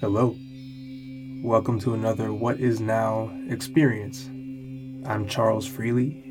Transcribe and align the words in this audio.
Hello. 0.00 0.34
Welcome 1.44 1.78
to 1.80 1.92
another 1.92 2.32
What 2.32 2.58
Is 2.58 2.80
Now 2.80 3.30
experience. 3.50 4.28
I'm 5.06 5.28
Charles 5.28 5.66
Freely, 5.66 6.22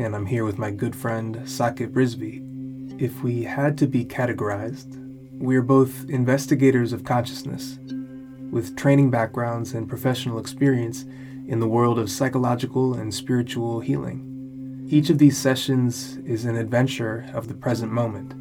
and 0.00 0.16
I'm 0.16 0.26
here 0.26 0.44
with 0.44 0.58
my 0.58 0.72
good 0.72 0.96
friend 0.96 1.36
Sakib 1.44 1.92
Rizvi. 1.92 3.00
If 3.00 3.22
we 3.22 3.44
had 3.44 3.78
to 3.78 3.86
be 3.86 4.04
categorized, 4.04 4.98
we 5.38 5.54
are 5.54 5.62
both 5.62 6.10
investigators 6.10 6.92
of 6.92 7.04
consciousness, 7.04 7.78
with 8.50 8.76
training 8.76 9.12
backgrounds 9.12 9.74
and 9.74 9.88
professional 9.88 10.40
experience 10.40 11.04
in 11.46 11.60
the 11.60 11.68
world 11.68 12.00
of 12.00 12.10
psychological 12.10 12.94
and 12.94 13.14
spiritual 13.14 13.78
healing. 13.78 14.88
Each 14.90 15.08
of 15.08 15.18
these 15.18 15.38
sessions 15.38 16.16
is 16.26 16.46
an 16.46 16.56
adventure 16.56 17.30
of 17.32 17.46
the 17.46 17.54
present 17.54 17.92
moment. 17.92 18.34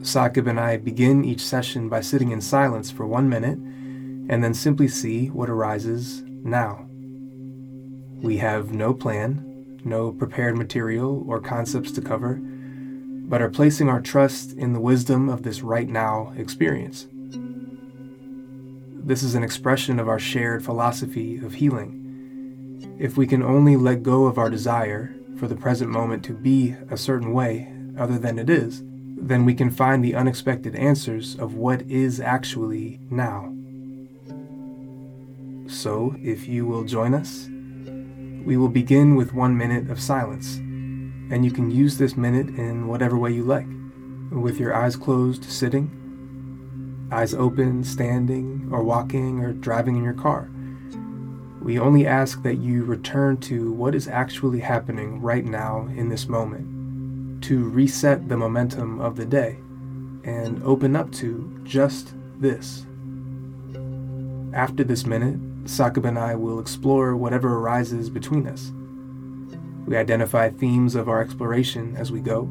Sakib 0.00 0.48
and 0.48 0.58
I 0.58 0.78
begin 0.78 1.26
each 1.26 1.42
session 1.42 1.90
by 1.90 2.00
sitting 2.00 2.30
in 2.30 2.40
silence 2.40 2.90
for 2.90 3.06
one 3.06 3.28
minute 3.28 3.58
and 4.28 4.42
then 4.42 4.54
simply 4.54 4.88
see 4.88 5.28
what 5.28 5.50
arises 5.50 6.22
now. 6.26 6.86
We 8.22 8.38
have 8.38 8.72
no 8.72 8.94
plan, 8.94 9.80
no 9.84 10.12
prepared 10.12 10.56
material 10.56 11.24
or 11.28 11.40
concepts 11.40 11.92
to 11.92 12.00
cover, 12.00 12.40
but 12.40 13.42
are 13.42 13.50
placing 13.50 13.88
our 13.88 14.00
trust 14.00 14.52
in 14.52 14.72
the 14.72 14.80
wisdom 14.80 15.28
of 15.28 15.42
this 15.42 15.62
right 15.62 15.88
now 15.88 16.32
experience. 16.36 17.06
This 19.06 19.22
is 19.22 19.34
an 19.34 19.42
expression 19.42 20.00
of 20.00 20.08
our 20.08 20.18
shared 20.18 20.64
philosophy 20.64 21.36
of 21.36 21.54
healing. 21.54 22.96
If 22.98 23.16
we 23.16 23.26
can 23.26 23.42
only 23.42 23.76
let 23.76 24.02
go 24.02 24.24
of 24.24 24.38
our 24.38 24.48
desire 24.48 25.14
for 25.36 25.48
the 25.48 25.56
present 25.56 25.90
moment 25.90 26.24
to 26.24 26.32
be 26.32 26.74
a 26.90 26.96
certain 26.96 27.32
way 27.32 27.70
other 27.98 28.18
than 28.18 28.38
it 28.38 28.48
is, 28.48 28.82
then 29.16 29.44
we 29.44 29.54
can 29.54 29.70
find 29.70 30.02
the 30.02 30.14
unexpected 30.14 30.74
answers 30.76 31.36
of 31.36 31.54
what 31.54 31.82
is 31.82 32.20
actually 32.20 33.00
now. 33.10 33.52
So, 35.66 36.14
if 36.22 36.46
you 36.46 36.66
will 36.66 36.84
join 36.84 37.14
us, 37.14 37.48
we 38.44 38.56
will 38.56 38.68
begin 38.68 39.16
with 39.16 39.32
one 39.32 39.56
minute 39.56 39.90
of 39.90 40.00
silence, 40.00 40.56
and 40.56 41.44
you 41.44 41.50
can 41.50 41.70
use 41.70 41.96
this 41.96 42.16
minute 42.16 42.48
in 42.48 42.86
whatever 42.86 43.16
way 43.16 43.32
you 43.32 43.44
like, 43.44 43.66
with 44.30 44.60
your 44.60 44.74
eyes 44.74 44.94
closed, 44.94 45.44
sitting, 45.44 47.08
eyes 47.10 47.32
open, 47.32 47.82
standing, 47.82 48.68
or 48.70 48.82
walking, 48.82 49.40
or 49.40 49.52
driving 49.54 49.96
in 49.96 50.04
your 50.04 50.12
car. 50.12 50.50
We 51.62 51.78
only 51.78 52.06
ask 52.06 52.42
that 52.42 52.58
you 52.58 52.84
return 52.84 53.38
to 53.38 53.72
what 53.72 53.94
is 53.94 54.06
actually 54.06 54.60
happening 54.60 55.22
right 55.22 55.46
now 55.46 55.88
in 55.96 56.10
this 56.10 56.28
moment, 56.28 57.42
to 57.44 57.70
reset 57.70 58.28
the 58.28 58.36
momentum 58.36 59.00
of 59.00 59.16
the 59.16 59.24
day, 59.24 59.56
and 60.24 60.62
open 60.62 60.94
up 60.94 61.10
to 61.12 61.58
just 61.64 62.12
this. 62.38 62.84
After 64.52 64.84
this 64.84 65.06
minute, 65.06 65.40
Sakib 65.64 66.04
and 66.04 66.18
I 66.18 66.34
will 66.34 66.60
explore 66.60 67.16
whatever 67.16 67.58
arises 67.58 68.10
between 68.10 68.46
us. 68.46 68.72
We 69.86 69.96
identify 69.96 70.50
themes 70.50 70.94
of 70.94 71.08
our 71.08 71.20
exploration 71.20 71.96
as 71.96 72.10
we 72.10 72.20
go, 72.20 72.42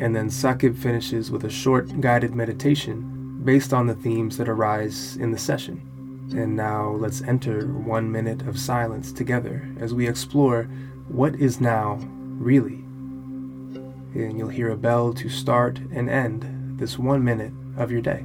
and 0.00 0.14
then 0.14 0.28
Sakib 0.28 0.76
finishes 0.76 1.30
with 1.30 1.44
a 1.44 1.50
short 1.50 2.00
guided 2.00 2.34
meditation 2.34 3.40
based 3.44 3.72
on 3.72 3.86
the 3.86 3.94
themes 3.94 4.36
that 4.36 4.48
arise 4.48 5.16
in 5.16 5.30
the 5.30 5.38
session. 5.38 5.82
And 6.36 6.56
now 6.56 6.90
let's 6.90 7.22
enter 7.22 7.66
one 7.66 8.12
minute 8.12 8.42
of 8.42 8.58
silence 8.58 9.12
together 9.12 9.68
as 9.80 9.94
we 9.94 10.06
explore 10.06 10.64
what 11.08 11.34
is 11.36 11.60
now 11.60 11.98
really. 12.38 12.84
And 14.14 14.38
you'll 14.38 14.48
hear 14.48 14.70
a 14.70 14.76
bell 14.76 15.14
to 15.14 15.28
start 15.28 15.78
and 15.92 16.10
end 16.10 16.78
this 16.78 16.98
one 16.98 17.24
minute 17.24 17.52
of 17.76 17.90
your 17.90 18.02
day. 18.02 18.24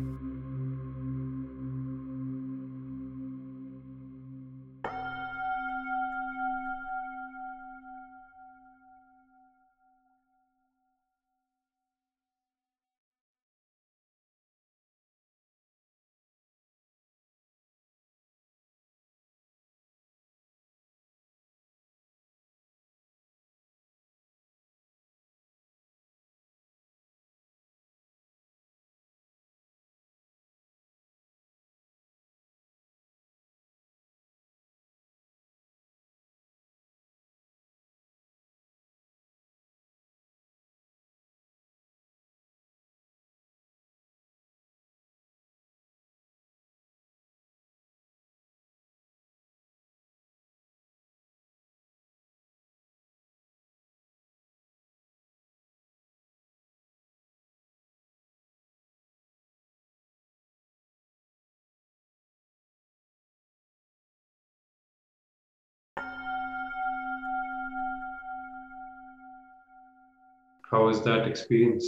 How 70.73 70.85
was 70.85 71.03
that 71.03 71.27
experience? 71.27 71.87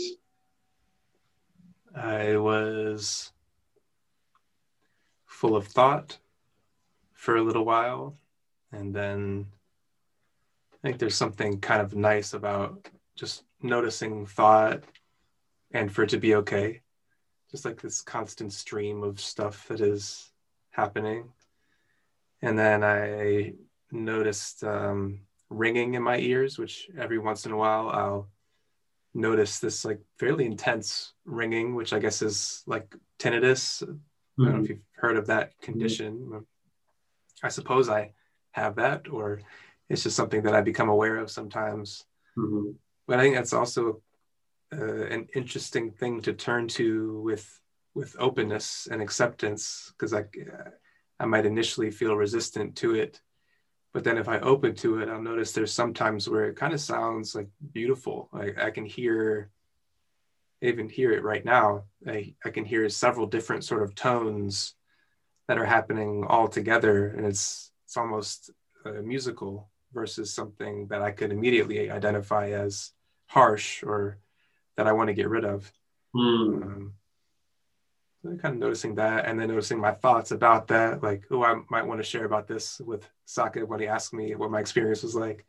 I 1.96 2.38
was 2.38 3.31
full 5.25 5.56
of 5.56 5.66
thought 5.66 6.19
for 7.12 7.38
a 7.38 7.41
little 7.41 7.66
while. 7.66 8.16
And 8.72 8.94
then 8.94 9.47
I 10.72 10.78
think 10.84 11.00
there's 11.00 11.16
something 11.16 11.59
kind 11.62 11.81
of 11.81 11.95
nice 11.95 12.34
about 12.34 12.88
just 13.16 13.45
noticing 13.59 14.28
thought 14.28 14.84
and 15.72 15.91
for 15.91 16.03
it 16.03 16.09
to 16.12 16.19
be 16.19 16.35
okay. 16.35 16.81
Just 17.50 17.66
like 17.66 17.81
this 17.81 18.03
constant 18.03 18.53
stream 18.53 19.01
of 19.01 19.19
stuff 19.19 19.68
that 19.68 19.81
is 19.81 20.31
happening. 20.69 21.31
And 22.44 22.56
then 22.56 22.84
I 22.84 23.53
noticed 23.91 24.63
um, 24.63 25.22
ringing 25.50 25.95
in 25.95 26.03
my 26.03 26.19
ears, 26.19 26.59
which 26.59 26.88
every 26.95 27.18
once 27.18 27.47
in 27.47 27.51
a 27.51 27.57
while 27.57 27.90
I'll 27.90 28.28
notice 29.15 29.59
this 29.59 29.85
like 29.85 30.01
fairly 30.19 30.45
intense 30.45 31.13
ringing, 31.23 31.73
which 31.73 31.93
I 31.93 31.99
guess 31.99 32.21
is 32.21 32.61
like 32.67 32.93
tinnitus. 33.17 33.81
Mm-hmm. 33.81 34.41
I 34.41 34.45
don't 34.45 34.53
know 34.53 34.59
if 34.59 34.63
mm-hmm. 34.63 34.71
you've 34.73 34.81
heard 34.95 35.17
of 35.17 35.27
that 35.27 35.59
condition. 35.61 36.13
Mm-hmm. 36.19 36.37
I 37.41 37.49
suppose 37.49 37.89
I 37.89 38.11
have 38.51 38.75
that, 38.75 39.07
or 39.09 39.41
it's 39.89 40.03
just 40.03 40.15
something 40.15 40.43
that 40.43 40.53
I 40.53 40.61
become 40.61 40.89
aware 40.89 41.17
of 41.17 41.31
sometimes. 41.31 42.05
Mm-hmm. 42.37 42.71
But 43.07 43.19
I 43.19 43.21
think 43.23 43.35
that's 43.35 43.53
also 43.53 44.01
uh, 44.73 45.05
an 45.05 45.27
interesting 45.33 45.91
thing 45.91 46.21
to 46.21 46.33
turn 46.33 46.67
to 46.69 47.21
with 47.21 47.47
with 47.93 48.15
openness 48.19 48.87
and 48.91 49.01
acceptance, 49.01 49.93
because 49.93 50.13
I 50.13 50.25
I 51.19 51.25
might 51.25 51.45
initially 51.45 51.91
feel 51.91 52.17
resistant 52.17 52.75
to 52.77 52.95
it 52.95 53.21
but 53.95 54.03
then 54.03 54.17
if 54.17 54.28
I 54.28 54.39
open 54.39 54.75
to 54.75 55.00
it, 55.00 55.07
I'll 55.07 55.22
notice 55.22 55.53
there's 55.53 55.72
sometimes 55.72 56.28
where 56.28 56.50
it 56.50 56.57
kind 56.57 56.73
of 56.73 56.81
sounds 56.81 57.33
like 57.33 57.47
beautiful. 57.72 58.28
Like 58.33 58.57
I 58.59 58.69
can 58.69 58.83
hear, 58.83 59.51
even 60.61 60.89
hear 60.89 61.13
it 61.13 61.23
right 61.23 61.45
now. 61.45 61.85
I, 62.06 62.35
I 62.44 62.50
can 62.50 62.66
hear 62.66 62.89
several 62.89 63.25
different 63.25 63.63
sort 63.63 63.83
of 63.83 63.95
tones 63.95 64.74
that 65.47 65.57
are 65.57 65.63
happening 65.63 66.25
all 66.27 66.50
together. 66.50 67.07
And 67.07 67.25
it's, 67.25 67.71
it's 67.86 67.95
almost 67.95 68.51
uh, 68.86 69.01
musical 69.01 69.69
versus 69.94 70.33
something 70.33 70.88
that 70.88 71.01
I 71.01 71.12
could 71.12 71.31
immediately 71.31 71.89
identify 71.89 72.50
as 72.50 72.92
harsh 73.27 73.81
or 73.81 74.18
that 74.75 74.88
I 74.88 74.92
want 74.92 75.07
to 75.07 75.13
get 75.13 75.30
rid 75.30 75.45
of. 75.45 75.71
Mm. 76.13 76.63
Um, 76.63 76.94
kind 78.42 78.56
of 78.56 78.57
noticing 78.57 78.95
that 78.95 79.25
and 79.25 79.39
then 79.39 79.50
noticing 79.50 79.80
my 79.80 79.92
thoughts 79.92 80.31
about 80.31 80.68
that 80.68 81.04
like 81.04 81.24
oh 81.31 81.44
i 81.44 81.56
might 81.69 81.86
want 81.86 82.00
to 82.00 82.04
share 82.04 82.25
about 82.25 82.48
this 82.48 82.80
with 82.80 83.07
Sakib 83.27 83.68
when 83.68 83.80
he 83.80 83.88
asked 83.88 84.13
me 84.13 84.36
what 84.36 84.51
my 84.51 84.60
experience 84.60 85.04
was 85.04 85.16
like. 85.16 85.45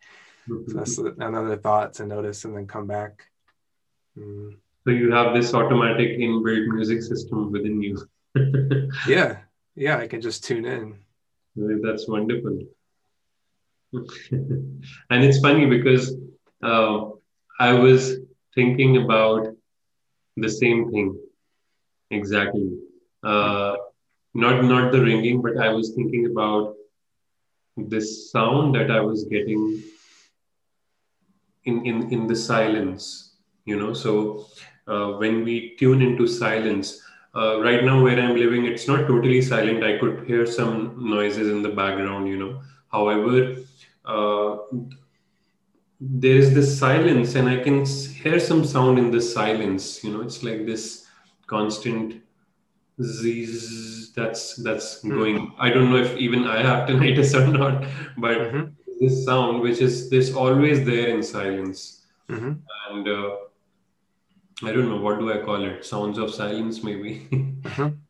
Mm-hmm. 0.49 0.85
so 0.85 1.03
that's 1.03 1.19
another 1.19 1.57
thought 1.57 1.95
to 1.95 2.07
notice 2.07 2.45
and 2.45 2.57
then 2.57 2.69
come 2.69 2.87
back. 2.87 3.27
Mm. 4.17 4.53
so 4.85 4.91
you 4.91 5.11
have 5.11 5.35
this 5.35 5.53
automatic 5.55 6.19
inbuilt 6.19 6.69
music 6.69 7.03
system 7.03 7.51
within 7.51 7.83
you. 7.83 7.97
Yeah. 9.09 9.39
Yeah 9.75 9.99
i 9.99 10.07
can 10.07 10.21
just 10.21 10.45
tune 10.45 10.65
in. 10.65 10.95
That's 11.57 12.07
wonderful. 12.09 12.61
And 15.11 15.25
it's 15.25 15.41
funny 15.41 15.67
because 15.67 16.15
uh, 16.63 17.11
i 17.59 17.73
was 17.73 18.17
thinking 18.55 18.97
about 19.05 19.55
the 20.37 20.49
same 20.49 20.91
thing 20.91 21.09
Exactly. 22.11 22.79
Uh, 23.23 23.77
not 24.35 24.65
not 24.65 24.93
the 24.93 25.01
ringing, 25.01 25.43
but 25.43 25.57
I 25.59 25.69
was 25.71 25.95
thinking 25.95 26.27
about 26.27 26.75
this 27.79 28.31
sound 28.31 28.75
that 28.75 28.91
I 28.91 29.01
was 29.01 29.25
getting 29.25 29.83
in 31.65 31.85
in 31.87 32.13
in 32.13 32.27
the 32.27 32.37
silence. 32.37 33.35
You 33.65 33.77
know, 33.79 33.93
so 33.93 34.47
uh, 34.87 35.13
when 35.23 35.45
we 35.45 35.75
tune 35.79 36.01
into 36.03 36.27
silence, 36.27 37.01
uh, 37.35 37.61
right 37.61 37.83
now 37.85 38.03
where 38.03 38.19
I'm 38.21 38.37
living, 38.37 38.65
it's 38.65 38.87
not 38.87 39.07
totally 39.09 39.43
silent. 39.43 39.83
I 39.83 39.99
could 39.99 40.25
hear 40.27 40.47
some 40.47 40.97
noises 41.11 41.49
in 41.49 41.63
the 41.63 41.71
background. 41.71 42.29
You 42.29 42.39
know, 42.39 42.61
however. 42.91 43.57
Uh, 44.05 44.57
there 46.01 46.37
is 46.37 46.55
this 46.55 46.79
silence 46.79 47.35
and 47.35 47.49
i 47.49 47.57
can 47.57 47.85
hear 48.23 48.39
some 48.39 48.65
sound 48.65 48.99
in 48.99 49.11
the 49.11 49.21
silence 49.21 50.05
you 50.05 50.13
know 50.13 50.21
it's 50.21 50.43
like 50.43 50.67
this 50.67 51.06
constant 51.47 52.23
zzz 53.03 54.13
that's 54.13 54.57
that's 54.57 55.01
mm-hmm. 55.01 55.11
going 55.11 55.53
i 55.59 55.69
don't 55.69 55.91
know 55.91 55.97
if 55.97 56.17
even 56.17 56.45
i 56.45 56.63
have 56.63 56.89
tinnitus 56.89 57.35
or 57.35 57.47
not 57.47 57.85
but 58.17 58.39
mm-hmm. 58.39 58.65
this 59.01 59.25
sound 59.25 59.61
which 59.61 59.81
is 59.81 60.09
this 60.09 60.35
always 60.35 60.85
there 60.87 61.09
in 61.09 61.23
silence 61.23 62.07
mm-hmm. 62.29 62.53
and 62.91 63.09
uh, 63.09 63.37
i 64.65 64.73
don't 64.73 64.89
know 64.89 65.01
what 65.01 65.19
do 65.19 65.33
i 65.33 65.39
call 65.39 65.63
it 65.63 65.85
sounds 65.85 66.19
of 66.19 66.35
silence 66.35 66.83
maybe 66.83 67.29
mm-hmm. 67.31 67.89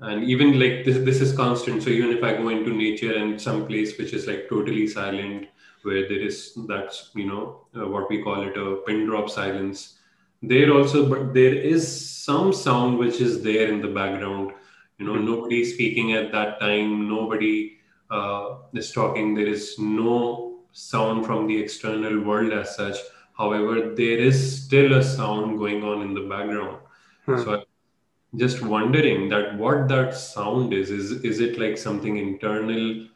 and 0.00 0.24
even 0.24 0.58
like 0.58 0.84
this 0.84 0.98
this 1.04 1.20
is 1.20 1.32
constant 1.32 1.82
so 1.82 1.90
even 1.90 2.10
if 2.10 2.22
i 2.22 2.32
go 2.34 2.48
into 2.48 2.72
nature 2.72 3.14
and 3.16 3.40
some 3.40 3.66
place 3.66 3.96
which 3.98 4.12
is 4.12 4.26
like 4.26 4.46
totally 4.48 4.86
silent 4.86 5.46
where 5.82 6.06
there 6.08 6.20
is 6.20 6.56
that's 6.68 7.10
you 7.14 7.26
know 7.26 7.66
uh, 7.76 7.86
what 7.86 8.08
we 8.10 8.22
call 8.22 8.42
it 8.42 8.56
a 8.56 8.76
pin 8.86 9.06
drop 9.06 9.30
silence 9.30 9.99
there 10.42 10.72
also 10.72 11.08
but 11.08 11.34
there 11.34 11.54
is 11.54 11.84
some 12.24 12.52
sound 12.52 12.98
which 12.98 13.20
is 13.20 13.42
there 13.42 13.68
in 13.72 13.80
the 13.80 13.88
background 13.88 14.52
you 14.98 15.06
know 15.06 15.14
mm-hmm. 15.14 15.26
nobody 15.26 15.64
speaking 15.64 16.12
at 16.12 16.32
that 16.32 16.58
time 16.60 17.08
nobody 17.08 17.76
uh, 18.10 18.56
is 18.74 18.92
talking 18.92 19.34
there 19.34 19.46
is 19.46 19.78
no 19.78 20.60
sound 20.72 21.26
from 21.26 21.46
the 21.46 21.56
external 21.56 22.20
world 22.20 22.52
as 22.52 22.74
such 22.76 22.96
however 23.36 23.94
there 23.94 24.18
is 24.18 24.64
still 24.64 24.94
a 24.94 25.02
sound 25.02 25.58
going 25.58 25.82
on 25.84 26.02
in 26.02 26.14
the 26.14 26.26
background 26.32 26.78
hmm. 27.26 27.36
so 27.38 27.54
I'm 27.54 28.38
just 28.38 28.62
wondering 28.62 29.28
that 29.28 29.56
what 29.58 29.88
that 29.88 30.14
sound 30.14 30.72
is 30.72 30.90
is 30.90 31.10
is 31.30 31.40
it 31.40 31.58
like 31.58 31.76
something 31.76 32.16
internal 32.16 33.06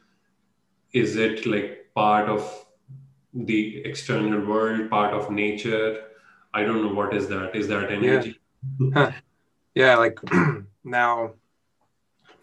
is 0.92 1.16
it 1.16 1.46
like 1.46 1.90
part 1.94 2.28
of 2.28 2.64
the 3.34 3.82
external 3.84 4.44
world, 4.46 4.90
part 4.90 5.12
of 5.12 5.30
nature. 5.30 6.02
I 6.54 6.62
don't 6.62 6.82
know 6.82 6.94
what 6.94 7.14
is 7.14 7.28
that. 7.28 7.56
Is 7.56 7.68
that 7.68 7.90
energy? 7.90 8.40
Yeah, 8.78 9.12
yeah 9.74 9.96
like 9.96 10.18
now 10.84 11.34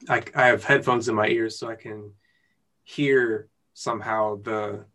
I, 0.10 0.22
I 0.36 0.48
have 0.48 0.64
headphones 0.66 1.08
in 1.08 1.16
my 1.16 1.28
ears 1.28 1.58
so 1.58 1.70
I 1.70 1.76
can 1.76 2.12
hear 2.84 3.48
somehow 3.74 4.42
the 4.42 4.86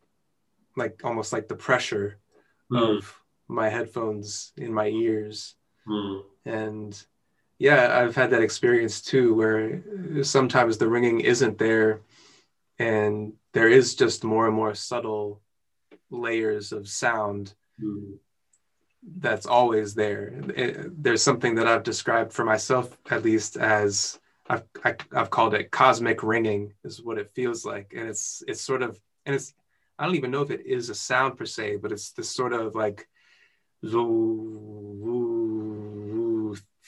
like 0.76 1.00
almost 1.02 1.32
like 1.32 1.48
the 1.48 1.56
pressure 1.56 2.18
mm. 2.70 2.98
of 2.98 3.18
my 3.48 3.70
headphones 3.70 4.52
in 4.58 4.72
my 4.72 4.88
ears. 4.88 5.54
Mm. 5.88 6.22
And 6.44 7.06
yeah, 7.58 7.98
I've 7.98 8.14
had 8.14 8.30
that 8.30 8.42
experience 8.42 9.00
too 9.00 9.34
where 9.34 9.82
sometimes 10.22 10.76
the 10.76 10.88
ringing 10.88 11.20
isn't 11.20 11.56
there 11.56 12.02
and 12.78 13.32
there 13.54 13.68
is 13.68 13.94
just 13.94 14.24
more 14.24 14.46
and 14.46 14.54
more 14.54 14.74
subtle 14.74 15.40
layers 16.10 16.72
of 16.72 16.86
sound 16.86 17.54
mm-hmm. 17.82 18.16
That's 19.18 19.46
always 19.46 19.94
there. 19.94 20.32
It, 20.56 21.02
there's 21.02 21.22
something 21.22 21.54
that 21.56 21.66
I've 21.66 21.82
described 21.82 22.32
for 22.32 22.44
myself, 22.44 22.96
at 23.10 23.24
least, 23.24 23.56
as 23.56 24.18
I've, 24.48 24.64
I, 24.84 24.96
i 25.14 25.18
have 25.18 25.30
called 25.30 25.54
it 25.54 25.70
cosmic 25.70 26.22
ringing, 26.22 26.74
is 26.84 27.02
what 27.02 27.18
it 27.18 27.32
feels 27.34 27.64
like, 27.64 27.92
and 27.96 28.08
it's 28.08 28.42
it's 28.48 28.60
sort 28.60 28.82
of 28.82 29.00
and 29.24 29.34
it's 29.34 29.54
I 29.98 30.06
don't 30.06 30.16
even 30.16 30.30
know 30.30 30.42
if 30.42 30.50
it 30.50 30.66
is 30.66 30.90
a 30.90 30.94
sound 30.94 31.36
per 31.38 31.46
se, 31.46 31.76
but 31.76 31.92
it's 31.92 32.10
this 32.12 32.30
sort 32.30 32.52
of 32.52 32.74
like 32.74 33.08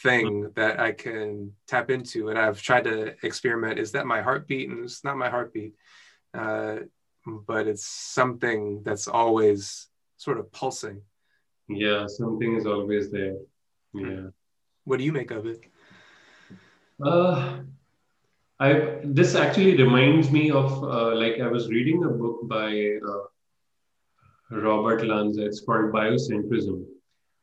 thing 0.02 0.50
that 0.54 0.80
I 0.80 0.92
can 0.92 1.52
tap 1.66 1.90
into. 1.90 2.28
And 2.28 2.38
I've 2.38 2.62
tried 2.62 2.84
to 2.84 3.14
experiment. 3.22 3.78
Is 3.78 3.92
that 3.92 4.06
my 4.06 4.20
heartbeat? 4.20 4.68
And 4.68 4.84
it's 4.84 5.04
not 5.04 5.16
my 5.16 5.28
heartbeat 5.28 5.74
uh, 6.34 6.76
but 7.26 7.66
it's 7.66 7.86
something 7.86 8.82
that's 8.82 9.08
always 9.08 9.88
sort 10.16 10.38
of 10.38 10.50
pulsing. 10.52 11.02
Yeah, 11.68 12.06
something 12.06 12.56
is 12.56 12.66
always 12.66 13.10
there. 13.10 13.36
Yeah. 13.92 14.28
What 14.84 14.98
do 14.98 15.04
you 15.04 15.12
make 15.12 15.30
of 15.30 15.46
it? 15.46 15.60
Uh, 17.02 17.60
I 18.58 19.00
this 19.04 19.34
actually 19.34 19.76
reminds 19.76 20.30
me 20.30 20.50
of 20.50 20.82
uh, 20.82 21.14
like 21.14 21.40
I 21.40 21.46
was 21.46 21.68
reading 21.68 22.04
a 22.04 22.08
book 22.08 22.48
by 22.48 22.98
uh, 23.06 23.24
Robert 24.50 25.06
Lanza. 25.06 25.44
It's 25.44 25.60
called 25.60 25.92
Biocentrism, 25.92 26.84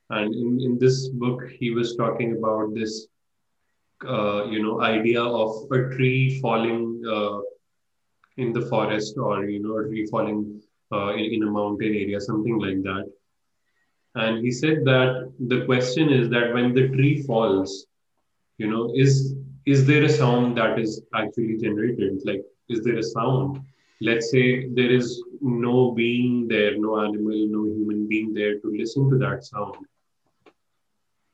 and 0.10 0.34
in, 0.34 0.60
in 0.62 0.78
this 0.80 1.08
book 1.10 1.44
he 1.60 1.70
was 1.70 1.96
talking 1.96 2.38
about 2.38 2.74
this 2.74 3.08
uh, 4.06 4.46
you 4.46 4.62
know 4.62 4.82
idea 4.82 5.24
of 5.24 5.72
a 5.72 5.96
tree 5.96 6.40
falling 6.42 7.02
uh, 7.10 7.40
in 8.38 8.52
the 8.52 8.66
forest 8.66 9.18
or 9.18 9.46
you 9.46 9.62
know 9.62 9.78
a 9.78 9.88
tree 9.88 10.06
falling 10.08 10.62
uh, 10.92 11.14
in, 11.14 11.36
in 11.36 11.44
a 11.44 11.52
mountain 11.52 11.94
area 11.94 12.20
something 12.20 12.60
like 12.60 12.82
that 12.84 13.06
and 14.16 14.44
he 14.44 14.52
said 14.52 14.86
that 14.86 15.32
the 15.48 15.66
question 15.66 16.10
is 16.10 16.30
that 16.30 16.54
when 16.54 16.74
the 16.74 16.88
tree 16.90 17.22
falls 17.24 17.86
you 18.58 18.68
know 18.72 18.92
is 18.96 19.36
is 19.66 19.86
there 19.86 20.04
a 20.04 20.10
sound 20.10 20.58
that 20.58 20.78
is 20.80 21.02
actually 21.16 21.58
generated? 21.58 22.22
Like 22.24 22.44
is 22.70 22.84
there 22.84 22.98
a 22.98 23.04
sound? 23.04 23.62
Let's 24.00 24.30
say 24.30 24.68
there 24.70 24.92
is 24.92 25.24
no 25.42 25.92
being 25.92 26.48
there 26.48 26.78
no 26.78 27.00
animal 27.04 27.40
no 27.56 27.64
human 27.66 28.08
being 28.08 28.34
there 28.34 28.60
to 28.60 28.68
listen 28.78 29.10
to 29.10 29.18
that 29.18 29.44
sound. 29.44 29.76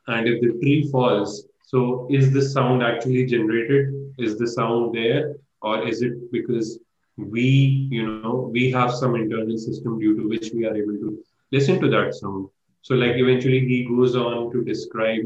And 0.08 0.28
if 0.28 0.42
the 0.42 0.60
tree 0.62 0.90
falls 0.92 1.46
so 1.64 2.08
is 2.10 2.34
the 2.34 2.42
sound 2.42 2.84
actually 2.84 3.26
generated? 3.26 3.94
Is 4.18 4.38
the 4.38 4.48
sound 4.48 4.96
there? 4.96 5.36
Or 5.62 5.88
is 5.88 6.02
it 6.02 6.32
because 6.32 6.80
we 7.18 7.88
you 7.92 8.08
know 8.08 8.50
we 8.52 8.72
have 8.72 8.92
some 8.94 9.16
internal 9.16 9.58
system 9.58 10.00
due 10.00 10.16
to 10.18 10.28
which 10.28 10.52
we 10.56 10.66
are 10.66 10.76
able 10.76 10.98
to 11.04 11.20
listen 11.52 11.80
to 11.80 11.90
that 11.90 12.16
sound 12.16 12.50
so 12.82 12.96
like 12.96 13.16
eventually 13.16 13.60
he 13.60 13.84
goes 13.86 14.16
on 14.16 14.52
to 14.52 14.64
describe 14.64 15.26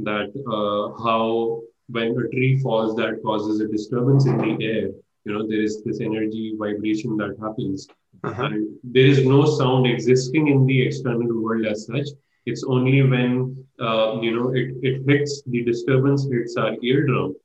that 0.00 0.30
uh, 0.54 1.02
how 1.02 1.62
when 1.88 2.10
a 2.18 2.28
tree 2.30 2.58
falls 2.58 2.96
that 2.96 3.22
causes 3.22 3.60
a 3.60 3.68
disturbance 3.68 4.26
in 4.26 4.38
the 4.38 4.64
air. 4.64 4.90
You 5.24 5.32
know 5.32 5.46
there 5.46 5.60
is 5.60 5.82
this 5.84 6.00
energy 6.00 6.54
vibration 6.58 7.16
that 7.18 7.36
happens. 7.40 7.88
Uh-huh. 8.24 8.44
and 8.44 8.76
there 8.82 9.04
is 9.06 9.26
no 9.26 9.44
sound 9.44 9.86
existing 9.86 10.48
in 10.48 10.64
the 10.66 10.82
external 10.86 11.42
world 11.42 11.66
as 11.66 11.84
such. 11.86 12.08
It's 12.46 12.64
only 12.64 13.02
when 13.02 13.64
uh, 13.78 14.20
you 14.20 14.34
know 14.34 14.54
it, 14.54 14.74
it 14.82 15.02
hits 15.06 15.42
the 15.46 15.62
disturbance 15.62 16.26
hits 16.30 16.56
our 16.56 16.74
eardrum. 16.82 17.36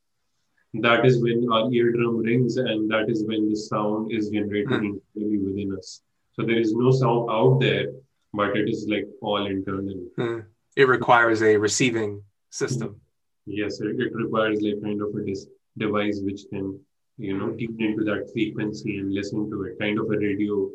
That 0.75 1.05
is 1.05 1.21
when 1.21 1.47
our 1.51 1.71
eardrum 1.71 2.17
rings 2.19 2.57
and 2.57 2.89
that 2.89 3.09
is 3.09 3.25
when 3.27 3.49
the 3.49 3.55
sound 3.55 4.11
is 4.11 4.29
generated 4.29 4.71
internally 4.71 5.37
within 5.37 5.75
us. 5.77 6.01
So 6.33 6.43
there 6.43 6.59
is 6.59 6.73
no 6.73 6.91
sound 6.91 7.29
out 7.29 7.59
there 7.59 7.87
but 8.33 8.55
it 8.55 8.69
is 8.69 8.87
like 8.87 9.07
all 9.21 9.45
internal. 9.45 10.05
Mm. 10.17 10.45
it 10.75 10.87
requires 10.87 11.41
a 11.43 11.57
receiving 11.57 12.23
system. 12.49 12.99
Yes 13.45 13.81
it, 13.81 13.99
it 13.99 14.13
requires 14.13 14.61
like 14.61 14.81
kind 14.81 15.01
of 15.01 15.09
a 15.15 15.25
dis- 15.25 15.47
device 15.77 16.19
which 16.21 16.41
can 16.51 16.79
you 17.17 17.37
know 17.37 17.49
tune 17.51 17.77
into 17.79 18.03
that 18.05 18.29
frequency 18.33 18.97
and 18.99 19.13
listen 19.13 19.49
to 19.49 19.63
it. 19.63 19.79
Kind 19.79 19.99
of 19.99 20.05
a 20.05 20.17
radio 20.17 20.69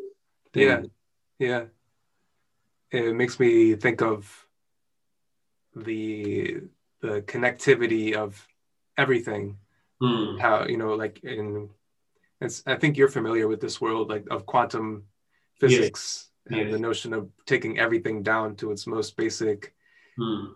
thing. 0.52 0.62
yeah. 0.68 0.82
Yeah. 1.38 1.64
It 2.90 3.14
makes 3.14 3.38
me 3.40 3.75
think 3.75 4.00
of 4.02 4.46
the 5.75 6.60
the 7.00 7.22
connectivity 7.22 8.14
of 8.14 8.46
everything. 8.96 9.58
Mm. 10.02 10.38
how 10.38 10.66
you 10.66 10.76
know 10.76 10.92
like 10.92 11.25
in 11.25 11.70
it's 12.42 12.62
i 12.66 12.75
think 12.76 12.98
you're 12.98 13.08
familiar 13.08 13.48
with 13.48 13.62
this 13.62 13.80
world 13.80 14.10
like 14.10 14.26
of 14.30 14.44
quantum 14.44 15.04
physics. 15.58 16.02
yes. 16.04 16.30
And 16.50 16.72
the 16.72 16.78
notion 16.78 17.12
of 17.12 17.28
taking 17.44 17.78
everything 17.78 18.22
down 18.22 18.54
to 18.56 18.70
its 18.70 18.86
most 18.86 19.16
basic 19.16 19.74
mm. 20.18 20.52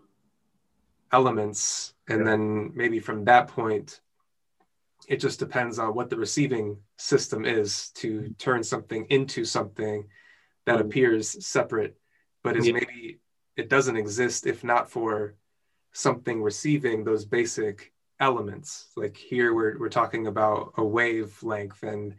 elements 1.12 1.94
and 2.08 2.20
yeah. 2.20 2.24
then 2.24 2.70
maybe 2.74 3.00
from 3.00 3.24
that 3.24 3.48
point 3.48 4.00
it 5.08 5.18
just 5.18 5.38
depends 5.38 5.78
on 5.78 5.94
what 5.94 6.10
the 6.10 6.16
receiving 6.16 6.76
system 6.96 7.44
is 7.44 7.88
to 7.94 8.20
hmm. 8.20 8.32
turn 8.38 8.62
something 8.62 9.06
into 9.08 9.44
something 9.44 10.06
that 10.66 10.76
mm. 10.76 10.82
appears 10.82 11.44
separate 11.44 11.96
but 12.42 12.56
is 12.56 12.66
yeah. 12.66 12.74
maybe 12.74 13.18
it 13.56 13.68
doesn't 13.68 13.96
exist 13.96 14.46
if 14.46 14.62
not 14.62 14.90
for 14.90 15.34
something 15.92 16.42
receiving 16.42 17.04
those 17.04 17.24
basic 17.24 17.92
elements. 18.20 18.88
Like 18.96 19.16
here, 19.16 19.54
we're, 19.54 19.78
we're 19.78 19.88
talking 19.88 20.26
about 20.26 20.74
a 20.76 20.84
wavelength 20.84 21.82
and 21.82 22.14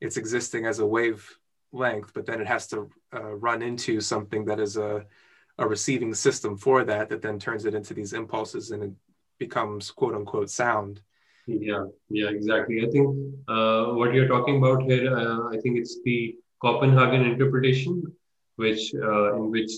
it's 0.00 0.16
existing 0.16 0.66
as 0.66 0.80
a 0.80 0.86
wavelength, 0.86 2.12
but 2.12 2.26
then 2.26 2.40
it 2.40 2.46
has 2.46 2.66
to 2.68 2.90
uh, 3.14 3.34
run 3.34 3.62
into 3.62 4.00
something 4.00 4.44
that 4.46 4.60
is 4.60 4.76
a, 4.76 5.04
a 5.58 5.66
receiving 5.66 6.14
system 6.14 6.56
for 6.56 6.84
that, 6.84 7.08
that 7.08 7.22
then 7.22 7.38
turns 7.38 7.64
it 7.64 7.74
into 7.74 7.94
these 7.94 8.12
impulses 8.12 8.70
and 8.70 8.82
it 8.82 8.92
becomes 9.38 9.90
quote 9.90 10.14
unquote 10.14 10.50
sound. 10.50 11.00
Yeah, 11.46 11.84
yeah, 12.08 12.28
exactly. 12.30 12.86
I 12.86 12.90
think 12.90 13.06
uh, 13.48 13.86
what 13.98 14.14
you're 14.14 14.28
talking 14.28 14.56
about 14.58 14.82
here, 14.82 15.14
uh, 15.14 15.48
I 15.54 15.58
think 15.60 15.78
it's 15.78 15.98
the 16.04 16.36
Copenhagen 16.62 17.22
interpretation, 17.26 18.02
which 18.56 18.94
uh, 18.94 19.36
in 19.36 19.50
which 19.50 19.72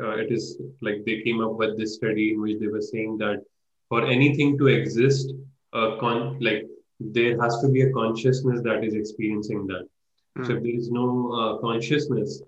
uh, 0.00 0.16
it 0.16 0.32
is 0.32 0.60
like 0.80 1.04
they 1.06 1.22
came 1.22 1.40
up 1.40 1.52
with 1.52 1.78
this 1.78 1.94
study 1.94 2.32
in 2.32 2.40
which 2.40 2.58
they 2.58 2.66
were 2.66 2.80
saying 2.80 3.18
that 3.18 3.44
for 3.88 4.04
anything 4.06 4.58
to 4.58 4.66
exist, 4.66 5.32
uh, 5.72 5.96
con- 6.00 6.38
like 6.40 6.66
there 6.98 7.40
has 7.40 7.60
to 7.60 7.68
be 7.68 7.82
a 7.82 7.92
consciousness 7.92 8.60
that 8.62 8.82
is 8.82 8.94
experiencing 8.94 9.66
that. 9.68 9.86
Mm. 10.38 10.46
So 10.46 10.52
if 10.56 10.62
there 10.62 10.74
is 10.74 10.90
no 10.90 11.32
uh, 11.32 11.58
consciousness, 11.58 12.42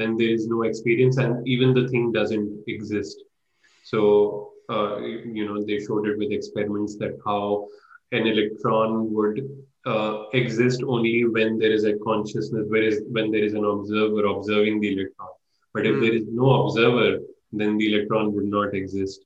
then 0.00 0.16
there 0.16 0.30
is 0.30 0.46
no 0.46 0.62
experience, 0.62 1.18
and 1.18 1.46
even 1.46 1.74
the 1.74 1.88
thing 1.88 2.12
doesn't 2.12 2.64
exist. 2.66 3.22
So 3.84 4.52
uh, 4.68 4.98
you 4.98 5.44
know 5.46 5.62
they 5.64 5.78
showed 5.80 6.06
it 6.08 6.18
with 6.18 6.30
experiments 6.30 6.96
that 6.96 7.18
how 7.24 7.66
an 8.12 8.26
electron 8.26 9.12
would 9.12 9.48
uh, 9.86 10.24
exist 10.32 10.82
only 10.86 11.24
when 11.24 11.58
there 11.58 11.72
is 11.72 11.84
a 11.84 11.94
consciousness, 11.98 12.66
whereas 12.68 13.00
when 13.08 13.30
there 13.30 13.44
is 13.44 13.54
an 13.54 13.64
observer 13.64 14.26
observing 14.26 14.80
the 14.80 14.92
electron. 14.94 15.28
But 15.72 15.86
if 15.86 15.96
mm. 15.96 16.00
there 16.00 16.14
is 16.14 16.24
no 16.28 16.66
observer, 16.66 17.18
then 17.52 17.78
the 17.78 17.94
electron 17.94 18.32
would 18.34 18.44
not 18.44 18.74
exist. 18.74 19.24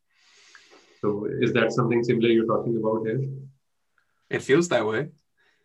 So, 1.01 1.27
is 1.41 1.53
that 1.53 1.73
something 1.73 2.03
similar 2.03 2.29
you're 2.29 2.47
talking 2.47 2.77
about 2.77 3.07
here? 3.07 3.21
It 4.31 4.43
feels 4.43 4.69
that 4.69 4.87
way. 4.87 5.09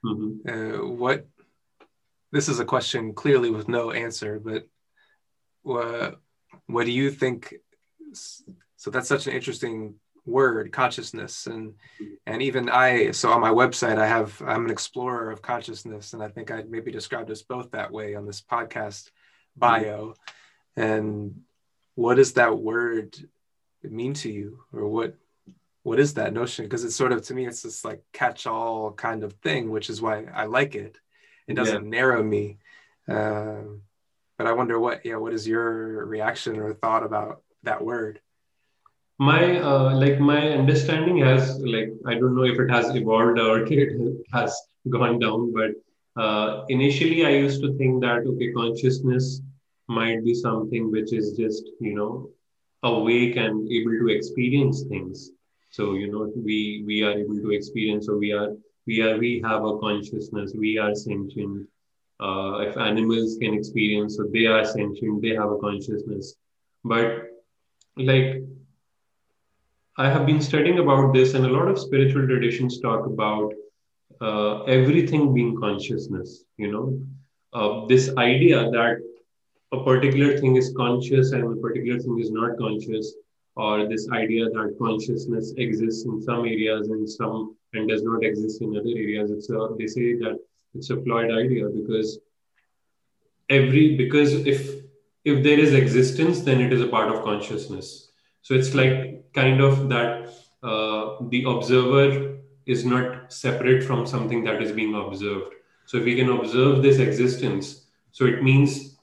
Mm-hmm. 0.06 0.50
Uh, 0.50 0.88
what? 0.88 1.28
This 2.32 2.48
is 2.48 2.60
a 2.60 2.66
question 2.66 3.14
clearly 3.14 3.50
with 3.50 3.68
no 3.68 3.92
answer, 3.92 4.40
but 4.40 4.68
what? 5.64 6.20
What 6.68 6.86
do 6.86 6.92
you 6.92 7.12
think? 7.12 7.56
So 8.14 8.92
that's 8.92 9.08
such 9.08 9.28
an 9.28 9.34
interesting 9.34 9.96
word 10.30 10.72
consciousness 10.72 11.48
and 11.48 11.74
and 12.26 12.42
even 12.42 12.70
i 12.70 13.12
so 13.12 13.32
on 13.32 13.42
my 13.42 13.50
website 13.50 13.98
i 13.98 14.08
have 14.08 14.42
i'm 14.46 14.66
an 14.66 14.72
explorer 14.72 15.32
of 15.32 15.42
consciousness 15.42 16.14
and 16.14 16.22
i 16.22 16.28
think 16.28 16.52
i 16.52 16.64
maybe 16.70 16.92
described 16.92 17.32
us 17.32 17.42
both 17.42 17.72
that 17.72 17.92
way 17.92 18.16
on 18.16 18.26
this 18.26 18.42
podcast 18.42 19.10
bio 19.58 20.14
and 20.76 21.42
what 21.96 22.16
does 22.16 22.34
that 22.34 22.58
word 22.58 23.18
mean 23.84 24.14
to 24.14 24.32
you 24.32 24.60
or 24.72 24.88
what 24.88 25.16
what 25.84 26.00
is 26.00 26.14
that 26.14 26.34
notion 26.34 26.66
because 26.66 26.84
it's 26.84 26.96
sort 26.96 27.12
of 27.12 27.22
to 27.22 27.34
me 27.34 27.48
it's 27.48 27.64
this 27.64 27.84
like 27.84 28.02
catch 28.14 28.46
all 28.46 28.92
kind 28.92 29.24
of 29.24 29.34
thing 29.34 29.70
which 29.70 29.90
is 29.90 30.02
why 30.02 30.26
i 30.34 30.46
like 30.46 30.76
it 30.76 30.98
it 31.48 31.56
doesn't 31.56 31.86
yeah. 31.86 31.90
narrow 31.90 32.22
me 32.22 32.58
um, 33.08 33.82
but 34.40 34.48
i 34.48 34.54
wonder 34.54 34.80
what 34.80 35.06
yeah 35.06 35.18
what 35.18 35.34
is 35.34 35.48
your 35.48 36.06
reaction 36.06 36.58
or 36.58 36.74
thought 36.74 37.04
about 37.04 37.44
that 37.64 37.84
word? 37.84 38.22
My 39.20 39.60
uh, 39.60 39.94
like 39.96 40.18
my 40.22 40.52
understanding 40.52 41.18
has 41.18 41.60
like 41.60 41.90
i 42.08 42.14
don't 42.14 42.36
know 42.36 42.46
if 42.46 42.58
it 42.58 42.72
has 42.72 42.96
evolved 42.96 43.38
or 43.38 43.66
it 43.82 43.92
has 44.34 44.56
gone 44.90 45.20
down 45.20 45.54
but 45.54 45.72
uh, 46.24 46.64
initially 46.70 47.26
i 47.26 47.32
used 47.32 47.62
to 47.62 47.78
think 47.78 48.02
that 48.02 48.26
okay 48.26 48.52
consciousness 48.54 49.42
might 49.90 50.24
be 50.24 50.34
something 50.34 50.90
which 50.90 51.12
is 51.12 51.34
just 51.38 51.64
you 51.82 51.96
know 51.96 52.30
awake 52.84 53.36
and 53.36 53.70
able 53.70 53.92
to 53.92 54.08
experience 54.10 54.84
things. 54.84 55.32
So 55.72 55.94
you 55.94 56.12
know 56.12 56.32
we 56.36 56.84
we 56.86 57.04
are 57.04 57.12
able 57.12 57.36
to 57.36 57.52
experience 57.52 58.06
so 58.06 58.16
we 58.16 58.32
are 58.32 58.56
we 58.88 59.02
are 59.02 59.18
we 59.18 59.42
have 59.44 59.66
a 59.66 59.78
consciousness 59.80 60.54
we 60.56 60.78
are 60.78 60.96
sentient 60.96 61.68
uh, 62.20 62.60
if 62.68 62.78
animals 62.78 63.38
can 63.42 63.54
experience 63.54 64.18
so 64.18 64.26
they 64.34 64.46
are 64.46 64.64
sentient 64.66 65.22
they 65.22 65.36
have 65.42 65.52
a 65.52 65.58
consciousness 65.58 66.36
but 66.84 67.30
like 67.98 68.42
I 70.00 70.10
have 70.10 70.26
been 70.26 70.40
studying 70.40 70.80
about 70.80 71.14
this, 71.14 71.34
and 71.34 71.46
a 71.46 71.50
lot 71.50 71.68
of 71.68 71.78
spiritual 71.78 72.26
traditions 72.26 72.80
talk 72.80 73.06
about 73.06 73.52
uh, 74.22 74.64
everything 74.64 75.34
being 75.34 75.60
consciousness. 75.60 76.46
You 76.56 76.72
know, 76.72 77.02
uh, 77.52 77.86
this 77.88 78.10
idea 78.16 78.72
that 78.72 79.02
a 79.74 79.84
particular 79.84 80.38
thing 80.38 80.56
is 80.56 80.74
conscious 80.78 81.34
and 81.34 81.44
a 81.44 81.62
particular 81.62 82.00
thing 82.00 82.18
is 82.18 82.32
not 82.32 82.58
conscious, 82.58 83.14
or 83.58 83.90
this 83.90 84.08
idea 84.12 84.46
that 84.46 84.78
consciousness 84.82 85.54
exists 85.58 86.06
in 86.06 86.22
some 86.22 86.46
areas 86.46 86.88
and 86.88 87.10
some 87.10 87.58
and 87.74 87.90
does 87.90 88.02
not 88.02 88.24
exist 88.24 88.62
in 88.62 88.78
other 88.78 88.96
areas. 88.96 89.32
It's 89.32 89.50
a, 89.50 89.68
they 89.78 89.88
say 89.88 90.14
that 90.14 90.40
it's 90.76 90.90
a 90.90 91.02
flawed 91.02 91.32
idea 91.32 91.68
because 91.68 92.20
every 93.50 93.96
because 93.96 94.34
if 94.46 94.76
if 95.26 95.44
there 95.44 95.60
is 95.60 95.74
existence, 95.74 96.42
then 96.42 96.62
it 96.62 96.72
is 96.72 96.82
a 96.82 96.88
part 96.88 97.10
of 97.14 97.24
consciousness 97.24 98.10
so 98.42 98.54
it's 98.56 98.74
like 98.74 99.32
kind 99.34 99.62
of 99.62 99.90
that 99.90 100.30
uh, 100.64 101.18
the 101.30 101.44
observer 101.48 102.38
is 102.66 102.86
not 102.86 103.32
separate 103.32 103.84
from 103.84 104.06
something 104.06 104.44
that 104.44 104.62
is 104.62 104.72
being 104.72 104.96
observed. 104.96 105.54
So 105.86 105.98
if 105.98 106.04
we 106.06 106.16
can 106.16 106.30
observe 106.30 106.82
this 106.82 107.00
existence, 107.00 107.86
so 108.12 108.26
it 108.26 108.44
means 108.44 108.98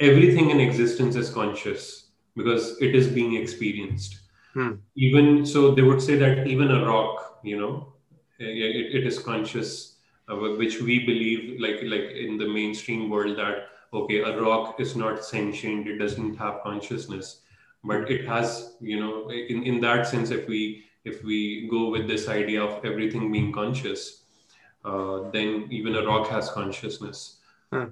everything 0.00 0.50
in 0.50 0.60
existence 0.60 1.16
is 1.16 1.30
conscious 1.30 2.10
because 2.36 2.80
it 2.80 2.94
is 2.94 3.08
being 3.08 3.34
experienced. 3.34 4.20
Hmm. 4.54 4.74
Even 4.96 5.44
so, 5.44 5.74
they 5.74 5.82
would 5.82 6.02
say 6.02 6.16
that 6.16 6.46
even 6.46 6.70
a 6.70 6.84
rock, 6.86 7.40
you 7.42 7.58
know, 7.58 7.92
it, 8.38 8.94
it 8.94 9.06
is 9.06 9.18
conscious, 9.18 9.95
which 10.28 10.80
we 10.80 11.00
believe, 11.06 11.60
like 11.60 11.82
like 11.82 12.10
in 12.12 12.36
the 12.38 12.48
mainstream 12.48 13.08
world, 13.08 13.38
that 13.38 13.68
okay, 13.92 14.20
a 14.20 14.40
rock 14.40 14.80
is 14.80 14.96
not 14.96 15.24
sentient, 15.24 15.86
it 15.86 15.98
doesn't 15.98 16.36
have 16.36 16.62
consciousness. 16.62 17.42
But 17.84 18.10
it 18.10 18.26
has 18.26 18.76
you 18.80 19.00
know 19.00 19.30
in, 19.30 19.62
in 19.62 19.80
that 19.80 20.06
sense 20.06 20.30
if 20.30 20.48
we 20.48 20.84
if 21.04 21.22
we 21.22 21.68
go 21.70 21.90
with 21.90 22.08
this 22.08 22.28
idea 22.28 22.62
of 22.62 22.84
everything 22.84 23.30
being 23.30 23.52
conscious 23.52 24.24
uh, 24.84 25.30
then 25.30 25.68
even 25.70 25.94
a 25.96 26.04
rock 26.04 26.28
has 26.28 26.50
consciousness. 26.50 27.38
Hmm. 27.72 27.86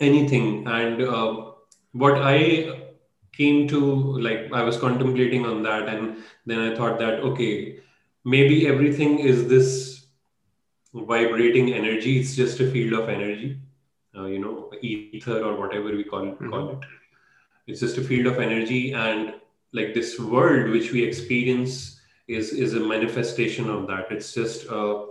anything. 0.00 0.66
And 0.66 1.02
uh, 1.02 1.52
what 1.92 2.18
i 2.18 2.82
came 3.32 3.66
to 3.68 3.78
like 4.20 4.52
i 4.52 4.62
was 4.62 4.76
contemplating 4.76 5.46
on 5.46 5.62
that 5.62 5.88
and 5.88 6.16
then 6.44 6.60
i 6.60 6.74
thought 6.74 6.98
that 6.98 7.20
okay 7.20 7.78
maybe 8.24 8.66
everything 8.66 9.18
is 9.18 9.48
this 9.48 9.97
vibrating 10.94 11.74
energy 11.74 12.18
it's 12.18 12.34
just 12.34 12.60
a 12.60 12.70
field 12.70 12.92
of 12.94 13.08
energy 13.08 13.60
uh, 14.16 14.26
you 14.26 14.38
know 14.38 14.70
ether 14.82 15.42
or 15.42 15.54
whatever 15.56 15.90
we 15.90 16.04
call, 16.04 16.22
mm-hmm. 16.22 16.50
call 16.50 16.70
it. 16.70 16.78
It's 17.66 17.80
just 17.80 17.98
a 17.98 18.02
field 18.02 18.26
of 18.26 18.38
energy 18.38 18.92
and 18.92 19.34
like 19.72 19.92
this 19.92 20.18
world 20.18 20.70
which 20.70 20.92
we 20.92 21.04
experience 21.04 22.00
is 22.26 22.52
is 22.52 22.74
a 22.74 22.80
manifestation 22.80 23.68
of 23.68 23.86
that. 23.88 24.10
It's 24.10 24.32
just 24.32 24.68
uh, 24.68 25.04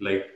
like 0.00 0.28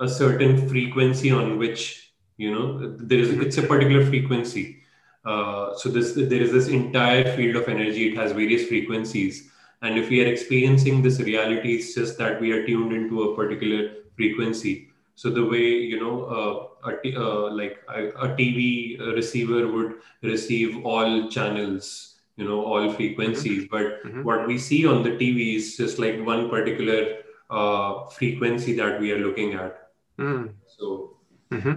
a 0.00 0.08
certain 0.08 0.68
frequency 0.68 1.30
on 1.30 1.58
which 1.58 2.12
you 2.36 2.52
know 2.52 2.96
there 2.96 3.18
is 3.18 3.30
it's 3.30 3.58
a 3.58 3.62
particular 3.62 4.04
frequency. 4.04 4.78
Uh, 5.24 5.74
so 5.76 5.88
this 5.88 6.14
there 6.14 6.42
is 6.42 6.52
this 6.52 6.68
entire 6.68 7.36
field 7.36 7.56
of 7.56 7.68
energy 7.68 8.08
it 8.10 8.16
has 8.16 8.32
various 8.32 8.66
frequencies. 8.66 9.48
And 9.82 9.98
if 9.98 10.10
we 10.10 10.24
are 10.24 10.28
experiencing 10.28 11.02
this 11.02 11.18
reality 11.20 11.74
it's 11.74 11.94
just 11.94 12.18
that 12.18 12.40
we 12.40 12.52
are 12.52 12.64
tuned 12.66 12.92
into 12.92 13.22
a 13.22 13.36
particular 13.36 14.01
frequency 14.16 14.88
so 15.14 15.30
the 15.30 15.44
way 15.44 15.66
you 15.92 16.00
know 16.00 16.24
uh, 16.24 16.90
a 16.90 16.96
t- 17.02 17.16
uh, 17.16 17.50
like 17.50 17.82
a, 17.88 18.08
a 18.08 18.28
TV 18.36 18.98
receiver 19.14 19.70
would 19.70 19.94
receive 20.22 20.84
all 20.84 21.28
channels, 21.28 22.16
you 22.36 22.44
know, 22.48 22.64
all 22.64 22.92
frequencies, 22.92 23.64
mm-hmm. 23.64 23.76
but 23.76 24.04
mm-hmm. 24.04 24.22
what 24.22 24.46
we 24.46 24.58
see 24.58 24.86
on 24.86 25.02
the 25.02 25.10
TV 25.10 25.56
is 25.56 25.76
just 25.76 25.98
like 25.98 26.24
one 26.24 26.48
particular 26.48 27.18
uh, 27.50 28.06
frequency 28.06 28.74
that 28.76 29.00
we 29.00 29.12
are 29.12 29.18
looking 29.18 29.54
at. 29.54 29.90
Mm. 30.18 30.54
So. 30.66 31.16
Mm-hmm. 31.50 31.72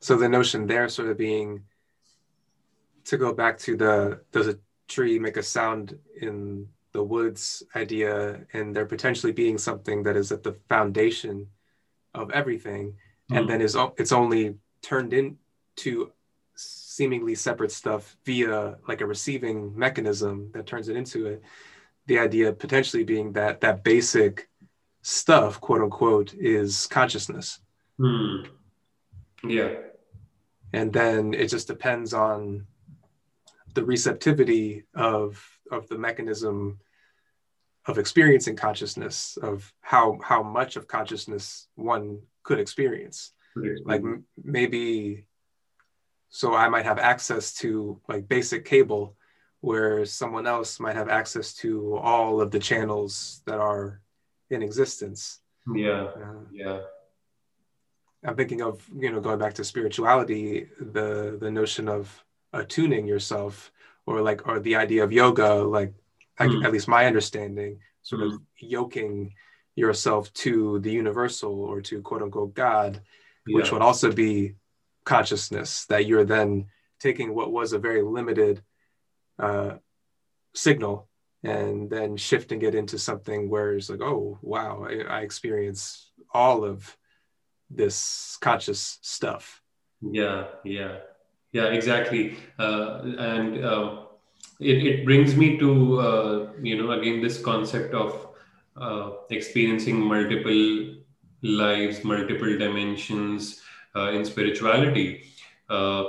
So 0.00 0.16
the 0.16 0.28
notion 0.28 0.66
there, 0.66 0.88
sort 0.88 1.08
of 1.08 1.16
being 1.16 1.64
to 3.04 3.16
go 3.16 3.32
back 3.32 3.58
to 3.58 3.76
the 3.76 4.20
does 4.30 4.48
a 4.48 4.58
tree 4.86 5.18
make 5.18 5.36
a 5.36 5.42
sound 5.42 5.98
in 6.20 6.68
the 6.92 7.02
woods 7.02 7.62
idea, 7.76 8.40
and 8.52 8.74
there 8.74 8.86
potentially 8.86 9.32
being 9.32 9.58
something 9.58 10.02
that 10.04 10.16
is 10.16 10.32
at 10.32 10.42
the 10.42 10.56
foundation 10.68 11.48
of 12.14 12.30
everything 12.30 12.92
mm-hmm. 13.30 13.36
and 13.36 13.48
then 13.48 13.60
is 13.60 13.76
it's 13.96 14.12
only 14.12 14.54
turned 14.82 15.12
into 15.12 16.12
seemingly 16.54 17.34
separate 17.34 17.70
stuff 17.70 18.16
via 18.24 18.76
like 18.88 19.00
a 19.00 19.06
receiving 19.06 19.76
mechanism 19.78 20.50
that 20.52 20.66
turns 20.66 20.88
it 20.88 20.96
into 20.96 21.26
it 21.26 21.42
the 22.06 22.18
idea 22.18 22.52
potentially 22.52 23.04
being 23.04 23.32
that 23.32 23.60
that 23.60 23.84
basic 23.84 24.48
stuff 25.02 25.60
quote 25.60 25.80
unquote 25.80 26.34
is 26.34 26.86
consciousness 26.86 27.60
hmm. 27.98 28.42
yeah 29.44 29.74
and 30.72 30.92
then 30.92 31.32
it 31.34 31.46
just 31.46 31.68
depends 31.68 32.12
on 32.12 32.66
the 33.74 33.84
receptivity 33.84 34.84
of 34.94 35.57
of 35.70 35.88
the 35.88 35.98
mechanism 35.98 36.78
of 37.86 37.98
experiencing 37.98 38.56
consciousness 38.56 39.38
of 39.42 39.72
how 39.80 40.18
how 40.22 40.42
much 40.42 40.76
of 40.76 40.86
consciousness 40.86 41.68
one 41.74 42.20
could 42.42 42.58
experience 42.60 43.32
like 43.84 44.00
m- 44.02 44.24
maybe 44.44 45.24
so 46.28 46.54
i 46.54 46.68
might 46.68 46.84
have 46.84 46.98
access 46.98 47.54
to 47.54 48.00
like 48.08 48.28
basic 48.28 48.64
cable 48.64 49.16
where 49.60 50.04
someone 50.04 50.46
else 50.46 50.78
might 50.78 50.94
have 50.96 51.08
access 51.08 51.54
to 51.54 51.96
all 51.96 52.40
of 52.40 52.50
the 52.50 52.58
channels 52.60 53.42
that 53.46 53.58
are 53.58 54.00
in 54.50 54.62
existence 54.62 55.40
Yeah. 55.74 56.04
Uh, 56.16 56.44
yeah. 56.52 56.80
I'm 58.24 58.36
thinking 58.36 58.62
of 58.62 58.74
you 59.02 59.10
know 59.12 59.20
going 59.20 59.38
back 59.38 59.54
to 59.54 59.64
spirituality, 59.64 60.68
the 60.80 61.36
the 61.40 61.50
notion 61.50 61.88
of 61.88 62.02
attuning 62.52 63.06
yourself, 63.06 63.70
or 64.08 64.22
like 64.22 64.46
or 64.46 64.60
the 64.60 64.76
idea 64.76 65.04
of 65.04 65.12
yoga, 65.12 65.54
like 65.54 65.92
mm. 66.40 66.64
at 66.64 66.72
least 66.72 66.88
my 66.88 67.06
understanding, 67.06 67.80
sort 68.02 68.22
mm. 68.22 68.34
of 68.34 68.40
yoking 68.58 69.34
yourself 69.74 70.32
to 70.32 70.78
the 70.80 70.90
universal 70.90 71.62
or 71.62 71.80
to 71.80 72.02
quote 72.02 72.22
unquote 72.22 72.54
God, 72.54 73.00
yeah. 73.46 73.56
which 73.56 73.70
would 73.70 73.82
also 73.82 74.10
be 74.12 74.54
consciousness 75.04 75.86
that 75.86 76.06
you're 76.06 76.24
then 76.24 76.66
taking 77.00 77.34
what 77.34 77.52
was 77.52 77.72
a 77.72 77.78
very 77.78 78.02
limited 78.02 78.62
uh, 79.38 79.74
signal 80.54 81.08
and 81.44 81.88
then 81.88 82.16
shifting 82.16 82.62
it 82.62 82.74
into 82.74 82.98
something 82.98 83.48
where 83.48 83.74
it's 83.74 83.90
like, 83.90 84.00
oh 84.00 84.38
wow, 84.42 84.86
I, 84.88 85.18
I 85.18 85.20
experience 85.20 86.10
all 86.32 86.64
of 86.64 86.96
this 87.70 88.38
conscious 88.40 88.98
stuff 89.02 89.62
yeah 90.00 90.46
yeah 90.64 90.98
yeah 91.58 91.68
exactly. 91.78 92.36
Uh, 92.58 93.00
and 93.30 93.64
uh, 93.64 93.86
it, 94.60 94.86
it 94.90 95.04
brings 95.04 95.36
me 95.36 95.48
to 95.58 95.70
uh, 96.00 96.52
you 96.68 96.76
know 96.80 96.92
again 96.98 97.22
this 97.22 97.40
concept 97.50 97.94
of 97.94 98.28
uh, 98.76 99.10
experiencing 99.38 100.00
multiple 100.00 100.66
lives 101.42 102.04
multiple 102.04 102.58
dimensions 102.64 103.60
uh, 103.96 104.10
in 104.10 104.24
spirituality. 104.24 105.08
Uh, 105.68 106.04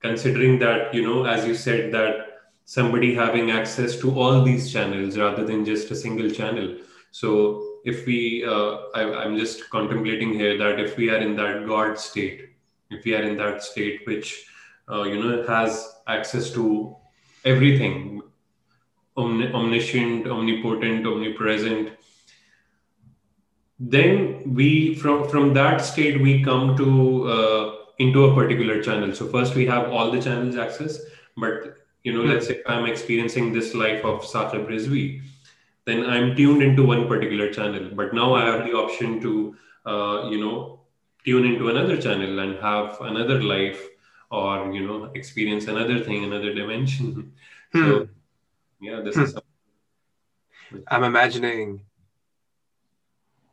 considering 0.00 0.58
that 0.58 0.94
you 0.94 1.02
know 1.06 1.24
as 1.34 1.46
you 1.46 1.54
said 1.54 1.92
that 1.92 2.42
somebody 2.64 3.14
having 3.14 3.50
access 3.50 3.96
to 4.02 4.12
all 4.20 4.42
these 4.42 4.72
channels 4.72 5.16
rather 5.16 5.44
than 5.44 5.64
just 5.64 5.90
a 5.90 5.96
single 5.96 6.30
channel. 6.30 6.76
So 7.12 7.30
if 7.84 8.04
we, 8.06 8.44
I, 8.44 9.24
am 9.24 9.36
just 9.38 9.70
contemplating 9.70 10.34
here 10.34 10.58
that 10.58 10.80
if 10.80 10.96
we 10.96 11.08
are 11.10 11.20
in 11.26 11.36
that 11.36 11.64
God 11.66 11.98
state, 11.98 12.50
if 12.90 13.04
we 13.04 13.14
are 13.14 13.22
in 13.22 13.36
that 13.36 13.62
state 13.62 14.00
which, 14.06 14.46
uh, 14.90 15.02
you 15.02 15.22
know, 15.22 15.42
has 15.46 15.96
access 16.06 16.50
to 16.52 16.96
everything, 17.44 18.22
omni- 19.16 19.52
omniscient, 19.52 20.26
omnipotent, 20.26 21.06
omnipresent, 21.06 21.92
then 23.78 24.54
we 24.54 24.94
from 24.94 25.28
from 25.28 25.52
that 25.52 25.78
state 25.78 26.20
we 26.20 26.42
come 26.42 26.76
to 26.76 27.28
uh, 27.28 27.74
into 27.98 28.24
a 28.24 28.34
particular 28.34 28.82
channel. 28.82 29.14
So 29.14 29.28
first 29.28 29.54
we 29.54 29.66
have 29.66 29.90
all 29.92 30.10
the 30.10 30.20
channels 30.20 30.56
access, 30.56 30.98
but 31.36 31.76
you 32.02 32.12
know, 32.12 32.22
let's 32.22 32.46
say 32.46 32.62
I'm 32.66 32.86
experiencing 32.86 33.52
this 33.52 33.74
life 33.74 34.04
of 34.04 34.22
Saqib 34.22 34.66
Rizvi 34.68 35.22
then 35.86 36.04
I'm 36.04 36.34
tuned 36.34 36.62
into 36.62 36.84
one 36.84 37.06
particular 37.06 37.50
channel. 37.52 37.90
But 37.94 38.12
now 38.12 38.34
I 38.34 38.44
have 38.44 38.64
the 38.64 38.72
option 38.72 39.20
to, 39.20 39.56
uh, 39.86 40.28
you 40.28 40.40
know, 40.40 40.80
tune 41.24 41.46
into 41.46 41.68
another 41.68 41.96
channel 42.00 42.40
and 42.40 42.58
have 42.58 43.00
another 43.00 43.40
life 43.42 43.80
or, 44.30 44.72
you 44.72 44.86
know, 44.86 45.04
experience 45.14 45.66
another 45.66 46.02
thing, 46.02 46.24
another 46.24 46.52
dimension. 46.52 47.32
Hmm. 47.72 47.84
So, 47.84 48.08
yeah, 48.80 49.00
this 49.00 49.16
hmm. 49.16 49.22
is. 49.22 49.36
I'm 50.88 51.04
imagining. 51.04 51.82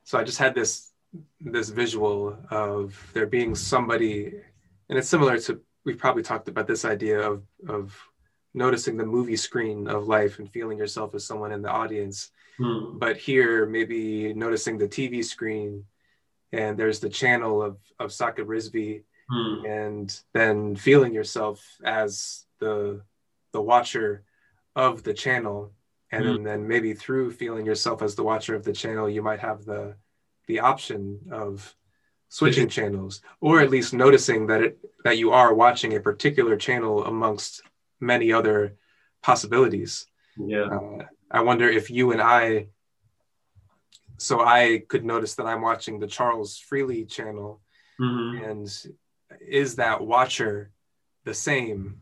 So 0.04 0.20
I 0.20 0.24
just 0.24 0.38
had 0.38 0.56
this 0.56 0.92
this 1.40 1.70
visual 1.70 2.38
of 2.50 3.00
there 3.14 3.28
being 3.28 3.56
somebody, 3.56 4.34
and 4.90 4.98
it's 4.98 5.10
similar 5.10 5.40
to 5.40 5.62
we've 5.86 5.98
probably 5.98 6.24
talked 6.24 6.48
about 6.48 6.68
this 6.68 6.86
idea 6.86 7.20
of 7.20 7.44
of 7.68 7.96
noticing 8.54 8.98
the 8.98 9.06
movie 9.06 9.36
screen 9.36 9.88
of 9.88 10.08
life 10.08 10.40
and 10.40 10.52
feeling 10.52 10.78
yourself 10.78 11.16
as 11.16 11.26
someone 11.26 11.52
in 11.52 11.62
the 11.62 11.70
audience. 11.70 12.32
Hmm. 12.58 12.98
But 13.00 13.18
here, 13.18 13.66
maybe 13.66 14.34
noticing 14.34 14.78
the 14.78 14.88
TV 14.88 15.24
screen 15.24 15.86
and 16.54 16.78
there's 16.78 17.00
the 17.00 17.10
channel 17.10 17.62
of, 17.62 17.78
of 18.00 18.12
Saqib 18.12 18.46
Rizvi 18.46 19.02
hmm. 19.30 19.66
and 19.66 20.22
then 20.34 20.76
feeling 20.76 21.14
yourself 21.14 21.66
as 21.84 22.46
the, 22.60 23.02
the 23.52 23.62
watcher 23.62 24.24
of 24.76 25.04
the 25.04 25.14
channel. 25.14 25.74
And 26.12 26.26
then, 26.26 26.44
then 26.44 26.68
maybe 26.68 26.94
through 26.94 27.32
feeling 27.32 27.66
yourself 27.66 28.04
as 28.04 28.14
the 28.14 28.24
watcher 28.24 28.54
of 28.54 28.64
the 28.64 28.74
channel, 28.74 29.10
you 29.10 29.24
might 29.24 29.40
have 29.40 29.66
the, 29.66 29.96
the 30.48 30.60
option 30.60 31.20
of 31.32 31.76
switching 32.30 32.68
channels 32.68 33.22
or 33.42 33.60
at 33.62 33.70
least 33.70 33.94
noticing 33.94 34.48
that 34.48 34.62
it 34.62 34.80
that 35.04 35.18
you 35.18 35.32
are 35.32 35.54
watching 35.54 35.96
a 35.96 36.00
particular 36.00 36.56
channel 36.56 37.06
amongst 37.06 37.62
many 38.00 38.32
other 38.32 38.76
possibilities. 39.22 40.08
Yeah. 40.38 40.66
Uh, 40.66 41.06
I 41.30 41.42
wonder 41.42 41.68
if 41.68 41.90
you 41.90 42.12
and 42.12 42.22
I, 42.22 42.68
so 44.18 44.42
I 44.42 44.84
could 44.88 45.04
notice 45.04 45.36
that 45.36 45.46
I'm 45.46 45.62
watching 45.62 46.00
the 46.00 46.08
Charles 46.08 46.58
Freely 46.58 47.06
channel, 47.06 47.62
mm-hmm. 48.00 48.44
and 48.44 48.88
is 49.42 49.76
that 49.76 50.02
watcher 50.02 50.72
the 51.26 51.34
same 51.34 51.98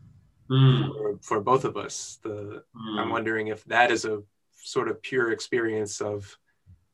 mm. 0.50 0.88
for, 0.92 1.18
for, 1.22 1.40
both 1.40 1.64
of 1.64 1.76
us? 1.76 2.18
The 2.22 2.64
mm. 2.76 2.98
I'm 2.98 3.10
wondering 3.10 3.48
if 3.48 3.64
that 3.64 3.90
is 3.90 4.04
a 4.04 4.22
sort 4.62 4.88
of 4.88 5.02
pure 5.02 5.32
experience 5.32 6.00
of 6.00 6.36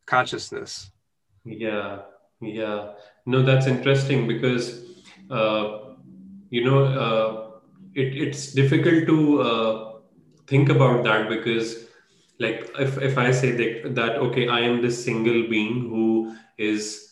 consciousness. 0.06 0.90
Yeah, 1.44 2.02
yeah. 2.40 2.92
No, 3.26 3.42
that's 3.42 3.66
interesting 3.66 4.26
because 4.28 4.84
uh, 5.30 5.94
you 6.50 6.64
know. 6.64 6.84
Uh, 6.84 7.44
it, 7.94 8.16
it's 8.16 8.52
difficult 8.52 9.06
to 9.06 9.40
uh, 9.42 9.92
think 10.46 10.68
about 10.68 11.04
that 11.04 11.28
because 11.28 11.86
like 12.38 12.70
if, 12.78 12.98
if 12.98 13.18
i 13.18 13.30
say 13.30 13.50
that, 13.52 13.94
that 13.94 14.16
okay 14.16 14.48
i 14.48 14.60
am 14.60 14.80
this 14.80 15.02
single 15.04 15.48
being 15.48 15.88
who 15.88 16.34
is 16.56 17.07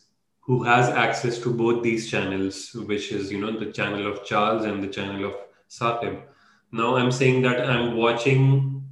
who 0.47 0.63
has 0.63 0.89
access 0.89 1.39
to 1.41 1.53
both 1.53 1.83
these 1.83 2.09
channels 2.09 2.71
which 2.87 3.11
is 3.13 3.31
you 3.33 3.41
know 3.41 3.59
the 3.59 3.71
channel 3.73 4.11
of 4.11 4.25
charles 4.25 4.65
and 4.65 4.83
the 4.83 4.93
channel 4.97 5.25
of 5.31 5.35
saqib 5.69 6.23
now 6.73 6.97
i'm 6.97 7.13
saying 7.13 7.43
that 7.43 7.69
i'm 7.69 7.97
watching 7.97 8.83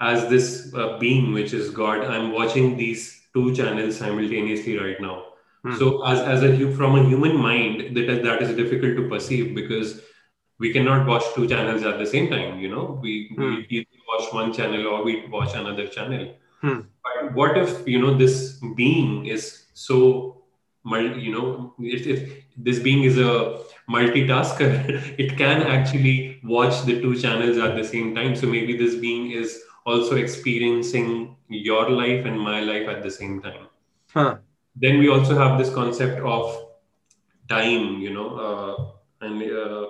as 0.00 0.28
this 0.28 0.74
uh, 0.74 0.98
being 0.98 1.32
which 1.32 1.52
is 1.52 1.70
god 1.70 2.04
i'm 2.04 2.32
watching 2.32 2.76
these 2.76 3.22
two 3.32 3.54
channels 3.54 3.96
simultaneously 3.96 4.76
right 4.78 5.00
now 5.00 5.24
hmm. 5.62 5.76
so 5.76 6.04
as, 6.04 6.20
as 6.20 6.42
a 6.42 6.72
from 6.72 6.96
a 6.96 7.04
human 7.04 7.36
mind 7.36 7.96
that, 7.96 8.22
that 8.22 8.42
is 8.42 8.56
difficult 8.56 8.96
to 8.96 9.08
perceive 9.08 9.54
because 9.54 10.00
we 10.58 10.72
cannot 10.72 11.06
watch 11.06 11.24
two 11.34 11.48
channels 11.48 11.82
at 11.82 11.98
the 11.98 12.06
same 12.06 12.28
time 12.28 12.58
you 12.58 12.68
know 12.68 12.98
we, 13.02 13.32
hmm. 13.36 13.56
we 13.56 13.66
either 13.70 13.86
watch 14.08 14.32
one 14.32 14.52
channel 14.52 14.86
or 14.88 15.04
we 15.04 15.26
watch 15.26 15.54
another 15.54 15.86
channel 15.86 16.34
hmm. 16.60 16.80
but 17.04 17.34
what 17.34 17.56
if 17.56 17.86
you 17.86 18.00
know 18.00 18.16
this 18.16 18.60
being 18.74 19.26
is 19.26 19.66
so 19.74 20.43
you 20.84 21.32
know 21.32 21.74
if, 21.78 22.06
if 22.06 22.44
this 22.56 22.78
being 22.78 23.04
is 23.04 23.18
a 23.18 23.60
multitasker 23.90 24.68
it 25.18 25.36
can 25.36 25.62
actually 25.62 26.40
watch 26.44 26.84
the 26.84 27.00
two 27.00 27.14
channels 27.20 27.58
at 27.58 27.76
the 27.76 27.84
same 27.84 28.14
time. 28.14 28.34
So 28.36 28.46
maybe 28.46 28.76
this 28.76 28.96
being 28.96 29.30
is 29.32 29.60
also 29.86 30.16
experiencing 30.16 31.36
your 31.48 31.90
life 31.90 32.24
and 32.24 32.40
my 32.40 32.60
life 32.60 32.88
at 32.88 33.02
the 33.02 33.10
same 33.10 33.42
time. 33.42 33.66
Huh. 34.12 34.36
then 34.76 34.98
we 34.98 35.08
also 35.08 35.36
have 35.36 35.58
this 35.58 35.72
concept 35.74 36.20
of 36.20 36.66
time 37.48 37.98
you 38.00 38.12
know 38.12 38.28
uh, 38.46 39.26
and 39.26 39.42
uh, 39.42 39.86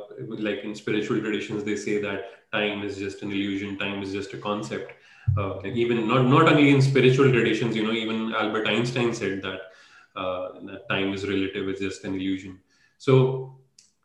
like 0.48 0.64
in 0.64 0.74
spiritual 0.74 1.20
traditions 1.20 1.64
they 1.64 1.76
say 1.76 2.00
that 2.00 2.50
time 2.52 2.82
is 2.82 2.96
just 2.98 3.22
an 3.22 3.30
illusion 3.32 3.78
time 3.78 4.02
is 4.02 4.12
just 4.12 4.32
a 4.34 4.38
concept. 4.38 4.92
Uh, 5.38 5.56
like 5.56 5.74
even 5.74 6.06
not 6.06 6.26
not 6.26 6.48
only 6.48 6.70
in 6.70 6.80
spiritual 6.82 7.30
traditions 7.30 7.74
you 7.74 7.82
know 7.82 7.92
even 7.92 8.34
albert 8.34 8.66
einstein 8.68 9.12
said 9.14 9.42
that, 9.42 9.60
that 10.14 10.82
time 10.88 11.12
is 11.12 11.26
relative 11.26 11.68
it's 11.68 11.80
just 11.80 12.04
an 12.04 12.14
illusion. 12.14 12.60
So 12.98 13.56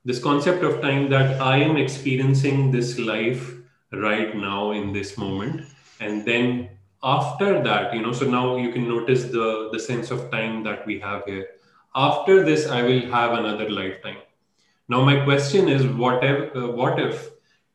this 0.06 0.22
concept 0.22 0.64
of 0.64 0.82
time 0.82 1.10
that 1.10 1.42
i 1.42 1.58
am 1.58 1.76
experiencing 1.76 2.72
this 2.72 2.98
life 2.98 3.54
right 3.92 4.36
now 4.36 4.72
in 4.72 4.94
this 4.94 5.18
moment 5.18 5.66
and 6.00 6.26
then 6.26 6.70
after 7.04 7.62
that 7.62 7.94
you 7.94 8.02
know 8.02 8.14
so 8.14 8.26
now 8.26 8.56
you 8.56 8.72
can 8.72 8.88
notice 8.88 9.26
the 9.26 9.70
the 9.74 9.80
sense 9.80 10.10
of 10.10 10.32
time 10.32 10.64
that 10.64 10.86
we 10.86 11.00
have 11.00 11.24
here. 11.26 11.48
After 11.96 12.44
this 12.46 12.68
i 12.68 12.82
will 12.82 13.02
have 13.12 13.34
another 13.34 13.70
lifetime. 13.70 14.18
Now, 14.90 15.06
my 15.06 15.24
question 15.24 15.70
is 15.70 15.86
what 15.86 16.24
if, 16.24 16.56
uh, 16.56 16.68
what 16.72 17.00
if 17.00 17.30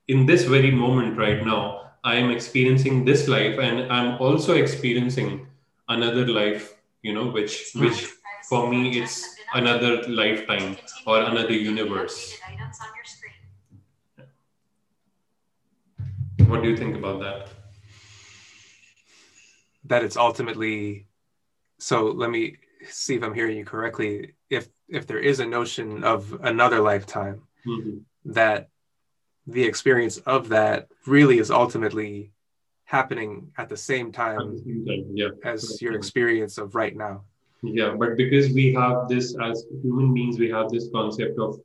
in 0.08 0.26
this 0.26 0.44
very 0.44 0.72
moment 0.72 1.16
right 1.16 1.46
now, 1.46 1.92
I 2.02 2.16
am 2.16 2.30
experiencing 2.30 3.04
this 3.04 3.28
life 3.28 3.58
and 3.58 3.90
I'm 3.90 4.20
also 4.20 4.54
experiencing 4.54 5.46
another 5.88 6.26
life, 6.26 6.74
you 7.02 7.14
know, 7.14 7.28
which, 7.28 7.70
hmm. 7.72 7.84
which 7.84 8.08
for 8.48 8.68
me, 8.70 9.00
it's 9.00 9.36
another 9.54 10.02
lifetime 10.08 10.76
or 11.06 11.20
another 11.20 11.52
universe. 11.52 12.38
What 16.46 16.62
do 16.62 16.68
you 16.68 16.76
think 16.76 16.96
about 16.96 17.20
that? 17.20 17.48
That 19.84 20.04
it's 20.04 20.16
ultimately 20.16 21.06
so 21.78 22.06
let 22.06 22.30
me 22.30 22.56
see 22.88 23.16
if 23.16 23.22
I'm 23.22 23.34
hearing 23.34 23.56
you 23.56 23.64
correctly. 23.64 24.34
If 24.50 24.68
if 24.88 25.06
there 25.06 25.18
is 25.18 25.40
a 25.40 25.46
notion 25.46 26.04
of 26.04 26.38
another 26.42 26.80
lifetime, 26.80 27.42
mm-hmm. 27.66 27.98
that 28.26 28.68
the 29.46 29.64
experience 29.64 30.18
of 30.18 30.48
that 30.50 30.88
really 31.06 31.38
is 31.38 31.50
ultimately 31.50 32.32
happening 32.84 33.50
at 33.58 33.68
the 33.68 33.76
same 33.76 34.12
time, 34.12 34.62
yeah. 35.14 35.28
as 35.44 35.80
your 35.82 35.94
experience 35.94 36.58
of 36.58 36.74
right 36.74 36.96
now. 36.96 37.24
Yeah 37.72 37.94
but 37.98 38.16
because 38.16 38.52
we 38.52 38.72
have 38.72 39.08
this 39.08 39.34
as 39.42 39.64
human 39.82 40.12
beings 40.14 40.38
we 40.38 40.50
have 40.50 40.68
this 40.70 40.88
concept 40.92 41.38
of 41.38 41.58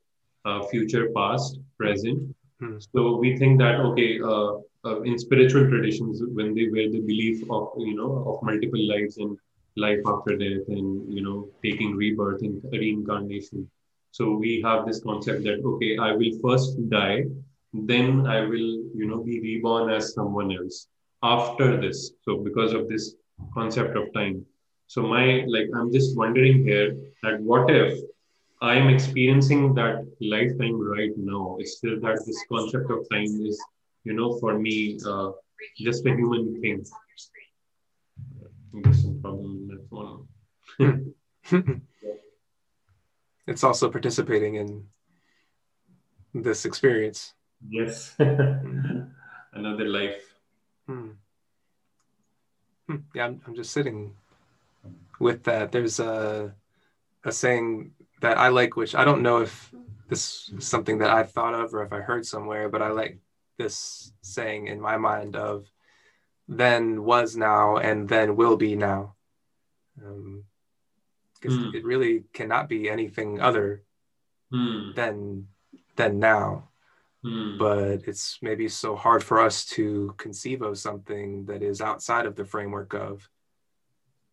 uh, 0.45 0.63
future 0.67 1.09
past 1.15 1.59
present. 1.77 2.35
Hmm. 2.59 2.77
so 2.79 3.17
we 3.17 3.37
think 3.37 3.59
that 3.59 3.79
okay 3.79 4.19
uh, 4.21 4.51
uh, 4.85 5.01
in 5.01 5.17
spiritual 5.17 5.67
traditions 5.69 6.21
when 6.33 6.53
they 6.53 6.67
were 6.67 6.89
the 6.95 7.01
belief 7.11 7.41
of 7.49 7.69
you 7.77 7.95
know 7.95 8.11
of 8.29 8.43
multiple 8.43 8.85
lives 8.87 9.17
and 9.17 9.37
life 9.77 9.99
after 10.05 10.35
death 10.37 10.67
and 10.67 11.13
you 11.13 11.21
know 11.21 11.47
taking 11.63 11.95
rebirth 11.95 12.41
and 12.41 12.61
reincarnation. 12.71 13.69
So 14.11 14.31
we 14.31 14.61
have 14.65 14.85
this 14.85 15.01
concept 15.01 15.43
that 15.43 15.61
okay 15.63 15.97
i 15.97 16.11
will 16.11 16.33
first 16.43 16.77
die 16.89 17.25
then 17.73 18.25
i 18.27 18.41
will 18.41 18.69
you 18.99 19.05
know 19.07 19.23
be 19.23 19.39
reborn 19.39 19.89
as 19.89 20.13
someone 20.13 20.51
else 20.51 20.87
after 21.23 21.79
this. 21.79 22.11
So 22.23 22.37
because 22.37 22.73
of 22.73 22.87
this 22.89 23.15
concept 23.53 23.95
of 23.95 24.11
time 24.13 24.45
so 24.93 25.03
my 25.13 25.25
like 25.55 25.69
i'm 25.77 25.91
just 25.93 26.17
wondering 26.17 26.63
here 26.67 26.87
that 27.23 27.39
what 27.49 27.69
if 27.69 27.99
i'm 28.69 28.89
experiencing 28.89 29.73
that 29.79 29.97
lifetime 30.19 30.77
right 30.93 31.15
now 31.31 31.43
it's 31.59 31.73
still 31.77 31.99
that 32.05 32.17
this 32.25 32.43
concept 32.51 32.89
of 32.95 33.05
time 33.11 33.31
is 33.49 33.57
you 34.03 34.13
know 34.13 34.29
for 34.39 34.57
me 34.57 34.97
uh, 35.05 35.29
just 35.77 36.05
a 36.07 36.15
human 36.19 36.59
thing 36.61 36.83
there's 38.73 39.01
some 39.03 39.21
problem 39.21 39.69
one 39.89 40.25
it's 43.47 43.63
also 43.63 43.89
participating 43.89 44.55
in 44.55 44.85
this 46.33 46.65
experience. 46.65 47.33
yes 47.69 48.15
another 49.53 49.87
life 49.99 50.25
Hmm. 50.87 51.09
Hmm. 52.87 53.01
Yeah, 53.13 53.25
I'm, 53.25 53.41
I'm 53.45 53.53
just 53.53 53.71
sitting 53.71 54.15
with 55.19 55.43
that. 55.43 55.71
There's 55.71 55.99
a, 55.99 56.53
a 57.23 57.31
saying 57.31 57.91
that 58.21 58.37
I 58.37 58.49
like, 58.49 58.75
which 58.75 58.95
I 58.95 59.05
don't 59.05 59.21
know 59.21 59.41
if 59.41 59.73
this 60.07 60.49
is 60.57 60.67
something 60.67 60.99
that 60.99 61.09
I've 61.11 61.31
thought 61.31 61.53
of 61.53 61.73
or 61.73 61.83
if 61.83 61.93
I 61.93 61.99
heard 61.99 62.25
somewhere, 62.25 62.69
but 62.69 62.81
I 62.81 62.89
like 62.89 63.19
this 63.57 64.11
saying 64.21 64.67
in 64.67 64.79
my 64.79 64.97
mind 64.97 65.35
of 65.35 65.69
then 66.47 67.03
was 67.03 67.35
now 67.35 67.77
and 67.77 68.09
then 68.09 68.35
will 68.35 68.57
be 68.57 68.75
now. 68.75 69.15
Because 69.95 71.57
Hmm. 71.57 71.75
it 71.75 71.83
really 71.85 72.23
cannot 72.33 72.67
be 72.67 72.89
anything 72.89 73.39
other 73.39 73.83
Hmm. 74.51 74.93
than 74.95 75.47
than 75.95 76.19
now. 76.19 76.69
Hmm. 77.21 77.57
but 77.57 78.07
it's 78.07 78.39
maybe 78.41 78.69
so 78.69 78.95
hard 78.95 79.21
for 79.21 79.41
us 79.41 79.65
to 79.65 80.13
conceive 80.17 80.61
of 80.61 80.77
something 80.77 81.45
that 81.47 81.61
is 81.61 81.81
outside 81.81 82.25
of 82.25 82.37
the 82.37 82.45
framework 82.45 82.93
of 82.93 83.29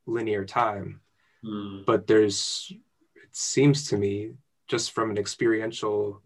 linear 0.06 0.44
time. 0.44 1.00
Hmm. 1.44 1.82
But 1.86 2.06
there's, 2.06 2.72
it 2.72 3.28
seems 3.32 3.88
to 3.88 3.96
me, 3.96 4.32
just 4.68 4.92
from 4.92 5.10
an 5.10 5.18
experiential, 5.18 6.22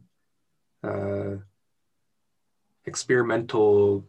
uh, 0.83 1.37
experimental 2.87 4.07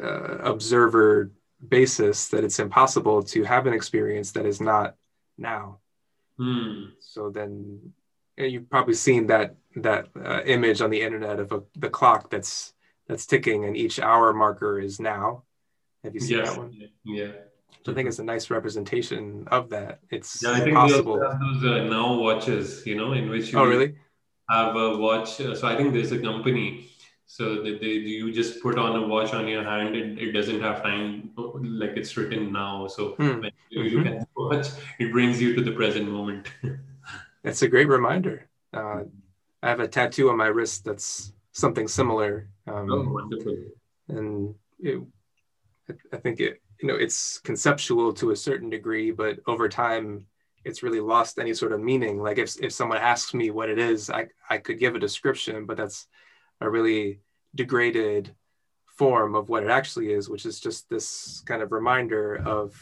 uh, 0.00 0.38
observer 0.38 1.32
basis, 1.66 2.28
that 2.28 2.44
it's 2.44 2.58
impossible 2.58 3.22
to 3.22 3.44
have 3.44 3.66
an 3.66 3.72
experience 3.72 4.32
that 4.32 4.46
is 4.46 4.60
not 4.60 4.94
now. 5.36 5.78
Hmm. 6.38 6.86
So 7.00 7.30
then 7.30 7.92
you've 8.36 8.70
probably 8.70 8.94
seen 8.94 9.26
that 9.26 9.56
that 9.76 10.08
uh, 10.16 10.42
image 10.46 10.80
on 10.80 10.90
the 10.90 11.00
internet 11.00 11.38
of 11.38 11.52
a, 11.52 11.62
the 11.76 11.90
clock 11.90 12.30
that's 12.30 12.72
that's 13.06 13.26
ticking 13.26 13.64
and 13.64 13.76
each 13.76 14.00
hour 14.00 14.32
marker 14.32 14.80
is 14.80 15.00
now. 15.00 15.42
Have 16.04 16.14
you 16.14 16.20
seen 16.20 16.38
Yes. 16.38 16.50
that 16.50 16.58
one? 16.58 16.88
Yeah. 17.04 17.32
So 17.84 17.92
I 17.92 17.94
think 17.94 18.08
it's 18.08 18.18
a 18.18 18.24
nice 18.24 18.50
representation 18.50 19.48
of 19.50 19.70
that. 19.70 20.00
It's 20.10 20.42
Yeah, 20.42 20.52
I 20.52 20.60
think 20.60 20.76
we 20.76 20.92
also 20.92 21.20
have 21.22 21.40
those 21.40 21.64
uh, 21.64 21.84
now 21.84 22.14
watches, 22.18 22.86
you 22.86 22.94
know, 22.96 23.12
in 23.12 23.30
which 23.30 23.52
you 23.52 23.58
Oh, 23.58 23.64
really? 23.64 23.94
have 24.50 24.76
a 24.76 24.96
watch. 24.98 25.40
Uh, 25.40 25.54
so 25.54 25.66
I 25.66 25.76
think 25.76 25.92
there's 25.94 26.12
a 26.12 26.18
company. 26.18 26.86
So 27.26 27.62
that 27.62 27.80
they, 27.80 27.86
you 27.92 28.32
just 28.32 28.60
put 28.60 28.76
on 28.76 28.96
a 28.96 29.06
watch 29.06 29.32
on 29.32 29.46
your 29.46 29.62
hand, 29.62 29.94
it, 29.94 30.18
it 30.18 30.32
doesn't 30.32 30.60
have 30.60 30.82
time, 30.82 31.30
like 31.36 31.96
it's 31.96 32.16
written 32.16 32.52
now. 32.52 32.88
So 32.88 33.10
Hmm. 33.12 33.40
when 33.40 33.52
you 33.70 33.98
look 33.98 34.06
at 34.08 34.18
the 34.20 34.26
watch, 34.34 34.66
it 34.98 35.12
brings 35.12 35.40
you 35.40 35.54
to 35.54 35.62
the 35.62 35.70
present 35.70 36.10
moment. 36.10 36.48
that's 37.44 37.62
a 37.62 37.68
great 37.68 37.86
reminder. 37.88 38.48
Uh, 38.74 39.04
I 39.62 39.68
have 39.68 39.80
a 39.80 39.86
tattoo 39.88 40.28
on 40.30 40.36
my 40.36 40.46
wrist 40.46 40.84
that's 40.84 41.32
something 41.52 41.86
similar. 41.86 42.48
Um, 42.66 42.90
oh, 42.90 43.12
wonderful. 43.12 43.56
and 44.08 44.54
it, 44.80 45.00
I 46.12 46.16
think 46.16 46.40
it 46.40 46.60
you 46.80 46.88
know 46.88 46.96
it's 46.96 47.38
conceptual 47.38 48.12
to 48.14 48.30
a 48.30 48.36
certain 48.36 48.70
degree, 48.70 49.10
but 49.10 49.38
over 49.46 49.68
time 49.68 50.26
it's 50.64 50.82
really 50.82 51.00
lost 51.00 51.38
any 51.38 51.54
sort 51.54 51.72
of 51.72 51.80
meaning. 51.80 52.22
Like 52.22 52.38
if 52.38 52.60
if 52.60 52.72
someone 52.72 52.98
asks 52.98 53.34
me 53.34 53.50
what 53.50 53.68
it 53.68 53.78
is, 53.78 54.10
I 54.10 54.28
I 54.48 54.58
could 54.58 54.78
give 54.78 54.94
a 54.94 55.00
description, 55.00 55.66
but 55.66 55.76
that's 55.76 56.06
a 56.60 56.68
really 56.68 57.20
degraded 57.54 58.34
form 58.86 59.34
of 59.34 59.48
what 59.48 59.62
it 59.62 59.70
actually 59.70 60.12
is, 60.12 60.28
which 60.28 60.46
is 60.46 60.60
just 60.60 60.88
this 60.88 61.42
kind 61.46 61.62
of 61.62 61.72
reminder 61.72 62.36
of 62.36 62.74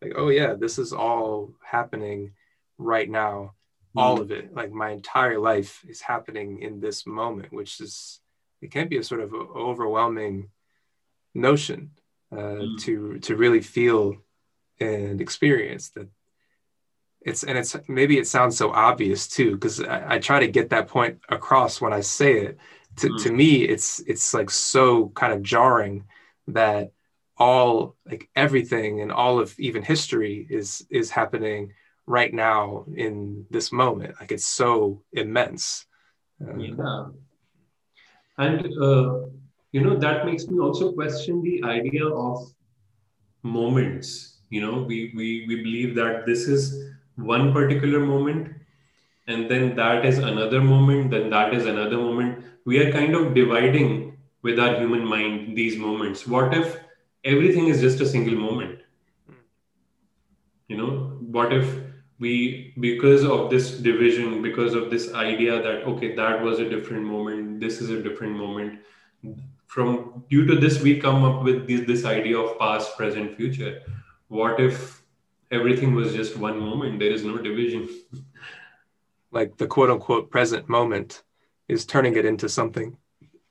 like, 0.00 0.12
oh 0.16 0.28
yeah, 0.28 0.54
this 0.54 0.78
is 0.78 0.92
all 0.92 1.52
happening 1.64 2.32
right 2.78 3.08
now. 3.08 3.54
All 3.94 4.18
mm. 4.18 4.22
of 4.22 4.30
it, 4.30 4.54
like 4.54 4.72
my 4.72 4.90
entire 4.90 5.38
life 5.38 5.84
is 5.86 6.00
happening 6.00 6.62
in 6.62 6.80
this 6.80 7.06
moment, 7.06 7.52
which 7.52 7.80
is 7.80 8.20
it 8.62 8.70
can 8.70 8.88
be 8.88 8.96
a 8.96 9.04
sort 9.04 9.20
of 9.20 9.34
overwhelming 9.34 10.48
notion 11.34 11.90
uh, 12.32 12.36
Mm. 12.36 12.80
to 12.84 13.18
to 13.20 13.36
really 13.36 13.60
feel 13.60 14.16
and 14.80 15.20
experience 15.20 15.90
that 15.90 16.08
it's 17.20 17.44
and 17.44 17.56
it's 17.56 17.76
maybe 17.88 18.18
it 18.18 18.26
sounds 18.26 18.56
so 18.56 18.70
obvious 18.72 19.28
too 19.28 19.52
because 19.52 19.80
I, 19.80 20.14
I 20.14 20.18
try 20.18 20.40
to 20.40 20.48
get 20.48 20.70
that 20.70 20.88
point 20.88 21.20
across 21.28 21.80
when 21.80 21.92
I 21.92 22.00
say 22.00 22.32
it 22.46 22.58
to, 22.96 23.08
to 23.18 23.32
me 23.32 23.62
it's 23.62 24.00
it's 24.00 24.34
like 24.34 24.50
so 24.50 25.08
kind 25.10 25.32
of 25.32 25.42
jarring 25.42 26.04
that 26.48 26.92
all 27.36 27.96
like 28.06 28.28
everything 28.34 29.00
and 29.02 29.12
all 29.12 29.38
of 29.38 29.54
even 29.58 29.82
history 29.82 30.46
is 30.50 30.84
is 30.90 31.10
happening 31.10 31.72
right 32.06 32.32
now 32.34 32.84
in 32.94 33.46
this 33.50 33.70
moment 33.72 34.16
like 34.20 34.32
it's 34.32 34.46
so 34.46 35.02
immense 35.12 35.86
uh, 36.42 36.56
Yeah. 36.58 37.06
And, 38.38 38.66
uh, 38.82 39.26
you 39.72 39.80
know, 39.80 39.96
that 39.96 40.26
makes 40.26 40.46
me 40.46 40.58
also 40.58 40.92
question 40.92 41.42
the 41.42 41.64
idea 41.64 42.06
of 42.06 42.52
moments. 43.42 44.38
You 44.50 44.60
know, 44.60 44.82
we, 44.82 45.12
we, 45.16 45.46
we 45.48 45.56
believe 45.56 45.94
that 45.94 46.26
this 46.26 46.46
is 46.46 46.92
one 47.16 47.52
particular 47.52 48.00
moment, 48.00 48.52
and 49.26 49.50
then 49.50 49.74
that 49.76 50.04
is 50.04 50.18
another 50.18 50.60
moment, 50.60 51.10
then 51.10 51.30
that 51.30 51.54
is 51.54 51.66
another 51.66 51.96
moment. 51.96 52.44
We 52.66 52.78
are 52.78 52.92
kind 52.92 53.14
of 53.14 53.34
dividing 53.34 54.18
with 54.42 54.58
our 54.58 54.74
human 54.78 55.04
mind 55.06 55.56
these 55.56 55.76
moments. 55.76 56.26
What 56.26 56.52
if 56.52 56.78
everything 57.24 57.68
is 57.68 57.80
just 57.80 58.00
a 58.00 58.06
single 58.06 58.34
moment? 58.34 58.80
You 60.68 60.76
know, 60.76 61.18
what 61.20 61.52
if 61.52 61.80
we, 62.18 62.74
because 62.78 63.24
of 63.24 63.50
this 63.50 63.78
division, 63.78 64.42
because 64.42 64.74
of 64.74 64.90
this 64.90 65.12
idea 65.14 65.62
that, 65.62 65.84
okay, 65.84 66.14
that 66.14 66.42
was 66.42 66.58
a 66.58 66.68
different 66.68 67.04
moment, 67.04 67.60
this 67.60 67.80
is 67.80 67.90
a 67.90 68.02
different 68.02 68.36
moment, 68.36 68.80
from 69.66 70.24
due 70.28 70.46
to 70.46 70.56
this, 70.56 70.82
we 70.82 71.00
come 71.00 71.24
up 71.24 71.42
with 71.42 71.66
this, 71.66 71.86
this 71.86 72.04
idea 72.04 72.38
of 72.38 72.58
past, 72.58 72.96
present, 72.96 73.36
future. 73.36 73.82
What 74.28 74.60
if 74.60 75.02
everything 75.50 75.94
was 75.94 76.12
just 76.12 76.36
one 76.36 76.58
moment? 76.58 76.98
There 76.98 77.10
is 77.10 77.24
no 77.24 77.38
division. 77.38 77.88
like 79.32 79.56
the 79.56 79.66
quote 79.66 79.90
unquote 79.90 80.30
present 80.30 80.68
moment 80.68 81.22
is 81.68 81.86
turning 81.86 82.16
it 82.16 82.24
into 82.26 82.48
something 82.48 82.96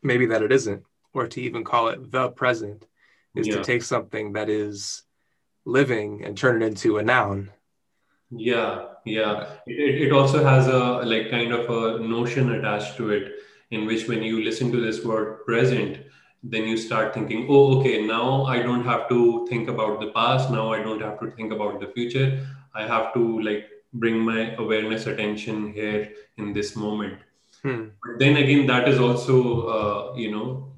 maybe 0.03 0.27
that 0.27 0.43
it 0.43 0.51
isn't 0.51 0.83
or 1.13 1.27
to 1.27 1.41
even 1.41 1.63
call 1.63 1.89
it 1.89 2.11
the 2.11 2.29
present 2.29 2.85
is 3.35 3.47
Yeah. 3.47 3.57
to 3.57 3.63
take 3.63 3.81
something 3.83 4.33
that 4.33 4.47
is 4.49 5.03
living 5.65 6.23
and 6.23 6.37
turn 6.37 6.61
it 6.61 6.65
into 6.65 6.97
a 6.99 7.03
noun 7.03 7.51
Yeah, 8.29 8.87
yeah. 9.05 9.57
It, 9.67 9.77
it, 9.79 10.01
it 10.07 10.11
also 10.13 10.43
has 10.43 10.67
a 10.67 11.01
like 11.03 11.29
kind 11.31 11.51
of 11.51 11.69
a 11.69 11.99
notion 11.99 12.51
attached 12.51 12.95
to 12.97 13.09
it 13.09 13.25
in 13.71 13.85
which 13.85 14.07
when 14.07 14.21
you 14.21 14.43
listen 14.43 14.71
to 14.71 14.81
this 14.81 15.03
word 15.03 15.45
present, 15.45 15.97
then 16.43 16.63
you 16.63 16.77
start 16.77 17.13
thinking, 17.13 17.47
oh, 17.49 17.79
okay, 17.79 18.05
now 18.05 18.43
I 18.45 18.61
don't 18.61 18.83
have 18.83 19.07
to 19.09 19.45
think 19.47 19.69
about 19.69 19.99
the 19.99 20.11
past. 20.11 20.51
Now 20.51 20.73
I 20.73 20.81
don't 20.81 21.01
have 21.01 21.19
to 21.19 21.31
think 21.31 21.51
about 21.51 21.79
the 21.79 21.87
future. 21.87 22.45
I 22.73 22.85
have 22.87 23.13
to 23.13 23.41
like 23.41 23.69
bring 23.93 24.19
my 24.19 24.55
awareness 24.55 25.07
attention 25.07 25.73
here 25.73 26.13
in 26.37 26.53
this 26.53 26.75
moment. 26.75 27.19
Hmm. 27.63 27.89
But 28.03 28.19
then 28.19 28.37
again, 28.37 28.65
that 28.67 28.87
is 28.87 28.99
also, 28.99 29.67
uh, 29.67 30.15
you 30.15 30.31
know, 30.31 30.73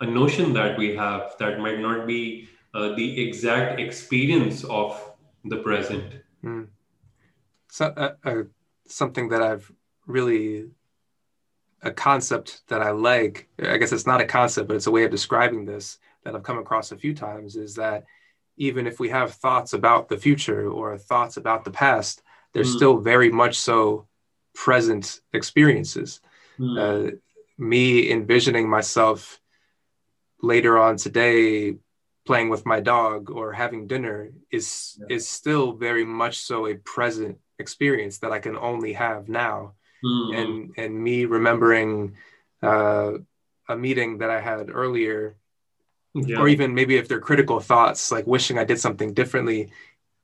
a 0.00 0.06
notion 0.06 0.52
that 0.54 0.78
we 0.78 0.94
have 0.96 1.34
that 1.38 1.58
might 1.58 1.80
not 1.80 2.06
be 2.06 2.48
uh, 2.74 2.94
the 2.94 3.26
exact 3.26 3.80
experience 3.80 4.64
of 4.64 5.14
the 5.44 5.58
present. 5.58 6.14
so 7.70 7.86
uh, 7.96 8.12
uh, 8.24 8.42
something 8.86 9.28
that 9.28 9.42
i've 9.42 9.70
really 10.06 10.70
a 11.82 11.90
concept 11.90 12.62
that 12.68 12.82
i 12.82 12.90
like 12.90 13.48
i 13.62 13.76
guess 13.76 13.92
it's 13.92 14.06
not 14.06 14.20
a 14.20 14.24
concept 14.26 14.66
but 14.68 14.76
it's 14.76 14.86
a 14.88 14.90
way 14.90 15.04
of 15.04 15.10
describing 15.10 15.64
this 15.64 15.98
that 16.24 16.34
i've 16.34 16.42
come 16.42 16.58
across 16.58 16.90
a 16.92 16.96
few 16.98 17.14
times 17.14 17.56
is 17.56 17.74
that 17.76 18.04
even 18.56 18.86
if 18.88 18.98
we 18.98 19.08
have 19.08 19.34
thoughts 19.34 19.72
about 19.72 20.08
the 20.08 20.16
future 20.18 20.68
or 20.68 20.98
thoughts 20.98 21.36
about 21.36 21.62
the 21.64 21.70
past, 21.70 22.22
they're 22.52 22.64
Mm. 22.64 22.76
still 22.76 22.98
very 22.98 23.30
much 23.30 23.56
so 23.56 24.08
present 24.52 25.20
experiences. 25.32 26.20
Hmm. 26.56 26.76
Uh, 26.78 27.10
me 27.56 28.10
envisioning 28.10 28.68
myself 28.68 29.40
later 30.42 30.76
on 30.76 30.96
today 30.96 31.76
playing 32.26 32.48
with 32.48 32.66
my 32.66 32.80
dog 32.80 33.30
or 33.30 33.52
having 33.52 33.86
dinner 33.86 34.30
is 34.50 34.98
Yeah. 35.00 35.16
is 35.16 35.28
still 35.28 35.72
very 35.72 36.04
much 36.04 36.38
so 36.40 36.66
a 36.66 36.74
present 36.74 37.38
experience 37.60 38.18
that 38.18 38.32
I 38.32 38.40
can 38.40 38.56
only 38.56 38.92
have 38.94 39.28
now 39.28 39.74
Hmm. 40.02 40.32
and 40.34 40.74
and 40.76 41.02
me 41.02 41.24
remembering 41.24 42.16
uh, 42.62 43.12
a 43.68 43.76
meeting 43.76 44.18
that 44.18 44.30
I 44.30 44.40
had 44.40 44.70
earlier 44.70 45.36
yeah. 46.14 46.38
or 46.38 46.48
even 46.48 46.74
maybe 46.74 46.96
if 46.96 47.08
they're 47.08 47.20
critical 47.20 47.60
thoughts 47.60 48.10
like 48.12 48.26
wishing 48.26 48.58
I 48.58 48.64
did 48.64 48.80
something 48.80 49.12
differently 49.12 49.70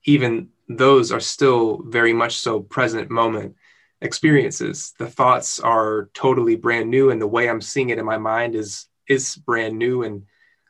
even 0.04 0.48
those 0.68 1.12
are 1.12 1.20
still 1.20 1.82
very 1.82 2.12
much 2.12 2.38
so 2.38 2.60
present 2.60 3.10
moment 3.10 3.56
experiences 4.00 4.94
the 4.98 5.08
thoughts 5.08 5.60
are 5.60 6.08
totally 6.14 6.56
brand 6.56 6.90
new 6.90 7.10
and 7.10 7.20
the 7.20 7.26
way 7.26 7.48
I'm 7.48 7.60
seeing 7.60 7.90
it 7.90 7.98
in 7.98 8.04
my 8.04 8.18
mind 8.18 8.54
is 8.54 8.86
is 9.08 9.36
brand 9.36 9.78
new 9.78 10.02
and 10.02 10.24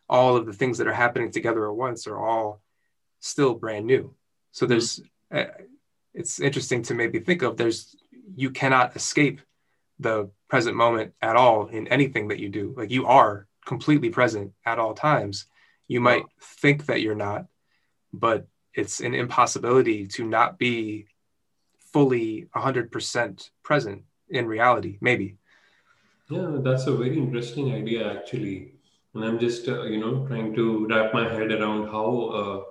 all 0.08 0.36
of 0.36 0.46
the 0.46 0.52
things 0.52 0.78
that 0.78 0.86
are 0.86 0.94
happening 0.94 1.30
together 1.30 1.68
at 1.68 1.76
once 1.76 2.06
are 2.06 2.18
all 2.18 2.60
still 3.20 3.54
brand 3.54 3.86
new 3.86 4.14
so 4.52 4.66
there's 4.66 5.00
uh, 5.30 5.44
it's 6.14 6.38
interesting 6.40 6.82
to 6.82 6.94
maybe 6.94 7.18
think 7.18 7.42
of 7.42 7.56
there's 7.56 7.96
you 8.36 8.50
cannot 8.50 8.96
escape 8.96 9.40
the 9.98 10.30
present 10.48 10.76
moment 10.76 11.14
at 11.22 11.36
all 11.36 11.66
in 11.68 11.86
anything 11.88 12.28
that 12.28 12.38
you 12.38 12.48
do 12.48 12.74
like 12.76 12.90
you 12.90 13.06
are 13.06 13.46
completely 13.64 14.10
present 14.10 14.52
at 14.66 14.78
all 14.78 14.94
times 14.94 15.46
you 15.88 16.00
Wow. 16.02 16.06
might 16.10 16.24
think 16.42 16.86
that 16.86 17.00
you're 17.00 17.14
not 17.14 17.46
but 18.12 18.46
it's 18.74 19.00
an 19.00 19.14
impossibility 19.14 20.06
to 20.06 20.24
not 20.26 20.58
be 20.58 21.06
fully 21.92 22.46
100% 22.54 23.50
present 23.62 24.02
in 24.28 24.46
reality 24.46 24.98
maybe 25.00 25.36
Yeah, 26.30 26.56
that's 26.62 26.86
a 26.86 26.92
very 26.96 27.16
interesting 27.18 27.72
idea 27.72 28.12
actually, 28.16 28.72
and 29.14 29.24
I'm 29.24 29.38
just 29.38 29.68
uh, 29.68 29.82
you 29.84 29.98
know 30.00 30.26
trying 30.26 30.54
to 30.54 30.86
wrap 30.88 31.12
my 31.12 31.28
head 31.28 31.52
around 31.52 31.86
how 31.88 32.08
uh, 32.40 32.62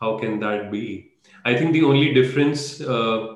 how 0.00 0.18
can 0.18 0.38
that 0.40 0.70
be? 0.70 1.12
I 1.44 1.54
think 1.56 1.72
the 1.72 1.82
only 1.84 2.12
difference 2.12 2.80
uh, 2.80 3.34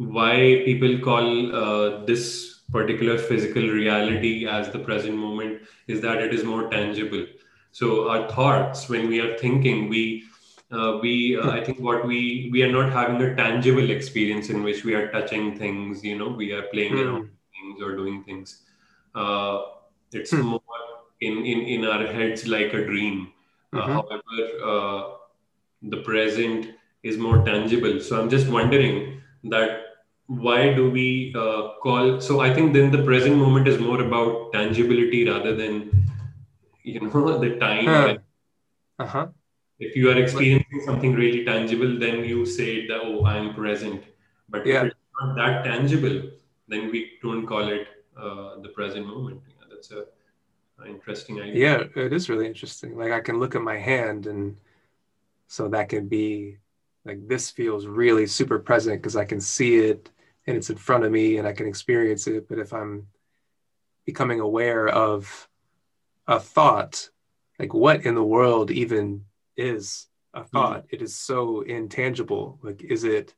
why 0.00 0.62
people 0.64 0.98
call 0.98 1.54
uh, 1.54 2.04
this 2.06 2.62
particular 2.72 3.18
physical 3.18 3.62
reality 3.62 4.46
as 4.46 4.70
the 4.70 4.78
present 4.78 5.16
moment 5.16 5.62
is 5.88 6.00
that 6.00 6.22
it 6.22 6.32
is 6.32 6.42
more 6.44 6.70
tangible. 6.70 7.26
So 7.72 8.08
our 8.08 8.28
thoughts, 8.30 8.88
when 8.88 9.08
we 9.08 9.20
are 9.20 9.36
thinking, 9.38 9.88
we 9.88 10.24
uh, 10.72 10.98
we 11.02 11.36
uh, 11.36 11.50
I 11.50 11.62
think 11.64 11.80
what 11.80 12.06
we 12.06 12.48
we 12.52 12.62
are 12.62 12.72
not 12.72 12.92
having 12.92 13.20
a 13.22 13.34
tangible 13.36 13.90
experience 13.90 14.48
in 14.50 14.62
which 14.62 14.84
we 14.84 14.94
are 14.94 15.10
touching 15.10 15.56
things. 15.58 16.02
You 16.04 16.18
know, 16.18 16.28
we 16.28 16.52
are 16.52 16.62
playing 16.72 16.94
around 16.94 17.28
Hmm. 17.28 17.34
things 17.54 17.82
or 17.82 17.96
doing 17.96 18.24
things. 18.24 18.62
Uh, 19.14 19.62
it's 20.12 20.32
Hmm. 20.32 20.42
more 20.42 20.60
in, 21.20 21.44
in, 21.44 21.60
in 21.60 21.84
our 21.84 22.06
heads 22.06 22.46
like 22.46 22.72
a 22.72 22.84
dream. 22.86 23.32
Uh, 23.72 23.86
Mhm. 23.86 23.94
however, 23.96 24.38
uh, 24.64 25.16
the 25.82 25.98
present 25.98 26.74
is 27.02 27.18
more 27.18 27.44
tangible. 27.44 28.00
So 28.00 28.20
I'm 28.20 28.30
just 28.30 28.48
wondering 28.48 29.20
that 29.44 29.89
why 30.30 30.72
do 30.74 30.90
we 30.90 31.34
uh, 31.36 31.74
call? 31.82 32.20
So 32.20 32.40
I 32.40 32.54
think 32.54 32.72
then 32.72 32.90
the 32.90 33.02
present 33.02 33.36
moment 33.36 33.66
is 33.66 33.78
more 33.80 34.00
about 34.00 34.52
tangibility 34.52 35.28
rather 35.28 35.54
than 35.56 36.06
you 36.82 37.00
know 37.00 37.38
the 37.44 37.56
time. 37.58 37.86
Huh. 37.86 38.18
Uh-huh 38.98 39.26
if 39.80 39.96
you 39.96 40.10
are 40.10 40.18
experiencing 40.18 40.82
something 40.84 41.14
really 41.14 41.44
tangible, 41.44 41.98
then 41.98 42.22
you 42.24 42.44
say 42.44 42.86
that 42.86 43.00
oh 43.02 43.24
I'm 43.24 43.54
present. 43.54 44.04
But 44.48 44.66
Yeah. 44.66 44.84
if 44.84 44.92
it's 44.92 45.00
not 45.20 45.36
that 45.36 45.64
tangible, 45.64 46.30
then 46.68 46.90
we 46.90 47.12
don't 47.22 47.46
call 47.46 47.66
it 47.68 47.88
uh, 48.16 48.60
the 48.60 48.68
present 48.68 49.06
moment. 49.06 49.40
Yeah, 49.48 49.66
that's 49.70 49.90
a, 49.90 50.04
a 50.82 50.86
interesting 50.86 51.40
idea. 51.40 51.54
yeah 51.54 52.04
it 52.04 52.12
is 52.12 52.28
really 52.30 52.46
interesting 52.46 52.96
like 52.96 53.12
i 53.12 53.20
can 53.20 53.38
look 53.38 53.54
at 53.54 53.60
my 53.62 53.76
hand 53.76 54.26
and 54.26 54.56
so 55.46 55.68
that 55.68 55.88
can 55.90 56.08
be 56.08 56.56
like 57.04 57.20
this 57.28 57.50
feels 57.50 57.86
really 57.86 58.26
super 58.26 58.58
present 58.58 58.96
because 59.00 59.16
i 59.16 59.24
can 59.24 59.40
see 59.40 59.76
it 59.76 60.10
and 60.50 60.58
it's 60.58 60.70
in 60.70 60.76
front 60.76 61.04
of 61.04 61.12
me 61.12 61.38
and 61.38 61.46
i 61.48 61.52
can 61.52 61.66
experience 61.66 62.26
it. 62.26 62.48
But 62.48 62.58
if 62.58 62.72
i'm 62.72 63.06
becoming 64.06 64.40
aware 64.40 64.88
of 64.88 65.48
a 66.26 66.38
thought 66.40 67.08
like 67.58 67.72
what 67.74 68.04
in 68.04 68.14
the 68.14 68.24
world 68.36 68.70
even 68.70 69.24
is 69.56 70.06
a 70.32 70.44
thought? 70.44 70.84
It 70.90 71.02
is 71.02 71.14
so 71.16 71.60
intangible. 71.62 72.58
Like 72.62 72.82
is 72.82 73.04
it 73.04 73.34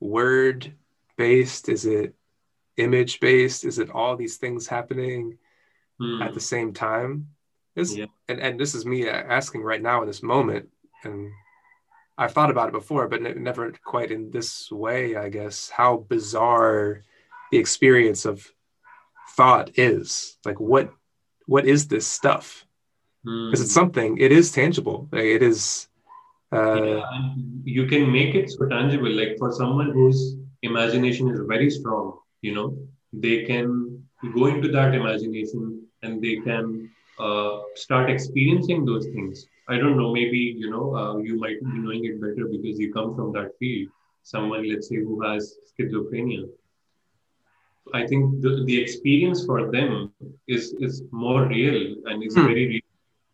word 0.00 0.72
based? 1.16 1.68
Is 1.68 1.86
it 1.86 2.14
image 2.76 3.20
based? 3.20 3.64
Is 3.64 3.78
it 3.78 3.90
all 3.90 4.16
these 4.16 4.36
things 4.36 4.66
happening 4.66 5.38
Hmm. 5.98 6.20
at 6.20 6.34
the 6.34 6.40
same 6.40 6.74
time? 6.74 7.28
This 7.74 7.96
Yeah. 7.96 8.06
and, 8.28 8.38
and 8.40 8.60
this 8.60 8.74
is 8.74 8.84
me 8.84 9.08
asking 9.08 9.62
right 9.62 9.80
now 9.80 10.02
in 10.02 10.06
this 10.08 10.22
moment. 10.22 10.68
And 11.04 11.30
i've 12.18 12.32
thought 12.32 12.50
about 12.50 12.68
it 12.68 12.72
before 12.72 13.08
but 13.08 13.22
ne- 13.22 13.34
never 13.34 13.72
quite 13.84 14.10
in 14.10 14.30
this 14.30 14.70
way 14.70 15.16
i 15.16 15.28
guess 15.28 15.70
how 15.70 15.98
bizarre 16.08 17.02
the 17.50 17.58
experience 17.58 18.24
of 18.24 18.50
thought 19.36 19.70
is 19.78 20.38
like 20.44 20.58
what 20.60 20.92
what 21.46 21.66
is 21.66 21.88
this 21.88 22.06
stuff 22.06 22.64
Hmm. 23.24 23.50
because 23.50 23.60
it's 23.60 23.74
something 23.74 24.18
it 24.18 24.30
is 24.30 24.52
tangible 24.52 25.08
like, 25.10 25.24
it 25.24 25.42
is 25.42 25.88
uh 26.52 26.76
yeah, 26.76 27.02
you 27.64 27.86
can 27.86 28.10
make 28.12 28.36
it 28.36 28.48
so 28.48 28.66
tangible. 28.68 29.10
Like 29.10 29.36
for 29.36 29.50
someone 29.50 29.90
whose 29.90 30.36
imagination 30.62 31.28
is 31.30 31.40
very 31.48 31.68
strong, 31.70 32.20
you 32.40 32.54
know, 32.54 32.78
they 33.12 33.44
can 33.44 34.04
go 34.32 34.46
into 34.46 34.68
that 34.68 34.94
imagination 34.94 35.82
and 36.02 36.22
they 36.22 36.36
can 36.36 36.88
uh, 37.18 37.58
start 37.74 38.10
experiencing 38.10 38.84
those 38.84 39.06
things. 39.06 39.46
I 39.68 39.76
don't 39.78 39.96
know, 39.96 40.12
maybe, 40.12 40.54
you 40.58 40.70
know, 40.70 40.94
uh, 40.94 41.16
you 41.18 41.38
might 41.38 41.58
be 41.70 41.78
knowing 41.78 42.04
it 42.04 42.20
better 42.20 42.46
because 42.50 42.78
you 42.78 42.92
come 42.92 43.14
from 43.14 43.32
that 43.32 43.52
field. 43.58 43.88
Someone, 44.22 44.68
let's 44.68 44.88
say, 44.88 44.96
who 44.96 45.20
has 45.22 45.56
schizophrenia. 45.72 46.46
I 47.94 48.06
think 48.06 48.40
the, 48.42 48.62
the 48.66 48.80
experience 48.80 49.44
for 49.46 49.70
them 49.70 50.08
is, 50.32 50.56
is 50.62 50.86
more 50.96 51.30
real 51.30 51.76
and 51.90 52.08
is 52.08 52.22
Hmm. 52.34 52.44
very 52.44 52.52
real, 52.54 52.76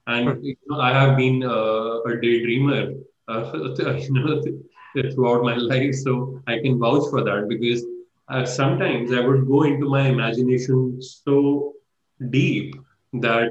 And 0.07 0.45
you 0.45 0.57
know, 0.68 0.81
I 0.81 0.92
have 0.92 1.16
been 1.16 1.42
uh, 1.45 2.01
a 2.11 2.12
daydreamer, 2.23 2.95
uh, 3.29 3.53
you 4.09 4.14
know, 4.14 4.42
throughout 5.14 5.42
my 5.45 5.57
life, 5.57 5.95
so 5.95 6.40
I 6.47 6.59
can 6.61 6.79
vouch 6.79 7.11
for 7.11 7.25
that 7.25 7.49
because 7.49 7.85
uh, 8.29 8.45
sometimes 8.45 9.12
I 9.12 9.21
would 9.21 9.47
go 9.47 9.64
into 9.64 9.88
my 9.88 10.09
imagination 10.09 11.01
so 11.01 11.73
deep 12.31 12.75
that 13.14 13.51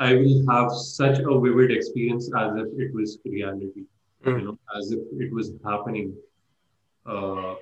I 0.00 0.14
will 0.14 0.44
have 0.50 0.72
such 0.72 1.18
a 1.18 1.40
vivid 1.40 1.70
experience 1.72 2.30
as 2.36 2.50
if 2.56 2.68
it 2.84 2.94
was 2.94 3.18
reality, 3.24 3.84
Mm. 4.24 4.40
you 4.40 4.44
know, 4.46 4.58
as 4.76 4.90
if 4.92 5.00
it 5.24 5.32
was 5.32 5.52
happening. 5.64 6.14
Uh, 7.06 7.54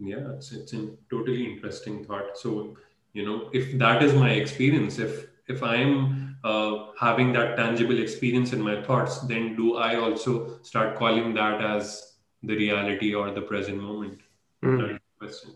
yeah, 0.00 0.32
it's, 0.34 0.52
it's 0.52 0.72
a 0.72 0.88
totally 1.10 1.44
interesting 1.52 2.04
thought. 2.04 2.36
So, 2.38 2.76
you 3.12 3.24
know, 3.24 3.50
if 3.52 3.78
that 3.78 4.02
is 4.02 4.14
my 4.14 4.30
experience, 4.30 4.98
if 4.98 5.26
if 5.48 5.62
I'm 5.62 6.36
uh, 6.44 6.88
having 7.00 7.32
that 7.32 7.56
tangible 7.56 7.98
experience 7.98 8.52
in 8.52 8.60
my 8.60 8.82
thoughts, 8.82 9.20
then 9.20 9.56
do 9.56 9.76
I 9.76 9.96
also 9.96 10.60
start 10.62 10.96
calling 10.96 11.34
that 11.34 11.60
as 11.62 12.16
the 12.42 12.54
reality 12.56 13.14
or 13.14 13.30
the 13.30 13.40
present 13.42 13.80
moment? 13.82 14.20
mm. 14.62 14.98
Question. 15.18 15.52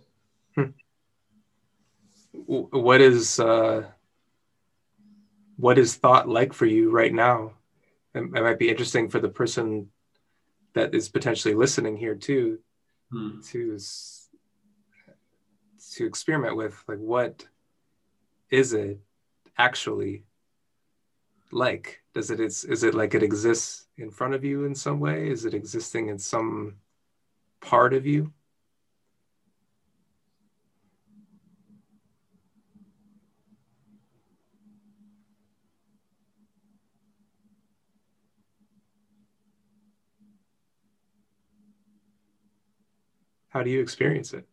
What 2.32 3.00
is 3.00 3.38
uh 3.38 3.86
what 5.56 5.78
is 5.78 5.94
thought 5.96 6.28
like 6.28 6.52
for 6.52 6.66
you 6.66 6.90
right 6.90 7.12
now 7.12 7.52
it, 8.14 8.20
it 8.20 8.30
might 8.42 8.58
be 8.58 8.70
interesting 8.70 9.08
for 9.08 9.20
the 9.20 9.28
person 9.28 9.90
that 10.74 10.94
is 10.94 11.08
potentially 11.08 11.54
listening 11.54 11.96
here 11.96 12.14
too 12.14 12.58
Hmm. 13.10 13.40
to 13.42 13.78
to 15.90 16.06
experiment 16.06 16.56
with 16.56 16.82
like 16.88 16.98
what 16.98 17.46
is 18.50 18.72
it 18.72 19.00
actually 19.58 20.24
like? 21.50 22.02
Does 22.14 22.30
it 22.30 22.40
is, 22.40 22.64
is 22.64 22.82
it 22.82 22.94
like 22.94 23.14
it 23.14 23.22
exists 23.22 23.86
in 23.96 24.10
front 24.10 24.34
of 24.34 24.44
you 24.44 24.64
in 24.64 24.74
some 24.74 25.00
way? 25.00 25.28
Is 25.28 25.44
it 25.44 25.54
existing 25.54 26.08
in 26.08 26.18
some 26.18 26.76
part 27.60 27.94
of 27.94 28.06
you? 28.06 28.32
How 43.48 43.62
do 43.62 43.70
you 43.70 43.80
experience 43.80 44.32
it? 44.32 44.46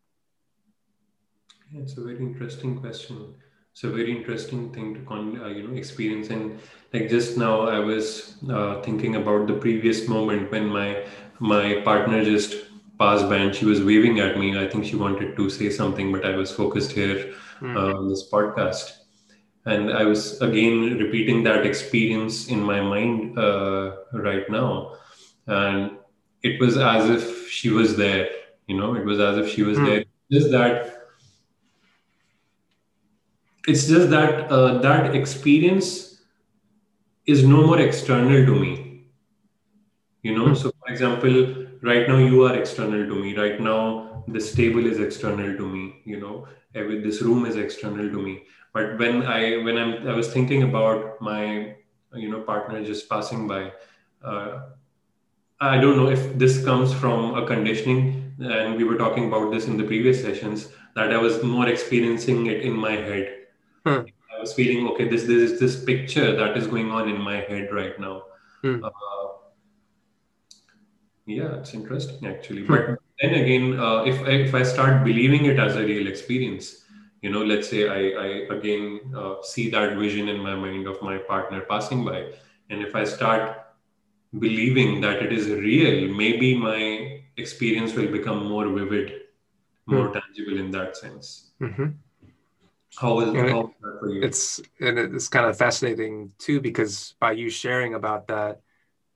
It's 1.76 1.98
a 1.98 2.02
very 2.02 2.20
interesting 2.20 2.80
question. 2.80 3.36
It's 3.72 3.84
a 3.84 3.90
very 3.90 4.16
interesting 4.16 4.74
thing 4.74 4.96
to 4.96 5.02
con- 5.02 5.40
uh, 5.42 5.48
you 5.48 5.68
know 5.68 5.76
experience. 5.76 6.30
And 6.30 6.60
like 6.94 7.10
just 7.10 7.38
now 7.38 7.62
i 7.62 7.80
was 7.80 8.36
uh, 8.50 8.82
thinking 8.82 9.16
about 9.16 9.48
the 9.48 9.54
previous 9.54 10.08
moment 10.08 10.52
when 10.52 10.68
my 10.68 11.06
my 11.40 11.82
partner 11.82 12.24
just 12.24 12.56
passed 12.98 13.30
by 13.30 13.38
and 13.38 13.56
she 13.56 13.66
was 13.66 13.84
waving 13.84 14.20
at 14.20 14.38
me. 14.38 14.58
I 14.60 14.68
think 14.68 14.86
she 14.86 14.96
wanted 14.96 15.36
to 15.38 15.50
say 15.50 15.70
something 15.70 16.12
but 16.12 16.26
i 16.26 16.36
was 16.36 16.52
focused 16.52 16.92
here 16.92 17.34
mm. 17.62 17.76
uh, 17.76 17.98
on 17.98 18.10
this 18.10 18.30
podcast. 18.30 18.92
And 19.66 19.94
i 19.94 20.04
was 20.04 20.42
again 20.42 20.98
repeating 20.98 21.44
that 21.44 21.66
experience 21.66 22.48
in 22.48 22.62
my 22.62 22.82
mind 22.82 23.38
uh, 23.38 23.96
right 24.14 24.50
now. 24.50 24.96
And 25.48 25.92
it 26.42 26.60
was 26.60 26.78
as 26.78 27.10
if 27.10 27.50
she 27.50 27.70
was 27.70 27.96
there 27.96 28.30
you 28.68 28.78
know 28.78 28.96
it 28.96 29.06
was 29.06 29.20
as 29.20 29.38
if 29.38 29.54
she 29.54 29.64
was 29.64 29.78
mm. 29.78 29.86
there. 29.86 30.06
Just 30.32 30.52
that 30.52 30.99
it's 33.68 33.88
just 33.88 34.10
that 34.10 34.52
uh, 34.52 34.80
that 34.80 35.16
experience 35.16 36.20
is 37.26 37.46
no 37.46 37.66
more 37.66 37.80
external 37.80 38.46
to 38.46 38.54
me. 38.60 39.06
You 40.22 40.36
know 40.38 40.54
so 40.54 40.72
for 40.72 40.92
example 40.92 41.66
right 41.82 42.08
now 42.08 42.18
you 42.18 42.44
are 42.44 42.56
external 42.56 43.06
to 43.08 43.16
me. 43.24 43.36
Right 43.38 43.60
now 43.60 44.24
this 44.28 44.54
table 44.54 44.86
is 44.86 45.00
external 45.00 45.56
to 45.58 45.68
me 45.68 46.02
you 46.06 46.20
know. 46.20 46.48
Every 46.76 47.02
this 47.02 47.22
room 47.22 47.46
is 47.46 47.56
external 47.56 48.10
to 48.10 48.22
me. 48.22 48.44
But 48.74 48.98
when 49.00 49.24
i 49.24 49.58
when 49.68 49.78
i'm 49.78 50.08
i 50.08 50.14
was 50.14 50.32
thinking 50.34 50.64
about 50.64 51.22
my 51.22 51.76
you 52.14 52.30
know 52.30 52.42
partner 52.42 52.84
just 52.84 53.10
passing 53.10 53.48
by 53.48 53.72
uh, 54.24 54.60
i 55.62 55.78
don't 55.78 55.98
know 55.98 56.10
if 56.10 56.38
this 56.38 56.64
comes 56.66 56.94
from 56.94 57.36
a 57.36 57.46
conditioning 57.46 58.34
and 58.40 58.76
we 58.78 58.84
were 58.84 58.98
talking 58.98 59.28
about 59.28 59.52
this 59.52 59.66
in 59.68 59.78
the 59.78 59.84
previous 59.84 60.22
sessions 60.22 60.70
that 60.96 61.14
i 61.14 61.18
was 61.18 61.44
more 61.44 61.68
experiencing 61.68 62.46
it 62.48 62.62
in 62.62 62.74
my 62.74 62.92
head 62.92 63.39
hmm. 63.90 64.36
i 64.36 64.40
was 64.40 64.54
feeling 64.54 64.88
okay 64.88 65.08
this 65.08 65.24
this 65.24 65.52
is 65.52 65.60
this 65.60 65.84
picture 65.84 66.36
that 66.36 66.58
is 66.58 66.68
going 66.68 66.92
on 66.92 67.10
in 67.10 67.22
my 67.22 67.38
head 67.52 67.70
right 67.72 68.00
now 68.00 68.16
hmm. 68.62 68.84
uh, 68.84 68.90
yeah 71.26 71.56
it's 71.60 71.74
interesting 71.74 72.28
actually 72.28 72.64
hmm. 72.66 72.74
but 72.74 73.00
then 73.22 73.34
again 73.44 73.80
uh, 73.80 74.04
if 74.04 74.22
I, 74.22 74.32
if 74.48 74.56
i 74.56 74.64
start 74.64 75.04
believing 75.04 75.46
it 75.46 75.60
as 75.60 75.76
a 75.76 75.84
real 75.84 76.08
experience 76.08 76.86
you 77.22 77.30
know 77.30 77.44
let's 77.44 77.70
say 77.70 77.88
i, 77.88 78.02
I 78.26 78.28
again 78.58 79.14
uh, 79.16 79.36
see 79.44 79.70
that 79.72 79.98
vision 79.98 80.30
in 80.30 80.40
my 80.40 80.56
mind 80.56 80.88
of 80.88 81.02
my 81.02 81.18
partner 81.18 81.62
passing 81.62 82.06
by 82.06 82.32
and 82.70 82.82
if 82.82 82.96
i 82.96 83.04
start 83.04 83.66
believing 84.38 85.02
that 85.02 85.24
it 85.24 85.34
is 85.34 85.48
real 85.50 86.14
maybe 86.14 86.56
my 86.56 87.22
experience 87.38 87.94
will 87.94 88.12
become 88.12 88.46
more 88.46 88.68
vivid 88.68 89.14
more 89.88 90.10
mm. 90.10 90.14
tangible 90.14 90.60
in 90.60 90.72
that 90.72 90.96
sense 90.96 91.52
mm-hmm. 91.62 91.88
How 92.98 93.20
is, 93.20 93.34
how 93.34 93.46
is 93.46 93.54
that 93.82 93.98
for 94.00 94.10
you? 94.10 94.24
it's 94.24 94.60
and 94.80 94.98
it's 94.98 95.28
kind 95.28 95.46
of 95.46 95.58
fascinating 95.58 96.32
too 96.38 96.60
because 96.60 97.16
by 97.20 97.32
you 97.32 97.50
sharing 97.50 97.94
about 97.94 98.28
that 98.28 98.62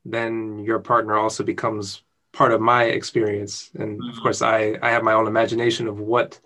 then 0.05 0.59
your 0.59 0.79
partner 0.79 1.17
also 1.17 1.43
becomes 1.43 2.03
part 2.33 2.51
of 2.51 2.59
my 2.59 2.85
experience. 2.85 3.71
And 3.75 3.99
mm-hmm. 3.99 4.09
of 4.09 4.21
course 4.21 4.41
i 4.41 4.77
i 4.81 4.91
have 4.91 5.03
my 5.03 5.13
own 5.13 5.27
imagination 5.27 5.87
of 5.87 5.99
what 5.99 6.39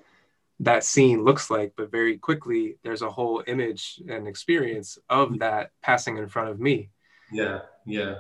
that 0.60 0.84
scene 0.84 1.24
looks 1.24 1.52
like 1.52 1.74
but 1.76 1.92
very 1.92 2.18
quickly 2.18 2.78
there's 2.84 3.04
a 3.04 3.12
whole 3.12 3.44
image 3.46 4.02
and 4.10 4.28
experience 4.28 4.98
of 5.10 5.30
mm-hmm. 5.30 5.38
that 5.38 5.72
passing 5.82 6.18
in 6.18 6.28
front 6.28 6.50
of 6.50 6.60
me. 6.60 6.90
Yeah 7.32 7.60
yeah. 7.88 8.16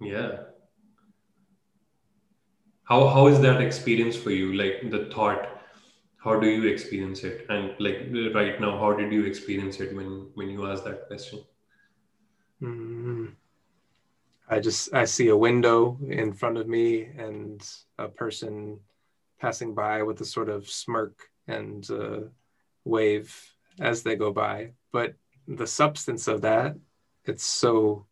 Yeah. 0.00 0.40
How 2.84 3.06
how 3.08 3.28
is 3.28 3.40
that 3.40 3.60
experience 3.60 4.16
for 4.16 4.30
you? 4.30 4.52
Like 4.52 4.90
the 4.90 5.06
thought 5.12 5.55
how 6.26 6.34
do 6.42 6.48
you 6.48 6.68
experience 6.68 7.22
it 7.30 7.46
and 7.48 7.74
like 7.78 7.98
right 8.34 8.60
now 8.60 8.72
how 8.82 8.92
did 9.00 9.12
you 9.12 9.24
experience 9.24 9.80
it 9.80 9.94
when 9.96 10.28
when 10.34 10.48
you 10.50 10.70
asked 10.70 10.84
that 10.84 11.06
question 11.08 11.42
mm-hmm. 12.62 13.26
I 14.48 14.60
just 14.60 14.94
I 14.94 15.04
see 15.04 15.28
a 15.28 15.36
window 15.36 15.98
in 16.08 16.32
front 16.32 16.56
of 16.56 16.68
me 16.68 17.02
and 17.18 17.60
a 17.98 18.08
person 18.08 18.78
passing 19.40 19.74
by 19.74 20.02
with 20.02 20.20
a 20.20 20.24
sort 20.24 20.48
of 20.48 20.68
smirk 20.68 21.18
and 21.48 21.88
uh, 21.90 22.20
wave 22.84 23.34
as 23.80 24.02
they 24.02 24.14
go 24.14 24.32
by. 24.32 24.70
But 24.92 25.14
the 25.48 25.66
substance 25.66 26.28
of 26.28 26.42
that, 26.42 26.76
it's 27.24 27.44
so 27.44 28.06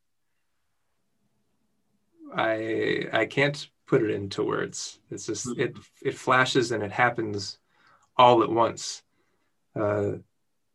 I 2.37 3.07
I 3.13 3.27
can't 3.27 3.69
put 3.87 4.03
it 4.03 4.11
into 4.11 4.43
words. 4.43 4.99
It's 5.11 5.27
just 5.27 5.47
mm-hmm. 5.47 5.61
it 5.61 5.77
it 6.03 6.15
flashes 6.19 6.73
and 6.73 6.83
it 6.83 6.93
happens 6.93 7.59
all 8.17 8.43
at 8.43 8.51
once. 8.51 9.03
Uh, 9.75 10.13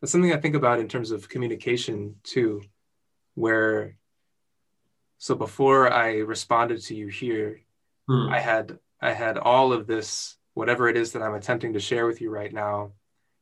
that's 0.00 0.12
something 0.12 0.32
I 0.32 0.38
think 0.38 0.54
about 0.54 0.80
in 0.80 0.88
terms 0.88 1.10
of 1.10 1.28
communication 1.28 2.16
too, 2.22 2.62
where 3.34 3.96
so 5.18 5.34
before 5.34 5.92
I 5.92 6.18
responded 6.18 6.80
to 6.84 6.94
you 6.94 7.08
here, 7.08 7.60
hmm. 8.08 8.28
I 8.30 8.40
had 8.40 8.78
I 9.00 9.12
had 9.12 9.36
all 9.36 9.72
of 9.72 9.86
this, 9.86 10.36
whatever 10.54 10.88
it 10.88 10.96
is 10.96 11.12
that 11.12 11.22
I'm 11.22 11.34
attempting 11.34 11.74
to 11.74 11.80
share 11.80 12.06
with 12.06 12.20
you 12.20 12.30
right 12.30 12.52
now, 12.52 12.92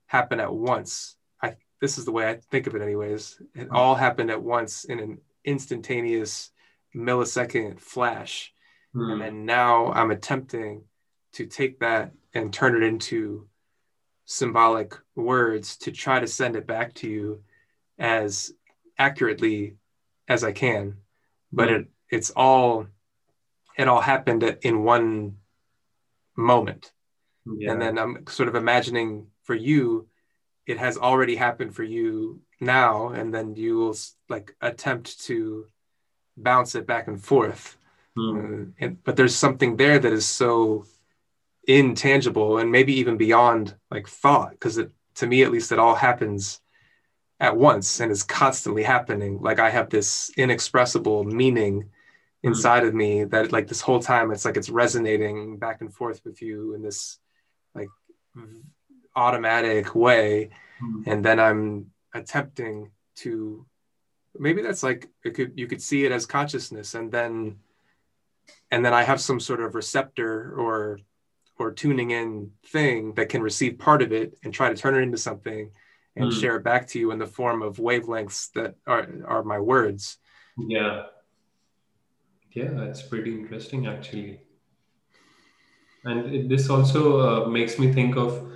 happen 0.06 0.40
at 0.40 0.52
once. 0.52 1.16
I 1.40 1.54
this 1.80 1.96
is 1.96 2.04
the 2.04 2.12
way 2.12 2.28
I 2.28 2.40
think 2.50 2.66
of 2.66 2.74
it 2.74 2.82
anyways. 2.82 3.40
It 3.54 3.68
hmm. 3.68 3.76
all 3.76 3.94
happened 3.94 4.30
at 4.30 4.42
once 4.42 4.84
in 4.84 4.98
an 4.98 5.18
instantaneous 5.44 6.50
millisecond 6.94 7.78
flash. 7.78 8.52
Hmm. 8.92 9.12
And 9.12 9.20
then 9.20 9.44
now 9.44 9.92
I'm 9.92 10.11
attempting 10.11 10.82
to 11.34 11.46
take 11.46 11.78
that 11.78 12.12
and 12.34 12.52
turn 12.52 12.76
it 12.76 12.82
into 12.82 13.46
symbolic 14.31 14.95
words 15.17 15.77
to 15.79 15.91
try 15.91 16.21
to 16.21 16.27
send 16.27 16.55
it 16.55 16.67
back 16.67 16.93
to 16.93 17.09
you 17.09 17.43
as 17.99 18.53
accurately 18.99 19.77
as 20.29 20.45
I 20.45 20.53
can 20.53 20.99
but 21.53 21.69
it 21.69 21.87
it's 22.11 22.31
all 22.31 22.87
it 23.77 23.88
all 23.88 24.01
happened 24.01 24.43
in 24.62 24.83
one 24.83 25.37
moment 26.37 26.93
yeah. 27.47 27.73
and 27.73 27.83
then 27.83 27.99
i'm 27.99 28.27
sort 28.29 28.49
of 28.49 28.55
imagining 28.55 29.27
for 29.43 29.55
you 29.55 30.07
it 30.67 30.79
has 30.79 30.99
already 30.99 31.37
happened 31.37 31.75
for 31.75 31.83
you 31.83 32.41
now 32.61 33.09
and 33.09 33.33
then 33.33 33.55
you 33.57 33.77
will 33.79 33.97
like 34.29 34.55
attempt 34.61 35.21
to 35.25 35.67
bounce 36.37 36.75
it 36.75 36.87
back 36.87 37.09
and 37.09 37.23
forth 37.23 37.77
mm. 38.17 38.69
uh, 38.69 38.71
and, 38.81 39.03
but 39.05 39.17
there's 39.17 39.35
something 39.35 39.77
there 39.77 39.99
that 39.99 40.12
is 40.12 40.27
so 40.27 40.85
intangible 41.68 42.59
and 42.59 42.72
maybe 42.72 42.94
even 42.94 43.18
beyond 43.18 43.76
like 43.90 44.09
thought 44.09 44.52
because 44.52 44.78
it 44.78 44.90
to 45.14 45.26
me 45.26 45.42
at 45.42 45.52
least 45.52 45.70
it 45.70 45.78
all 45.78 45.94
happens 45.94 46.61
at 47.38 47.57
once 47.57 48.00
and 48.00 48.11
is 48.11 48.22
constantly 48.24 48.83
happening. 48.83 49.40
Like 49.40 49.59
I 49.59 49.70
have 49.70 49.90
this 49.90 50.31
inexpressible 50.37 51.24
meaning 51.24 51.83
hmm. 51.83 52.48
inside 52.48 52.83
mm. 52.83 52.88
of 52.88 52.94
me 52.94 53.24
that 53.24 53.52
like 53.52 53.68
this 53.68 53.83
whole 53.83 54.00
time 54.00 54.33
it's 54.33 54.44
like 54.44 54.57
it's 54.57 54.70
resonating 54.70 55.59
back 55.59 55.83
and 55.83 55.92
forth 55.92 56.22
with 56.24 56.40
you 56.40 56.74
in 56.74 56.83
this 56.83 57.18
like 57.74 57.90
automatic 59.14 59.94
way. 59.94 60.48
Mm. 60.83 61.07
And 61.07 61.24
then 61.24 61.38
I'm 61.38 61.90
attempting 62.14 62.90
to 63.16 63.66
maybe 64.38 64.62
that's 64.62 64.83
like 64.83 65.09
it 65.22 65.35
could 65.35 65.52
you 65.57 65.66
could 65.66 65.83
see 65.83 66.07
it 66.07 66.12
as 66.12 66.24
consciousness 66.24 66.94
and 66.94 67.12
then 67.12 67.59
and 68.70 68.84
then 68.84 68.95
I 68.95 69.03
have 69.03 69.20
some 69.20 69.40
sort 69.40 69.61
of 69.61 69.74
receptor 69.74 70.55
or 70.57 71.01
or 71.59 71.72
tuning 71.72 72.11
in 72.11 72.50
thing 72.66 73.14
that 73.14 73.28
can 73.28 73.42
receive 73.42 73.78
part 73.78 74.02
of 74.02 74.12
it 74.12 74.38
and 74.42 74.52
try 74.52 74.68
to 74.68 74.76
turn 74.76 74.94
it 74.94 75.02
into 75.02 75.18
something 75.18 75.70
and 76.16 76.32
mm. 76.32 76.40
share 76.40 76.56
it 76.56 76.64
back 76.64 76.86
to 76.88 76.98
you 76.98 77.11
in 77.11 77.18
the 77.18 77.26
form 77.26 77.62
of 77.62 77.76
wavelengths 77.76 78.52
that 78.52 78.74
are, 78.86 79.06
are 79.26 79.42
my 79.42 79.59
words. 79.59 80.18
Yeah. 80.56 81.04
Yeah, 82.52 82.70
that's 82.72 83.02
pretty 83.02 83.32
interesting 83.34 83.86
actually. 83.86 84.40
And 86.04 86.34
it, 86.34 86.48
this 86.48 86.70
also 86.70 87.02
uh, 87.20 87.48
makes 87.48 87.78
me 87.78 87.92
think 87.92 88.16
of, 88.16 88.52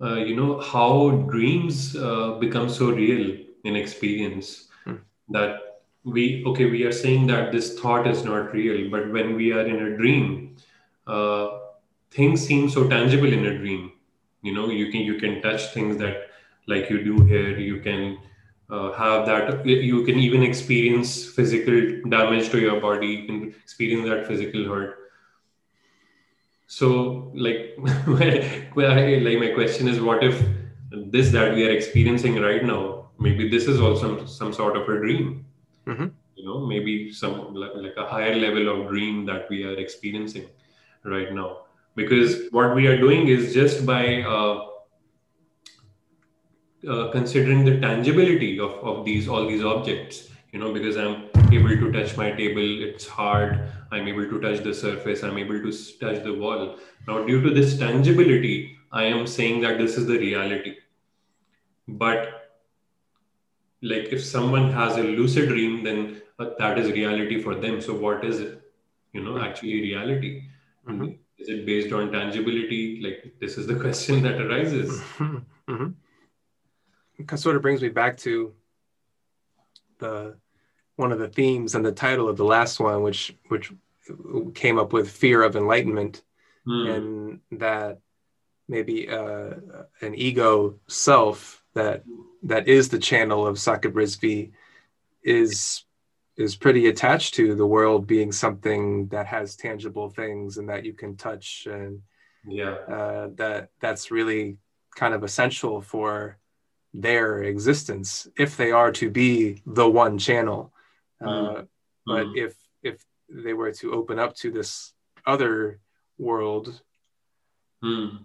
uh, 0.00 0.16
you 0.16 0.36
know, 0.36 0.60
how 0.60 1.10
dreams 1.30 1.96
uh, 1.96 2.36
become 2.40 2.68
so 2.68 2.90
real 2.90 3.36
in 3.64 3.76
experience 3.76 4.68
mm. 4.86 5.00
that 5.30 5.60
we, 6.04 6.44
okay, 6.46 6.66
we 6.66 6.84
are 6.84 6.92
saying 6.92 7.26
that 7.26 7.52
this 7.52 7.78
thought 7.78 8.06
is 8.06 8.24
not 8.24 8.52
real, 8.52 8.90
but 8.90 9.10
when 9.12 9.36
we 9.36 9.52
are 9.52 9.66
in 9.66 9.92
a 9.92 9.96
dream, 9.96 10.56
uh, 11.06 11.59
things 12.10 12.46
seem 12.46 12.68
so 12.68 12.88
tangible 12.88 13.32
in 13.32 13.46
a 13.46 13.58
dream. 13.58 13.92
You 14.42 14.54
know, 14.54 14.70
you 14.70 14.90
can, 14.90 15.00
you 15.00 15.14
can 15.14 15.42
touch 15.42 15.72
things 15.74 15.98
that 15.98 16.30
like 16.66 16.90
you 16.90 17.02
do 17.04 17.24
here 17.24 17.58
you 17.58 17.80
can 17.80 18.18
uh, 18.70 18.92
have 18.92 19.26
that 19.26 19.66
you 19.66 20.04
can 20.04 20.18
even 20.18 20.42
experience 20.42 21.26
physical 21.38 22.08
damage 22.08 22.50
to 22.50 22.60
your 22.60 22.80
body 22.80 23.08
you 23.08 23.26
can 23.26 23.54
experience 23.62 24.08
that 24.08 24.26
physical 24.26 24.64
hurt 24.72 24.96
so 26.66 27.32
like 27.34 27.74
like 29.26 29.38
my 29.44 29.52
question 29.54 29.88
is 29.88 30.00
what 30.00 30.22
if 30.22 30.42
this 31.16 31.30
that 31.30 31.54
we 31.54 31.66
are 31.66 31.74
experiencing 31.80 32.40
right 32.40 32.64
now 32.64 32.84
maybe 33.18 33.48
this 33.48 33.66
is 33.66 33.80
also 33.80 34.24
some, 34.24 34.52
sort 34.52 34.76
of 34.76 34.88
a 34.88 34.98
dream 34.98 35.44
mm-hmm. 35.86 36.06
you 36.36 36.44
know 36.44 36.60
maybe 36.66 37.12
some 37.12 37.54
like, 37.54 37.74
like 37.74 37.96
a 37.96 38.06
higher 38.06 38.36
level 38.36 38.68
of 38.74 38.88
dream 38.88 39.26
that 39.26 39.50
we 39.50 39.64
are 39.64 39.76
experiencing 39.86 40.46
right 41.04 41.32
now 41.32 41.50
because 42.00 42.34
what 42.50 42.74
we 42.74 42.86
are 42.86 42.98
doing 42.98 43.28
is 43.28 43.52
just 43.54 43.84
by 43.84 44.22
uh, 44.22 44.66
uh, 46.88 47.10
considering 47.10 47.64
the 47.64 47.78
tangibility 47.80 48.58
of, 48.58 48.72
of 48.90 49.04
these 49.04 49.28
all 49.28 49.46
these 49.46 49.64
objects 49.72 50.30
you 50.52 50.58
know 50.58 50.72
because 50.72 50.96
i'm 50.96 51.16
able 51.56 51.76
to 51.82 51.92
touch 51.96 52.16
my 52.16 52.30
table 52.40 52.70
it's 52.88 53.06
hard 53.06 53.60
i'm 53.92 54.08
able 54.12 54.28
to 54.32 54.40
touch 54.44 54.62
the 54.68 54.74
surface 54.82 55.22
i'm 55.22 55.38
able 55.38 55.60
to 55.66 55.72
touch 56.04 56.22
the 56.24 56.32
wall. 56.32 56.76
Now 57.06 57.24
due 57.24 57.40
to 57.42 57.50
this 57.50 57.78
tangibility 57.78 58.76
i 58.92 59.04
am 59.04 59.26
saying 59.26 59.60
that 59.62 59.78
this 59.78 59.96
is 59.96 60.06
the 60.06 60.18
reality. 60.18 60.76
But 61.88 62.50
like 63.82 64.08
if 64.16 64.24
someone 64.24 64.72
has 64.72 64.96
a 64.96 65.02
lucid 65.02 65.48
dream 65.48 65.82
then 65.84 66.22
uh, 66.38 66.50
that 66.58 66.78
is 66.78 66.90
reality 66.92 67.42
for 67.42 67.54
them. 67.54 67.80
So 67.80 67.94
what 67.94 68.24
is 68.24 68.40
it? 68.40 68.60
You 69.12 69.22
know 69.24 69.38
actually 69.40 69.80
reality. 69.82 70.32
Mm-hmm. 70.88 71.10
Is 71.40 71.48
it 71.48 71.66
based 71.66 71.92
on 71.92 72.12
tangibility 72.12 73.00
like 73.02 73.34
this 73.40 73.56
is 73.56 73.66
the 73.66 73.74
question 73.84 74.22
that 74.22 74.40
arises 74.40 75.00
mm-hmm. 75.00 75.72
mm-hmm. 75.72 77.36
Sort 77.36 77.56
of 77.56 77.62
brings 77.62 77.82
me 77.82 77.90
back 77.90 78.16
to 78.18 78.54
the 79.98 80.36
one 80.96 81.12
of 81.12 81.18
the 81.18 81.28
themes 81.28 81.74
and 81.74 81.84
the 81.84 81.92
title 81.92 82.28
of 82.28 82.36
the 82.36 82.44
last 82.44 82.80
one 82.80 83.02
which 83.02 83.34
which 83.48 83.72
came 84.54 84.78
up 84.78 84.92
with 84.92 85.10
fear 85.10 85.42
of 85.42 85.54
enlightenment 85.54 86.22
mm. 86.66 86.94
and 86.94 87.40
that 87.60 88.00
maybe 88.68 89.08
uh, 89.08 89.50
an 90.00 90.14
ego 90.14 90.74
self 90.88 91.62
that 91.74 92.04
that 92.42 92.68
is 92.68 92.88
the 92.88 92.98
channel 92.98 93.46
of 93.46 93.56
Sakab 93.56 93.92
Rizvi 93.92 94.52
is 95.22 95.84
is 96.40 96.56
pretty 96.56 96.86
attached 96.86 97.34
to 97.34 97.54
the 97.54 97.66
world 97.66 98.06
being 98.06 98.32
something 98.32 99.06
that 99.08 99.26
has 99.26 99.56
tangible 99.56 100.08
things 100.08 100.56
and 100.56 100.68
that 100.68 100.86
you 100.86 100.94
can 100.94 101.14
touch 101.14 101.68
and 101.70 102.00
yeah 102.48 102.76
uh, 102.88 103.28
that 103.34 103.68
that's 103.80 104.10
really 104.10 104.56
kind 104.96 105.12
of 105.12 105.22
essential 105.22 105.82
for 105.82 106.38
their 106.94 107.42
existence 107.42 108.26
if 108.38 108.56
they 108.56 108.72
are 108.72 108.90
to 108.90 109.10
be 109.10 109.60
the 109.66 109.88
one 109.88 110.16
channel 110.16 110.72
uh, 111.24 111.62
but 112.06 112.26
mm. 112.26 112.36
if 112.36 112.56
if 112.82 113.04
they 113.28 113.52
were 113.52 113.70
to 113.70 113.92
open 113.92 114.18
up 114.18 114.34
to 114.34 114.50
this 114.50 114.94
other 115.26 115.78
world 116.18 116.80
mm. 117.84 118.18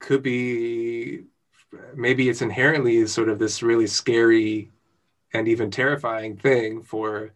could 0.00 0.24
be 0.24 1.22
maybe 1.94 2.28
it's 2.28 2.42
inherently 2.42 3.06
sort 3.06 3.28
of 3.28 3.38
this 3.38 3.62
really 3.62 3.86
scary 3.86 4.71
and 5.32 5.48
even 5.48 5.70
terrifying 5.70 6.36
thing 6.36 6.82
for 6.82 7.32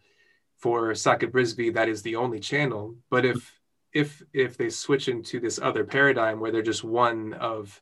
for 0.59 0.93
Sakab 0.93 1.33
Rizvi 1.33 1.75
that 1.75 1.89
is 1.89 2.03
the 2.03 2.17
only 2.17 2.41
channel. 2.41 2.97
But 3.11 3.25
if 3.25 3.61
if 3.93 4.23
if 4.33 4.57
they 4.57 4.71
switch 4.71 5.09
into 5.09 5.41
this 5.41 5.59
other 5.61 5.85
paradigm 5.85 6.41
where 6.41 6.51
they're 6.51 6.63
just 6.63 6.85
one 6.85 7.35
of 7.35 7.81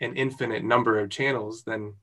an 0.00 0.16
infinite 0.16 0.64
number 0.64 0.98
of 0.98 1.10
channels, 1.10 1.62
then 1.64 1.94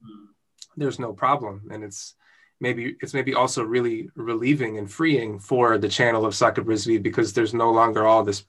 there's 0.75 0.99
no 0.99 1.13
problem. 1.13 1.69
And 1.71 1.83
it's 1.83 2.15
maybe 2.59 2.95
it's 3.01 3.13
maybe 3.13 3.33
also 3.33 3.63
really 3.63 4.09
relieving 4.15 4.77
and 4.77 4.89
freeing 4.89 5.39
for 5.39 5.77
the 5.77 5.89
channel 5.89 6.25
of 6.25 6.33
Sakab 6.33 6.65
Rizvi 6.65 7.01
because 7.01 7.33
there's 7.33 7.53
no 7.53 7.71
longer 7.71 8.07
all 8.07 8.23
this 8.23 8.45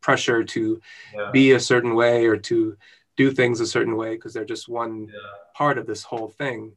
pressure 0.00 0.44
to 0.44 0.80
yeah. 1.14 1.30
be 1.32 1.52
a 1.52 1.60
certain 1.60 1.94
way 1.94 2.26
or 2.26 2.36
to 2.36 2.76
do 3.16 3.30
things 3.30 3.60
a 3.60 3.66
certain 3.66 3.96
way 3.96 4.14
because 4.14 4.34
they're 4.34 4.44
just 4.44 4.68
one 4.68 5.06
yeah. 5.06 5.18
part 5.54 5.78
of 5.78 5.86
this 5.86 6.02
whole 6.02 6.28
thing 6.28 6.72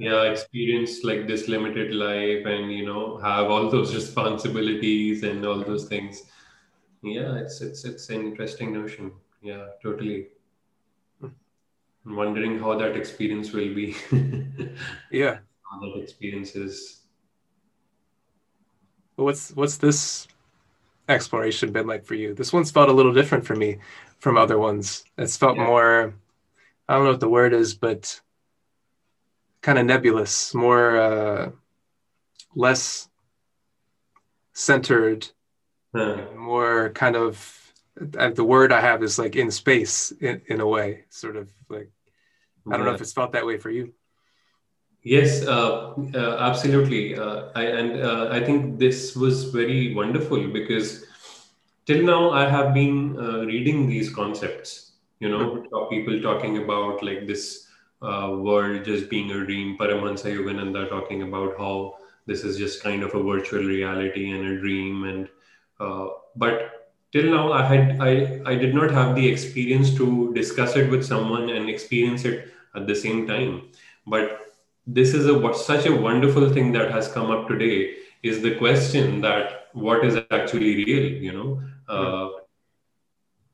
yeah 0.00 0.22
experience 0.22 1.04
like 1.04 1.26
this 1.26 1.46
limited 1.46 1.94
life 1.94 2.46
and 2.46 2.72
you 2.72 2.86
know 2.86 3.18
have 3.18 3.50
all 3.50 3.70
those 3.74 3.94
responsibilities 3.94 5.22
and 5.22 5.44
all 5.44 5.62
those 5.62 5.84
things. 5.84 6.22
Yeah 7.02 7.36
it's 7.36 7.60
it's 7.60 7.84
it's 7.84 8.08
an 8.08 8.22
interesting 8.22 8.72
notion. 8.72 9.12
Yeah 9.42 9.66
totally. 9.82 10.28
I'm 11.22 12.16
wondering 12.16 12.58
how 12.58 12.78
that 12.78 12.96
experience 12.96 13.52
will 13.52 13.74
be. 13.74 13.94
Yeah. 15.10 15.38
How 15.70 15.80
that 15.80 16.00
experience 16.02 16.56
is. 16.56 17.02
What's 19.16 19.50
what's 19.52 19.76
this 19.76 20.26
exploration 21.08 21.72
been 21.72 21.86
like 21.86 22.04
for 22.06 22.14
you? 22.14 22.32
This 22.34 22.52
one's 22.52 22.70
felt 22.70 22.88
a 22.88 22.92
little 22.92 23.12
different 23.12 23.44
for 23.44 23.54
me 23.54 23.78
from 24.18 24.38
other 24.38 24.58
ones. 24.58 25.04
It's 25.18 25.36
felt 25.36 25.56
yeah. 25.56 25.66
more, 25.66 26.14
I 26.88 26.94
don't 26.94 27.04
know 27.04 27.10
what 27.10 27.20
the 27.20 27.28
word 27.28 27.52
is, 27.52 27.74
but 27.74 28.20
kind 29.62 29.78
of 29.78 29.86
nebulous, 29.86 30.54
more 30.54 30.96
uh, 30.96 31.50
less 32.54 33.08
centered, 34.52 35.28
more 35.94 36.90
kind 36.90 37.16
of. 37.16 37.56
The 37.96 38.44
word 38.44 38.72
I 38.72 38.80
have 38.80 39.02
is 39.02 39.18
like 39.18 39.36
in 39.36 39.50
space 39.50 40.10
in, 40.12 40.40
in 40.46 40.60
a 40.60 40.66
way, 40.66 41.04
sort 41.10 41.36
of 41.36 41.50
like. 41.68 41.90
I 42.70 42.76
don't 42.76 42.86
know 42.86 42.94
if 42.94 43.00
it's 43.00 43.12
felt 43.12 43.32
that 43.32 43.44
way 43.44 43.58
for 43.58 43.70
you. 43.70 43.92
Yes, 45.02 45.44
uh, 45.46 45.94
uh, 46.14 46.36
absolutely. 46.38 47.16
Uh, 47.16 47.48
I, 47.54 47.64
and 47.64 48.00
uh, 48.00 48.28
I 48.30 48.44
think 48.44 48.78
this 48.78 49.16
was 49.16 49.44
very 49.44 49.94
wonderful 49.94 50.48
because 50.48 51.04
till 51.90 52.02
now 52.02 52.30
i 52.30 52.44
have 52.48 52.72
been 52.74 53.16
uh, 53.18 53.40
reading 53.52 53.88
these 53.88 54.08
concepts 54.18 54.92
you 55.18 55.28
know 55.28 55.44
mm-hmm. 55.46 55.88
people 55.92 56.20
talking 56.26 56.58
about 56.62 57.02
like 57.08 57.26
this 57.26 57.66
uh, 58.02 58.34
world 58.38 58.84
just 58.84 59.10
being 59.10 59.30
a 59.30 59.44
dream. 59.44 59.76
Paramahansa 59.78 60.34
yogananda 60.36 60.88
talking 60.88 61.22
about 61.22 61.56
how 61.58 61.96
this 62.26 62.44
is 62.44 62.56
just 62.56 62.82
kind 62.82 63.02
of 63.02 63.14
a 63.14 63.22
virtual 63.22 63.62
reality 63.62 64.30
and 64.30 64.46
a 64.46 64.58
dream. 64.58 65.04
And 65.04 65.28
uh, 65.78 66.08
but 66.36 66.92
till 67.12 67.30
now 67.30 67.52
i 67.52 67.64
had 67.64 68.00
I, 68.00 68.40
I 68.46 68.54
did 68.54 68.74
not 68.74 68.90
have 68.90 69.14
the 69.16 69.26
experience 69.28 69.94
to 69.96 70.32
discuss 70.34 70.76
it 70.76 70.90
with 70.90 71.04
someone 71.04 71.50
and 71.50 71.68
experience 71.68 72.24
it 72.24 72.52
at 72.74 72.86
the 72.86 72.94
same 72.94 73.26
time. 73.26 73.68
But 74.06 74.40
this 74.86 75.14
is 75.14 75.26
a 75.26 75.54
such 75.54 75.86
a 75.86 75.94
wonderful 75.94 76.50
thing 76.50 76.72
that 76.72 76.90
has 76.90 77.08
come 77.08 77.30
up 77.30 77.48
today 77.48 77.96
is 78.22 78.42
the 78.42 78.54
question 78.56 79.20
that 79.22 79.68
what 79.72 80.04
is 80.04 80.16
actually 80.30 80.84
real 80.84 81.12
you 81.22 81.32
know? 81.32 81.62
Uh, 81.88 82.39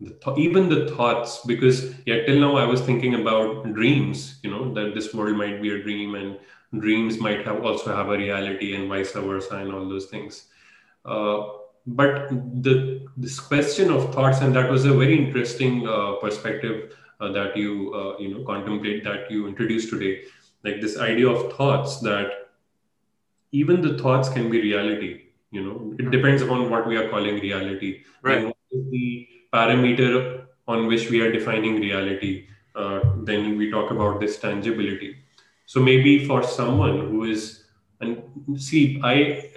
the 0.00 0.10
th- 0.10 0.38
even 0.38 0.68
the 0.68 0.90
thoughts 0.90 1.40
because 1.46 1.94
yeah 2.04 2.24
till 2.26 2.38
now 2.38 2.56
i 2.56 2.66
was 2.66 2.82
thinking 2.82 3.14
about 3.14 3.72
dreams 3.72 4.38
you 4.42 4.50
know 4.50 4.74
that 4.74 4.94
this 4.94 5.14
world 5.14 5.36
might 5.36 5.62
be 5.62 5.70
a 5.70 5.82
dream 5.82 6.14
and 6.14 6.38
dreams 6.80 7.18
might 7.18 7.44
have 7.46 7.64
also 7.64 7.94
have 7.94 8.08
a 8.08 8.16
reality 8.16 8.74
and 8.74 8.88
vice 8.88 9.12
versa 9.12 9.56
and 9.56 9.72
all 9.72 9.88
those 9.88 10.06
things. 10.06 10.48
Uh, 11.04 11.48
but 11.86 12.28
the 12.62 13.06
this 13.16 13.38
question 13.38 13.90
of 13.90 14.12
thoughts 14.12 14.40
and 14.40 14.54
that 14.56 14.70
was 14.70 14.84
a 14.84 14.92
very 14.92 15.16
interesting 15.16 15.86
uh, 15.88 16.14
perspective 16.14 16.96
uh, 17.20 17.30
that 17.30 17.56
you 17.56 17.92
uh, 17.94 18.18
you 18.18 18.34
know 18.34 18.44
contemplate 18.44 19.04
that 19.04 19.30
you 19.30 19.46
introduced 19.46 19.90
today. 19.90 20.22
Like 20.64 20.80
this 20.80 20.98
idea 20.98 21.28
of 21.28 21.52
thoughts 21.56 22.00
that 22.00 22.32
even 23.52 23.80
the 23.80 23.96
thoughts 23.98 24.28
can 24.28 24.50
be 24.50 24.60
reality 24.60 25.22
you 25.52 25.62
know. 25.62 25.94
It 25.98 26.06
hmm. 26.06 26.10
depends 26.10 26.42
upon 26.42 26.68
what 26.70 26.86
we 26.86 26.96
are 26.96 27.08
calling 27.08 27.38
reality. 27.40 28.02
Right. 28.20 28.38
And 28.38 28.46
what 28.46 28.56
is 28.72 28.90
the 28.90 29.28
parameter 29.52 30.46
on 30.68 30.86
which 30.86 31.10
we 31.10 31.20
are 31.20 31.30
defining 31.32 31.80
reality 31.80 32.48
uh, 32.74 33.00
then 33.24 33.56
we 33.56 33.70
talk 33.70 33.90
about 33.90 34.20
this 34.20 34.38
tangibility 34.38 35.16
so 35.66 35.80
maybe 35.80 36.24
for 36.26 36.42
someone 36.42 36.98
who 37.08 37.24
is 37.24 37.64
and 38.00 38.22
see 38.56 39.00
i 39.02 39.14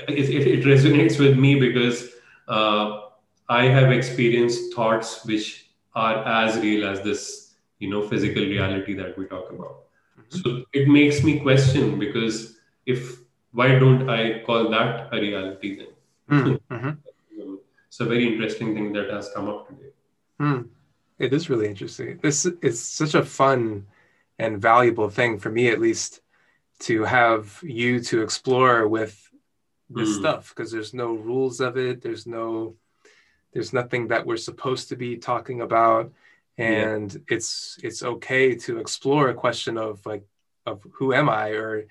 it, 0.07 0.47
it 0.55 0.65
resonates 0.65 1.19
with 1.19 1.37
me 1.37 1.59
because 1.59 2.09
uh, 2.47 3.01
i 3.49 3.63
have 3.63 3.91
experienced 3.91 4.73
thoughts 4.73 5.25
which 5.25 5.71
are 5.95 6.23
as 6.25 6.57
real 6.59 6.87
as 6.87 7.01
this 7.01 7.55
you 7.79 7.89
know 7.89 8.01
physical 8.07 8.43
reality 8.43 8.93
that 8.93 9.17
we 9.17 9.25
talk 9.25 9.51
about 9.51 9.83
mm-hmm. 10.19 10.39
so 10.39 10.63
it 10.73 10.87
makes 10.87 11.23
me 11.23 11.39
question 11.39 11.99
because 11.99 12.59
if 12.85 13.19
why 13.51 13.79
don't 13.79 14.09
I 14.09 14.43
call 14.45 14.69
that 14.69 15.09
a 15.11 15.19
reality 15.19 15.77
then? 15.77 15.87
Hmm, 16.29 16.73
mm-hmm. 16.73 16.89
It's 17.89 17.99
a 17.99 18.05
very 18.05 18.31
interesting 18.31 18.75
thing 18.75 18.93
that 18.93 19.09
has 19.09 19.31
come 19.33 19.49
up 19.49 19.67
today. 19.67 19.89
Mm. 20.39 20.69
It 21.17 21.33
is 21.33 21.49
really 21.49 21.67
interesting. 21.67 22.19
This 22.21 22.45
is 22.61 22.81
such 22.81 23.15
a 23.15 23.25
fun 23.25 23.87
and 24.37 24.61
valuable 24.61 25.09
thing 25.09 25.39
for 25.39 25.49
me, 25.49 25.69
at 25.69 25.81
least, 25.81 26.21
to 26.81 27.03
have 27.03 27.59
you 27.63 27.99
to 28.01 28.21
explore 28.21 28.87
with 28.87 29.29
this 29.89 30.09
mm. 30.09 30.19
stuff 30.19 30.49
because 30.49 30.71
there's 30.71 30.93
no 30.93 31.13
rules 31.13 31.59
of 31.59 31.77
it. 31.77 32.01
There's 32.01 32.27
no, 32.27 32.75
there's 33.53 33.73
nothing 33.73 34.09
that 34.09 34.25
we're 34.25 34.37
supposed 34.37 34.89
to 34.89 34.95
be 34.95 35.17
talking 35.17 35.61
about, 35.61 36.13
and 36.59 37.11
yeah. 37.11 37.35
it's 37.35 37.79
it's 37.81 38.03
okay 38.03 38.55
to 38.55 38.77
explore 38.77 39.29
a 39.29 39.33
question 39.33 39.77
of 39.77 40.05
like 40.05 40.25
of 40.67 40.85
who 40.93 41.11
am 41.11 41.27
I 41.27 41.49
or 41.49 41.87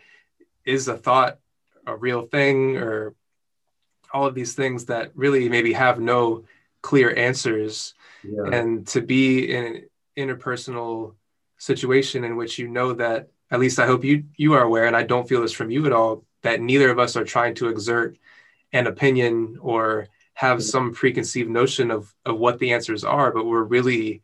is 0.64 0.86
a 0.86 0.96
thought 0.96 1.38
a 1.86 1.96
real 1.96 2.22
thing 2.22 2.76
or 2.76 3.14
all 4.12 4.26
of 4.26 4.34
these 4.34 4.54
things 4.54 4.86
that 4.86 5.12
really 5.14 5.48
maybe 5.48 5.72
have 5.72 6.00
no 6.00 6.44
clear 6.82 7.14
answers 7.14 7.94
yeah. 8.24 8.44
and 8.52 8.86
to 8.86 9.00
be 9.00 9.52
in 9.52 9.64
an 9.64 9.88
interpersonal 10.16 11.14
situation 11.59 12.24
in 12.24 12.36
which 12.36 12.59
you 12.59 12.68
know 12.68 12.92
that 12.92 13.28
at 13.50 13.59
least 13.59 13.78
i 13.78 13.86
hope 13.86 14.04
you 14.04 14.24
you 14.36 14.52
are 14.52 14.62
aware 14.62 14.86
and 14.86 14.96
i 14.96 15.02
don't 15.02 15.28
feel 15.28 15.42
this 15.42 15.52
from 15.52 15.70
you 15.70 15.86
at 15.86 15.92
all 15.92 16.24
that 16.42 16.61
neither 16.61 16.90
of 16.90 16.98
us 16.98 17.16
are 17.16 17.24
trying 17.24 17.54
to 17.54 17.68
exert 17.68 18.16
an 18.72 18.86
opinion 18.86 19.56
or 19.61 20.09
have 20.34 20.62
some 20.62 20.94
preconceived 20.94 21.50
notion 21.50 21.90
of, 21.90 22.14
of 22.24 22.38
what 22.38 22.61
the 22.61 22.72
answers 22.72 23.02
are, 23.02 23.32
but 23.32 23.44
we're 23.44 23.64
really 23.64 24.22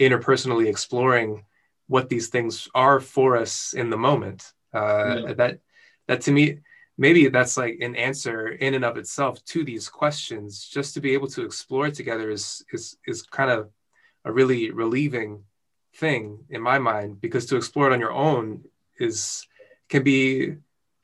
interpersonally 0.00 0.68
exploring 0.68 1.44
what 1.88 2.08
these 2.08 2.28
things 2.28 2.68
are 2.74 3.00
for 3.00 3.36
us 3.36 3.72
in 3.72 3.90
the 3.90 3.96
moment. 3.96 4.52
Uh, 4.72 5.22
yeah. 5.26 5.32
That 5.32 5.58
that 6.06 6.20
to 6.22 6.32
me, 6.32 6.58
maybe 6.98 7.28
that's 7.28 7.56
like 7.56 7.78
an 7.80 7.94
answer 7.96 8.48
in 8.48 8.74
and 8.74 8.84
of 8.84 8.96
itself 8.96 9.44
to 9.46 9.64
these 9.64 9.88
questions. 9.88 10.66
Just 10.66 10.94
to 10.94 11.00
be 11.00 11.14
able 11.14 11.28
to 11.28 11.44
explore 11.44 11.90
together 11.90 12.30
is 12.30 12.64
is 12.72 12.96
is 13.06 13.22
kind 13.22 13.50
of 13.50 13.70
a 14.24 14.32
really 14.32 14.70
relieving 14.70 15.44
thing 15.96 16.38
in 16.50 16.60
my 16.60 16.78
mind 16.78 17.20
because 17.20 17.46
to 17.46 17.56
explore 17.56 17.90
it 17.90 17.94
on 17.94 18.00
your 18.00 18.12
own 18.12 18.62
is 18.98 19.46
can 19.88 20.02
be 20.02 20.56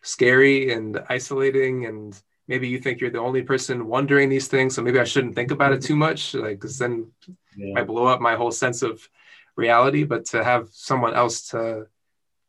scary 0.03 0.73
and 0.73 1.03
isolating 1.09 1.87
and 1.87 2.21
maybe 2.49 2.69
you 2.69 2.79
think 2.79 3.01
you're 3.01 3.11
the 3.11 3.19
only 3.19 3.43
person 3.43 3.87
wondering 3.87 4.29
these 4.29 4.49
things 4.49 4.75
so 4.75 4.83
maybe 4.83 4.99
i 4.99 5.05
shouldn't 5.05 5.35
think 5.35 5.51
about 5.51 5.73
it 5.73 5.77
mm-hmm. 5.77 5.87
too 5.87 5.97
much 5.97 6.35
like 6.35 6.59
because 6.61 6.77
then 6.77 7.11
yeah. 7.57 7.79
i 7.79 7.83
blow 7.83 8.05
up 8.05 8.21
my 8.21 8.35
whole 8.35 8.51
sense 8.51 8.83
of 8.83 9.09
reality 9.57 10.05
but 10.05 10.27
to 10.27 10.43
have 10.45 10.69
someone 10.73 11.15
else 11.15 11.49
to 11.49 11.87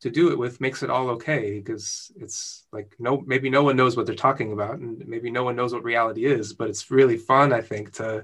to 0.04 0.10
do 0.10 0.30
it 0.30 0.38
with 0.38 0.60
makes 0.60 0.82
it 0.82 0.90
all 0.90 1.08
okay 1.08 1.58
because 1.60 2.12
it's 2.20 2.66
like 2.72 2.94
no 2.98 3.22
maybe 3.26 3.48
no 3.48 3.62
one 3.62 3.74
knows 3.74 3.96
what 3.96 4.04
they're 4.04 4.14
talking 4.14 4.52
about 4.52 4.78
and 4.78 5.02
maybe 5.08 5.30
no 5.30 5.44
one 5.44 5.56
knows 5.56 5.72
what 5.72 5.82
reality 5.82 6.26
is 6.26 6.52
but 6.52 6.68
it's 6.68 6.90
really 6.90 7.16
fun 7.16 7.54
i 7.54 7.62
think 7.62 7.90
to 7.90 8.22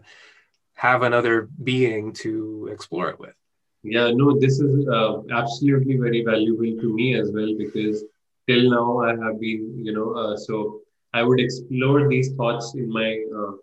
have 0.75 1.01
another 1.01 1.49
being 1.65 2.13
to 2.13 2.69
explore 2.71 3.09
it 3.09 3.19
with. 3.19 3.35
Yeah 3.83 4.11
no 4.13 4.39
this 4.39 4.61
is 4.61 4.87
uh, 4.89 5.23
absolutely 5.41 5.97
very 5.97 6.23
valuable 6.23 6.73
to 6.83 6.89
me 6.99 7.15
as 7.19 7.33
well 7.33 7.53
because 7.65 8.05
till 8.47 8.65
now 8.77 8.89
i 9.09 9.13
have 9.23 9.41
been 9.41 9.63
you 9.87 9.95
know 9.97 10.09
uh, 10.23 10.37
so 10.37 10.83
i 11.15 11.23
would 11.23 11.41
explore 11.41 12.01
these 12.13 12.29
thoughts 12.35 12.75
in 12.75 12.89
my 12.99 13.11
uh, 13.39 13.55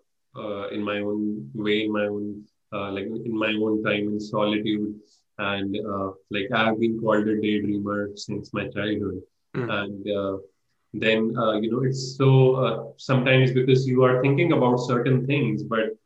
uh 0.42 0.64
in 0.76 0.82
my 0.90 0.98
own 1.10 1.20
way 1.54 1.76
in 1.84 1.92
my 1.98 2.06
own 2.14 2.26
uh, 2.74 2.90
like 2.96 3.06
in 3.30 3.36
my 3.46 3.52
own 3.64 3.74
time 3.88 4.04
in 4.12 4.18
solitude 4.18 4.88
and 5.38 5.76
uh, 5.86 6.10
like 6.30 6.48
I 6.52 6.66
have 6.66 6.80
been 6.80 7.00
called 7.00 7.28
a 7.28 7.36
daydreamer 7.36 8.18
since 8.18 8.52
my 8.52 8.68
childhood, 8.68 9.22
mm. 9.56 9.70
and 9.70 10.10
uh, 10.10 10.38
then 10.94 11.36
uh, 11.36 11.54
you 11.60 11.70
know 11.70 11.82
it's 11.84 12.16
so 12.16 12.54
uh, 12.54 12.84
sometimes 12.96 13.52
because 13.52 13.86
you 13.86 14.02
are 14.04 14.20
thinking 14.22 14.52
about 14.52 14.78
certain 14.78 15.26
things, 15.26 15.62
but 15.62 15.96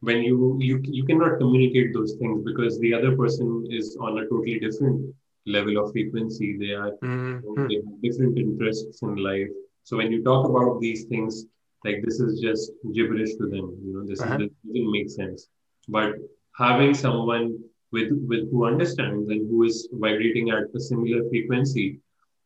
when 0.00 0.22
you 0.22 0.56
you 0.60 0.80
you 0.82 1.04
cannot 1.04 1.38
communicate 1.38 1.92
those 1.92 2.14
things 2.14 2.42
because 2.44 2.78
the 2.80 2.94
other 2.94 3.16
person 3.16 3.66
is 3.70 3.96
on 4.00 4.18
a 4.18 4.22
totally 4.28 4.58
different 4.58 5.14
level 5.46 5.78
of 5.78 5.92
frequency. 5.92 6.56
They 6.56 6.72
are 6.72 6.92
mm-hmm. 7.02 7.66
they 7.66 7.76
have 7.76 8.02
different 8.02 8.38
interests 8.38 9.02
in 9.02 9.16
life. 9.16 9.48
So 9.84 9.96
when 9.96 10.12
you 10.12 10.22
talk 10.22 10.48
about 10.48 10.80
these 10.80 11.04
things, 11.04 11.46
like 11.84 12.02
this 12.04 12.20
is 12.20 12.40
just 12.40 12.72
gibberish 12.94 13.34
to 13.36 13.48
them. 13.48 13.76
You 13.84 13.92
know, 13.94 14.06
this, 14.06 14.20
uh-huh. 14.20 14.34
is, 14.34 14.40
this 14.40 14.50
doesn't 14.64 14.92
make 14.92 15.10
sense. 15.10 15.48
But 15.88 16.14
having 16.56 16.94
someone 16.94 17.58
with 17.92 18.10
with 18.28 18.50
who 18.50 18.66
understands 18.66 19.28
and 19.28 19.48
who 19.48 19.64
is 19.64 19.88
vibrating 19.92 20.50
at 20.50 20.74
a 20.74 20.80
similar 20.80 21.28
frequency. 21.28 22.00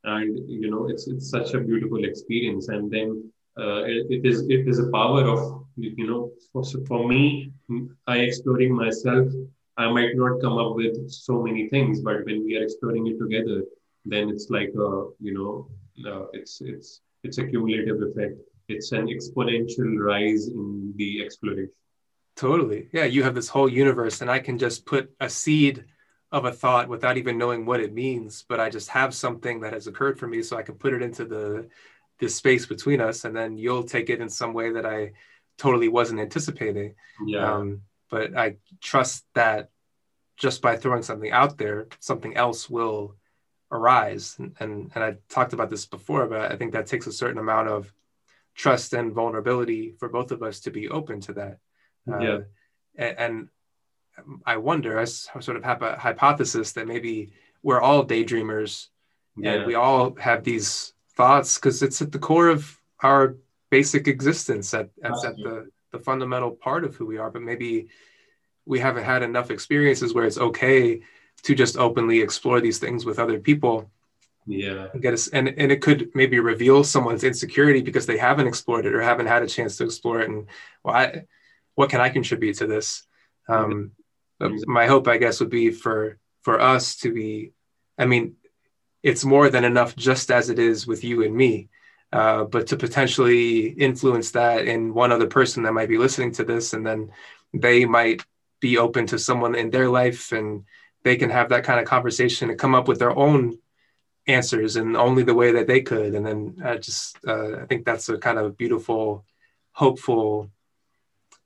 And 0.05 0.39
you 0.49 0.71
know 0.71 0.89
it's 0.89 1.09
it's 1.09 1.31
such 1.31 1.55
a 1.55 1.61
beautiful 1.61 2.05
experience. 2.05 2.69
And 2.69 2.91
then 2.91 3.31
uh, 3.59 3.83
it, 3.85 4.07
it 4.11 4.27
is 4.27 4.43
it 4.49 4.69
is 4.69 4.79
a 4.79 4.91
power 4.91 5.23
of 5.27 5.65
you 5.77 6.07
know 6.07 6.31
for, 6.53 6.63
for 6.87 7.09
me 7.09 7.51
i 8.07 8.19
exploring 8.19 8.73
myself 8.73 9.27
i 9.77 9.91
might 9.91 10.15
not 10.15 10.41
come 10.41 10.57
up 10.57 10.77
with 10.77 11.11
so 11.11 11.43
many 11.43 11.69
things 11.69 12.01
but 12.01 12.25
when 12.27 12.45
we 12.45 12.57
are 12.57 12.63
exploring 12.63 13.07
it 13.09 13.19
together 13.19 13.65
then 14.05 14.29
it's 14.29 14.51
like 14.51 14.69
a 14.69 14.91
you 15.21 15.35
know 15.37 15.69
uh, 16.07 16.27
it's 16.33 16.61
it's 16.61 17.01
it's 17.23 17.39
a 17.39 17.47
cumulative 17.47 18.03
effect. 18.03 18.39
It's 18.69 18.93
an 18.93 19.07
exponential 19.07 19.99
rise 19.99 20.49
in 20.49 20.93
the 20.97 21.25
exploration 21.25 21.71
Totally. 22.37 22.89
Yeah, 22.93 23.05
you 23.05 23.23
have 23.23 23.35
this 23.35 23.49
whole 23.49 23.69
universe, 23.69 24.21
and 24.21 24.31
I 24.31 24.41
can 24.41 24.59
just 24.59 24.87
put 24.87 25.15
a 25.21 25.29
seed 25.29 25.85
of 26.33 26.45
a 26.45 26.53
thought 26.53 26.89
without 26.89 27.17
even 27.17 27.39
knowing 27.39 27.65
what 27.65 27.81
it 27.81 27.95
means, 27.95 28.45
but 28.49 28.59
I 28.59 28.69
just 28.69 28.89
have 28.89 29.15
something 29.15 29.61
that 29.61 29.73
has 29.73 29.87
occurred 29.87 30.19
for 30.19 30.27
me, 30.27 30.43
so 30.43 30.57
I 30.57 30.63
can 30.63 30.75
put 30.75 30.93
it 30.93 31.03
into 31.03 31.25
the 31.25 31.69
this 32.19 32.35
space 32.37 32.67
between 32.67 33.01
us, 33.01 33.25
and 33.25 33.37
then 33.37 33.57
you'll 33.57 33.85
take 33.85 34.09
it 34.11 34.21
in 34.21 34.29
some 34.29 34.53
way 34.53 34.73
that 34.73 34.87
I 34.87 35.13
totally 35.59 35.89
wasn't 35.89 36.21
anticipating. 36.21 36.95
Yeah. 37.25 37.55
Um, 37.55 37.83
but 38.11 38.37
I 38.37 38.57
trust 38.81 39.25
that 39.35 39.71
just 40.37 40.63
by 40.63 40.77
throwing 40.77 41.03
something 41.03 41.31
out 41.31 41.59
there, 41.59 41.89
something 42.01 42.37
else 42.37 42.69
will 42.69 43.17
arise. 43.71 44.37
And, 44.39 44.55
and, 44.61 44.91
and 44.95 45.05
I 45.05 45.17
talked 45.29 45.53
about 45.53 45.71
this 45.71 45.87
before, 45.87 46.27
but 46.27 46.53
I 46.53 46.57
think 46.57 46.73
that 46.73 46.87
takes 46.87 47.07
a 47.07 47.13
certain 47.13 47.39
amount 47.39 47.69
of 47.69 47.93
trust 48.55 48.93
and 48.93 49.13
vulnerability 49.13 49.95
for 49.99 50.09
both 50.09 50.31
of 50.31 50.43
us 50.43 50.61
to 50.61 50.71
be 50.71 50.89
open 50.89 51.21
to 51.23 51.33
that. 51.35 51.59
Uh, 52.11 52.19
yeah. 52.19 52.39
And, 52.97 53.19
and, 53.19 53.49
I 54.47 54.59
wonder, 54.59 54.97
I 54.97 55.07
sort 55.07 55.57
of 55.57 55.65
have 55.65 55.83
a 55.83 55.97
hypothesis 55.97 56.71
that 56.73 56.87
maybe 56.87 57.33
we're 57.65 57.81
all 57.81 58.07
daydreamers 58.07 58.89
yeah. 59.37 59.55
and 59.55 59.67
we 59.67 59.75
all 59.75 60.15
have 60.17 60.45
these 60.45 60.93
thoughts 61.17 61.57
because 61.57 61.83
it's 61.83 62.01
at 62.03 62.13
the 62.13 62.19
core 62.19 62.49
of 62.49 62.79
our 63.03 63.37
basic 63.71 64.07
existence 64.07 64.73
at, 64.75 64.91
at, 65.03 65.13
at 65.25 65.37
the, 65.37 65.69
the 65.93 65.99
fundamental 65.99 66.51
part 66.51 66.85
of 66.85 66.95
who 66.95 67.07
we 67.07 67.19
are 67.19 67.31
but 67.31 67.43
maybe 67.43 67.89
we 68.67 68.79
haven't 68.79 69.05
had 69.05 69.23
enough 69.23 69.51
experiences 69.51 70.15
where 70.15 70.25
it's 70.25 70.39
okay 70.39 71.01
to 71.43 71.55
just 71.55 71.77
openly 71.77 72.21
explore 72.21 72.61
these 72.61 72.79
things 72.79 73.05
with 73.05 73.19
other 73.19 73.39
people 73.39 73.91
yeah 74.47 74.89
and 74.93 75.03
get 75.03 75.15
us 75.15 75.29
and, 75.29 75.49
and 75.49 75.73
it 75.73 75.81
could 75.81 76.11
maybe 76.15 76.39
reveal 76.39 76.85
someone's 76.85 77.25
insecurity 77.25 77.81
because 77.81 78.07
they 78.07 78.19
haven't 78.19 78.47
explored 78.47 78.87
it 78.87 78.95
or 78.95 79.01
haven't 79.01 79.27
had 79.27 79.43
a 79.43 79.47
chance 79.47 79.77
to 79.77 79.85
explore 79.85 80.21
it 80.21 80.29
and 80.29 80.47
well 80.83 80.95
I, 80.95 81.25
what 81.75 81.91
can 81.91 82.01
I 82.01 82.09
contribute 82.09 82.59
to 82.59 82.67
this? 82.67 83.07
Um, 83.49 83.93
my 84.41 84.87
hope, 84.87 85.09
I 85.09 85.19
guess, 85.19 85.41
would 85.41 85.51
be 85.51 85.71
for 85.71 86.19
for 86.43 86.61
us 86.61 86.97
to 86.97 87.13
be. 87.13 87.53
I 87.99 88.07
mean, 88.07 88.37
it's 89.03 89.25
more 89.25 89.51
than 89.51 89.65
enough 89.65 89.95
just 89.97 90.31
as 90.31 90.51
it 90.51 90.59
is 90.59 90.87
with 90.87 91.05
you 91.05 91.23
and 91.23 91.35
me, 91.35 91.69
uh, 92.13 92.45
but 92.45 92.69
to 92.69 92.77
potentially 92.77 93.67
influence 93.67 94.33
that 94.33 94.67
in 94.67 94.95
one 94.95 95.13
other 95.13 95.27
person 95.27 95.63
that 95.63 95.73
might 95.73 95.89
be 95.89 95.99
listening 95.99 96.33
to 96.33 96.45
this, 96.45 96.73
and 96.73 96.87
then 96.87 97.11
they 97.53 97.85
might 97.85 98.25
be 98.61 98.79
open 98.79 99.07
to 99.07 99.19
someone 99.19 99.55
in 99.55 99.71
their 99.71 99.89
life, 99.89 100.33
and 100.33 100.65
they 101.03 101.17
can 101.17 101.31
have 101.31 101.51
that 101.51 101.65
kind 101.65 101.81
of 101.81 101.87
conversation 101.87 102.51
and 102.51 102.59
come 102.59 102.75
up 102.75 102.89
with 102.89 102.99
their 102.99 103.17
own 103.17 103.59
answers 104.27 104.77
and 104.77 104.97
only 104.97 105.23
the 105.23 105.35
way 105.35 105.53
that 105.53 105.67
they 105.67 105.83
could. 105.83 106.15
And 106.15 106.25
then 106.27 106.57
I 106.65 106.79
just 106.79 107.19
uh, 107.27 107.59
I 107.63 107.67
think 107.67 107.85
that's 107.85 108.09
a 108.09 108.19
kind 108.19 108.39
of 108.39 108.57
beautiful, 108.57 109.25
hopeful 109.73 110.51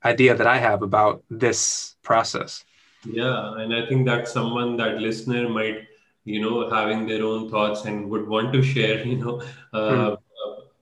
idea 0.03 0.35
that 0.35 0.47
I 0.47 0.57
have 0.57 0.81
about 0.81 1.23
this 1.29 1.95
process. 2.03 2.63
Yeah, 3.05 3.55
and 3.57 3.73
I 3.73 3.85
think 3.87 4.05
that 4.07 4.27
someone, 4.27 4.77
that 4.77 4.99
listener 4.99 5.47
might, 5.47 5.87
you 6.25 6.41
know, 6.41 6.69
having 6.69 7.07
their 7.07 7.23
own 7.23 7.49
thoughts 7.49 7.85
and 7.85 8.09
would 8.09 8.27
want 8.27 8.53
to 8.53 8.61
share, 8.61 9.03
you 9.05 9.17
know, 9.17 9.41
uh, 9.73 10.15
mm. 10.15 10.17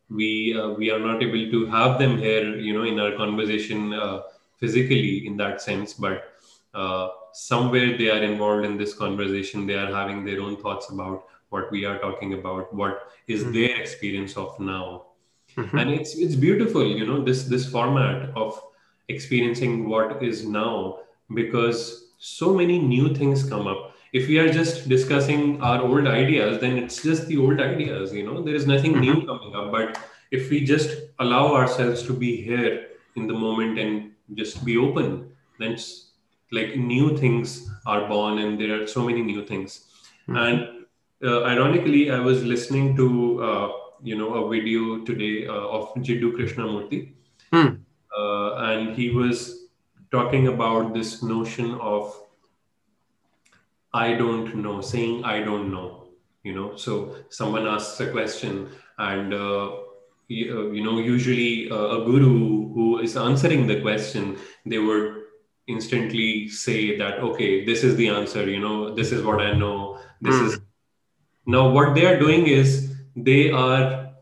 we 0.10 0.58
uh, 0.58 0.70
we 0.70 0.92
are 0.92 1.00
not 1.00 1.22
able 1.22 1.52
to 1.52 1.66
have 1.68 2.00
them 2.00 2.18
here, 2.18 2.58
you 2.58 2.74
know, 2.74 2.84
in 2.84 3.00
our 3.00 3.16
conversation 3.16 3.94
uh, 3.94 4.22
physically 4.58 5.28
in 5.28 5.38
that 5.38 5.62
sense, 5.62 5.94
but 5.94 6.34
uh, 6.74 7.10
somewhere 7.34 7.98
they 7.98 8.10
are 8.10 8.24
involved 8.24 8.66
in 8.66 8.78
this 8.78 8.94
conversation. 8.94 9.68
They 9.68 9.76
are 9.76 9.94
having 9.94 10.26
their 10.26 10.42
own 10.42 10.58
thoughts 10.58 10.90
about 10.90 11.26
what 11.50 11.72
we 11.72 11.86
are 11.86 12.00
talking 12.00 12.34
about, 12.34 12.74
what 12.74 13.12
is 13.28 13.44
mm. 13.44 13.54
their 13.54 13.80
experience 13.80 14.36
of 14.36 14.60
now. 14.60 15.06
Mm-hmm. 15.56 15.78
And 15.78 15.90
it's 15.92 16.16
it's 16.16 16.36
beautiful, 16.36 16.86
you 16.86 17.06
know, 17.06 17.24
this 17.24 17.44
this 17.44 17.70
format 17.70 18.30
of 18.36 18.60
experiencing 19.10 19.88
what 19.90 20.24
is 20.24 20.46
now 20.46 21.00
because 21.34 22.12
so 22.18 22.54
many 22.54 22.80
new 22.80 23.14
things 23.14 23.48
come 23.48 23.68
up. 23.68 23.94
If 24.14 24.28
we 24.28 24.40
are 24.40 24.52
just 24.52 24.88
discussing 24.90 25.62
our 25.62 25.82
old 25.82 26.08
ideas 26.08 26.60
then 26.60 26.78
it's 26.78 27.02
just 27.04 27.28
the 27.28 27.38
old 27.38 27.60
ideas 27.60 28.14
you 28.14 28.26
know? 28.26 28.42
There 28.42 28.56
is 28.56 28.68
nothing 28.68 28.94
mm-hmm. 28.94 29.02
new 29.02 29.26
coming 29.26 29.56
up. 29.56 29.72
But 29.72 30.00
if 30.32 30.50
we 30.50 30.64
just 30.64 30.90
allow 31.20 31.54
ourselves 31.54 32.04
to 32.04 32.14
be 32.14 32.42
here 32.42 32.88
in 33.16 33.28
the 33.28 33.34
moment 33.34 33.80
and 33.80 34.12
just 34.36 34.64
be 34.66 34.78
open 34.78 35.32
then 35.60 35.74
it's 35.74 36.12
like 36.52 36.76
new 36.76 37.18
things 37.18 37.70
are 37.86 38.08
born 38.08 38.40
and 38.40 38.60
there 38.60 38.82
are 38.82 38.88
so 38.88 39.04
many 39.04 39.22
new 39.22 39.46
things. 39.46 39.88
Mm-hmm. 40.28 40.38
and 40.38 40.78
uh, 41.24 41.44
ironically 41.44 42.12
i 42.12 42.20
was 42.20 42.44
listening 42.44 42.96
to 42.98 43.42
uh, 43.42 43.72
you 44.04 44.18
know 44.18 44.34
a 44.34 44.50
video 44.50 44.98
today 45.10 45.48
uh, 45.48 45.78
of 45.78 45.86
jiddu 46.08 46.32
krishnamurti 46.38 47.00
mm 47.54 47.70
and 48.70 48.96
he 48.96 49.10
was 49.10 49.44
talking 50.12 50.48
about 50.48 50.94
this 50.94 51.22
notion 51.24 51.76
of 51.76 52.16
I 53.94 54.14
don't 54.14 54.56
know, 54.58 54.82
saying 54.82 55.24
I 55.24 55.42
don't 55.44 55.72
know. 55.72 56.08
You 56.44 56.54
know, 56.56 56.76
so 56.76 57.16
someone 57.30 57.68
asks 57.68 58.00
a 58.00 58.12
question, 58.12 58.70
and 58.98 59.34
uh, 59.34 59.72
you, 60.28 60.58
uh, 60.58 60.72
you, 60.72 60.84
know, 60.84 61.00
usually 61.00 61.70
uh, 61.70 61.98
a 61.98 62.06
guru 62.06 62.74
who 62.74 63.00
is 63.00 63.18
answering 63.18 63.68
the 63.68 63.82
question, 63.82 64.38
they 64.66 64.78
would 64.78 65.24
instantly 65.68 66.48
say 66.48 66.98
that, 66.98 67.20
okay, 67.20 67.66
this 67.66 67.84
is 67.84 67.98
the 67.98 68.08
answer. 68.10 68.50
You 68.50 68.60
know, 68.60 68.94
this 68.96 69.12
is 69.12 69.24
what 69.24 69.42
I 69.42 69.54
know. 69.54 70.00
This 70.22 70.36
mm. 70.36 70.48
is 70.48 70.60
now 71.46 71.70
what 71.70 71.96
they 71.96 72.06
are 72.06 72.20
doing 72.20 72.48
is 72.48 72.96
they 73.16 73.52
are 73.52 74.14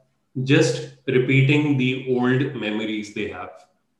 just 0.43 0.95
repeating 1.07 1.77
the 1.77 2.07
old 2.09 2.55
memories 2.55 3.13
they 3.13 3.27
have. 3.29 3.51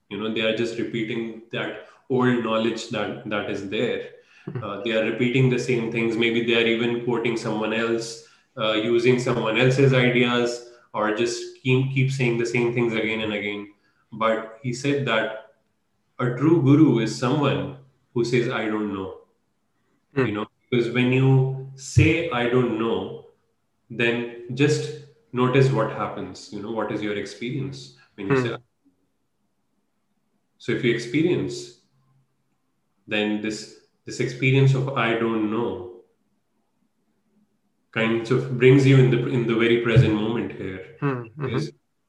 You 0.09 0.17
know, 0.17 0.33
they 0.33 0.41
are 0.41 0.55
just 0.55 0.77
repeating 0.77 1.43
that 1.51 1.87
old 2.09 2.43
knowledge 2.43 2.89
that 2.89 3.27
that 3.29 3.49
is 3.49 3.69
there. 3.69 4.09
Uh, 4.61 4.81
they 4.83 4.91
are 4.91 5.03
repeating 5.05 5.49
the 5.49 5.57
same 5.57 5.91
things. 5.91 6.15
Maybe 6.15 6.45
they 6.45 6.55
are 6.55 6.67
even 6.67 7.03
quoting 7.03 7.35
someone 7.35 7.73
else, 7.73 8.27
uh, 8.57 8.73
using 8.73 9.19
someone 9.19 9.57
else's 9.57 9.93
ideas, 9.93 10.69
or 10.93 11.15
just 11.15 11.61
keep, 11.63 11.91
keep 11.93 12.11
saying 12.11 12.37
the 12.37 12.45
same 12.45 12.73
things 12.73 12.93
again 12.93 13.21
and 13.21 13.33
again. 13.33 13.73
But 14.11 14.59
he 14.61 14.71
said 14.71 15.05
that 15.07 15.55
a 16.19 16.35
true 16.35 16.61
guru 16.61 16.99
is 16.99 17.17
someone 17.17 17.77
who 18.13 18.23
says, 18.23 18.49
I 18.49 18.65
don't 18.65 18.93
know. 18.93 19.17
Mm. 20.15 20.27
You 20.27 20.33
know, 20.33 20.45
because 20.69 20.91
when 20.93 21.11
you 21.11 21.71
say, 21.75 22.29
I 22.29 22.47
don't 22.47 22.79
know, 22.79 23.25
then 23.89 24.45
just 24.53 25.05
notice 25.33 25.71
what 25.71 25.91
happens. 25.91 26.49
You 26.53 26.61
know, 26.61 26.71
what 26.71 26.91
is 26.91 27.01
your 27.01 27.17
experience 27.17 27.97
when 28.15 28.27
you 28.27 28.33
mm. 28.33 28.43
say, 28.43 28.57
so 30.57 30.71
if 30.71 30.83
you 30.83 30.93
experience, 30.93 31.81
then 33.07 33.41
this 33.41 33.75
this 34.05 34.19
experience 34.19 34.73
of 34.73 34.89
I 34.89 35.13
don't 35.15 35.51
know 35.51 35.95
kind 37.91 38.29
of 38.29 38.57
brings 38.57 38.85
you 38.85 38.97
in 38.97 39.09
the 39.09 39.27
in 39.27 39.47
the 39.47 39.55
very 39.55 39.81
present 39.81 40.13
moment 40.13 40.51
here. 40.51 40.97
Mm-hmm. 41.01 41.57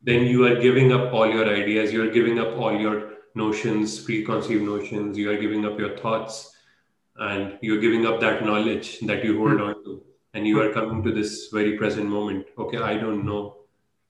Then 0.02 0.26
you 0.26 0.46
are 0.46 0.56
giving 0.60 0.92
up 0.92 1.12
all 1.12 1.28
your 1.28 1.48
ideas, 1.48 1.92
you 1.92 2.02
are 2.02 2.10
giving 2.10 2.38
up 2.38 2.56
all 2.56 2.78
your 2.78 3.14
notions, 3.34 4.00
preconceived 4.00 4.62
notions, 4.62 5.18
you 5.18 5.30
are 5.30 5.36
giving 5.36 5.64
up 5.64 5.78
your 5.78 5.96
thoughts, 5.96 6.52
and 7.16 7.58
you're 7.60 7.80
giving 7.80 8.06
up 8.06 8.20
that 8.20 8.44
knowledge 8.44 9.00
that 9.00 9.24
you 9.24 9.38
hold 9.38 9.52
mm-hmm. 9.52 9.78
on 9.78 9.84
to. 9.84 10.02
And 10.34 10.46
you 10.46 10.60
are 10.60 10.72
coming 10.72 11.02
to 11.02 11.12
this 11.12 11.48
very 11.52 11.76
present 11.78 12.06
moment. 12.06 12.46
Okay, 12.58 12.78
I 12.78 12.98
don't 12.98 13.24
know. 13.24 13.56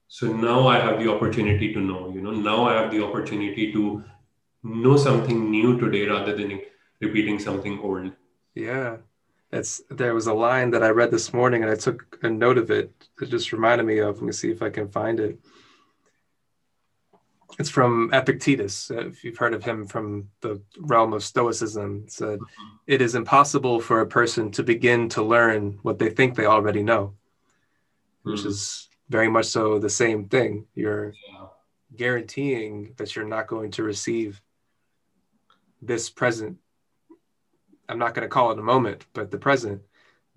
So 0.07 0.31
now 0.31 0.67
I 0.67 0.79
have 0.79 0.99
the 0.99 1.11
opportunity 1.11 1.73
to 1.73 1.79
know, 1.79 2.09
you 2.13 2.21
know, 2.21 2.31
now 2.31 2.65
I 2.65 2.73
have 2.81 2.91
the 2.91 3.03
opportunity 3.03 3.71
to 3.73 4.03
know 4.63 4.97
something 4.97 5.49
new 5.49 5.79
today 5.79 6.07
rather 6.07 6.35
than 6.35 6.61
repeating 6.99 7.39
something 7.39 7.79
old. 7.79 8.11
Yeah. 8.55 8.97
It's 9.51 9.81
there 9.89 10.13
was 10.13 10.27
a 10.27 10.33
line 10.33 10.71
that 10.71 10.83
I 10.83 10.89
read 10.89 11.11
this 11.11 11.33
morning 11.33 11.63
and 11.63 11.71
I 11.71 11.75
took 11.75 12.19
a 12.21 12.29
note 12.29 12.57
of 12.57 12.69
it. 12.69 12.91
It 13.21 13.29
just 13.29 13.53
reminded 13.53 13.85
me 13.85 13.99
of. 13.99 14.17
Let 14.17 14.23
me 14.23 14.31
see 14.33 14.51
if 14.51 14.61
I 14.61 14.69
can 14.69 14.89
find 14.89 15.19
it. 15.19 15.39
It's 17.57 17.69
from 17.69 18.09
Epictetus. 18.13 18.91
If 18.91 19.23
you've 19.23 19.37
heard 19.37 19.53
of 19.53 19.63
him 19.63 19.87
from 19.87 20.29
the 20.41 20.61
realm 20.79 21.13
of 21.13 21.23
Stoicism, 21.23 22.03
it 22.05 22.11
said, 22.11 22.39
"It 22.87 23.01
is 23.01 23.15
impossible 23.15 23.79
for 23.79 24.01
a 24.01 24.07
person 24.07 24.51
to 24.51 24.63
begin 24.63 25.07
to 25.09 25.23
learn 25.23 25.79
what 25.81 25.97
they 25.97 26.09
think 26.09 26.35
they 26.35 26.45
already 26.45 26.83
know," 26.83 27.15
which 28.23 28.41
hmm. 28.41 28.49
is 28.49 28.89
very 29.09 29.29
much 29.29 29.45
so 29.45 29.79
the 29.79 29.89
same 29.89 30.27
thing. 30.27 30.67
You're 30.75 31.13
yeah. 31.31 31.47
guaranteeing 31.95 32.93
that 32.97 33.15
you're 33.15 33.25
not 33.25 33.47
going 33.47 33.71
to 33.71 33.83
receive 33.83 34.41
this 35.87 36.09
present 36.09 36.57
i'm 37.89 37.99
not 37.99 38.13
going 38.13 38.23
to 38.23 38.29
call 38.29 38.51
it 38.51 38.59
a 38.59 38.63
moment 38.63 39.05
but 39.13 39.31
the 39.31 39.37
present 39.37 39.81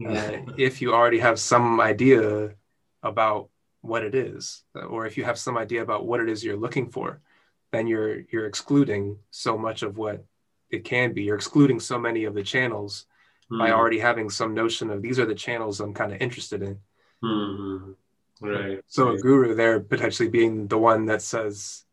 uh, 0.06 0.38
if 0.56 0.80
you 0.80 0.94
already 0.94 1.18
have 1.18 1.38
some 1.38 1.78
idea 1.80 2.54
about 3.02 3.50
what 3.82 4.02
it 4.02 4.14
is 4.14 4.62
or 4.88 5.06
if 5.06 5.16
you 5.16 5.24
have 5.24 5.38
some 5.38 5.58
idea 5.58 5.82
about 5.82 6.06
what 6.06 6.20
it 6.20 6.28
is 6.28 6.44
you're 6.44 6.56
looking 6.56 6.88
for 6.88 7.20
then 7.72 7.86
you're 7.86 8.20
you're 8.30 8.46
excluding 8.46 9.16
so 9.30 9.56
much 9.56 9.82
of 9.82 9.96
what 9.96 10.24
it 10.70 10.84
can 10.84 11.12
be 11.12 11.22
you're 11.22 11.36
excluding 11.36 11.80
so 11.80 11.98
many 11.98 12.24
of 12.24 12.34
the 12.34 12.42
channels 12.42 13.06
mm. 13.50 13.58
by 13.58 13.68
hmm. 13.68 13.74
already 13.74 13.98
having 13.98 14.30
some 14.30 14.54
notion 14.54 14.90
of 14.90 15.02
these 15.02 15.18
are 15.18 15.26
the 15.26 15.34
channels 15.34 15.80
i'm 15.80 15.94
kind 15.94 16.12
of 16.12 16.20
interested 16.20 16.62
in 16.62 16.78
mm-hmm. 17.22 17.92
right 18.46 18.80
so 18.86 19.08
right. 19.08 19.18
a 19.18 19.22
guru 19.22 19.54
there 19.54 19.80
potentially 19.80 20.28
being 20.28 20.66
the 20.66 20.78
one 20.78 21.06
that 21.06 21.22
says 21.22 21.84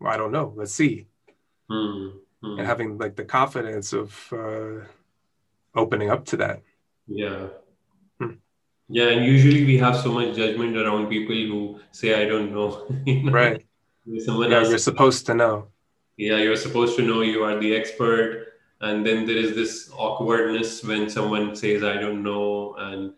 well, 0.00 0.12
i 0.12 0.16
don't 0.16 0.32
know 0.32 0.52
let's 0.56 0.74
see 0.74 1.06
mm 1.70 2.12
mm. 2.42 2.58
and 2.58 2.66
having 2.66 2.98
like 2.98 3.16
the 3.16 3.24
confidence 3.24 3.92
of 3.92 4.32
uh, 4.32 4.84
opening 5.74 6.10
up 6.10 6.24
to 6.26 6.36
that. 6.38 6.62
Yeah. 7.06 7.48
Hmm. 8.18 8.40
Yeah, 8.88 9.08
and 9.08 9.24
usually 9.24 9.64
we 9.64 9.78
have 9.78 9.96
so 9.96 10.12
much 10.12 10.36
judgment 10.36 10.76
around 10.76 11.08
people 11.08 11.34
who 11.34 11.80
say, 11.92 12.14
"I 12.22 12.26
don't 12.26 12.52
know." 12.52 12.86
you 13.06 13.22
know? 13.24 13.32
Right. 13.32 13.66
Someone 14.24 14.50
yeah, 14.50 14.62
you're 14.62 14.78
supposed 14.78 15.26
to 15.26 15.34
know. 15.34 15.66
Yeah, 16.16 16.38
you're 16.38 16.56
supposed 16.56 16.96
to 16.96 17.02
know. 17.02 17.22
You 17.22 17.42
are 17.44 17.58
the 17.58 17.74
expert, 17.74 18.54
and 18.80 19.04
then 19.04 19.26
there 19.26 19.36
is 19.36 19.54
this 19.54 19.90
awkwardness 19.92 20.82
when 20.84 21.10
someone 21.10 21.56
says, 21.56 21.82
"I 21.82 21.98
don't 21.98 22.22
know," 22.22 22.74
and 22.78 23.12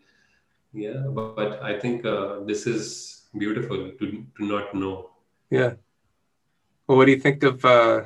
yeah, 0.72 1.04
but, 1.08 1.36
but 1.36 1.62
I 1.62 1.78
think 1.78 2.04
uh, 2.04 2.40
this 2.44 2.66
is 2.66 3.28
beautiful 3.36 3.92
to 3.92 4.04
to 4.36 4.44
not 4.44 4.74
know. 4.74 5.10
Yeah. 5.50 5.74
Well, 6.86 6.96
what 6.96 7.04
do 7.04 7.12
you 7.12 7.20
think 7.20 7.42
of 7.42 7.64
uh, 7.64 8.04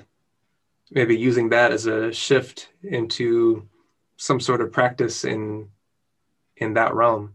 maybe 0.95 1.17
using 1.17 1.49
that 1.51 1.73
as 1.73 1.87
a 1.87 2.13
shift 2.13 2.69
into 2.83 3.69
some 4.17 4.41
sort 4.41 4.61
of 4.61 4.73
practice 4.73 5.25
in 5.25 5.69
in 6.57 6.75
that 6.75 6.95
realm. 6.95 7.35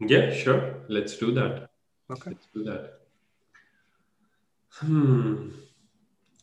Yeah 0.00 0.32
sure. 0.32 0.74
Let's 0.88 1.16
do 1.16 1.32
that. 1.32 1.70
Okay. 2.10 2.30
Let's 2.30 2.46
do 2.54 2.64
that. 2.64 3.00
Hmm. 4.70 5.50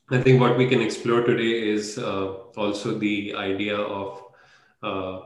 I 0.10 0.22
think 0.22 0.40
what 0.40 0.58
we 0.58 0.68
can 0.68 0.82
explore 0.82 1.22
today 1.22 1.68
is 1.68 1.98
uh, 1.98 2.28
also 2.56 2.98
the 2.98 3.36
idea 3.36 3.76
of 3.76 4.24
uh, 4.82 5.20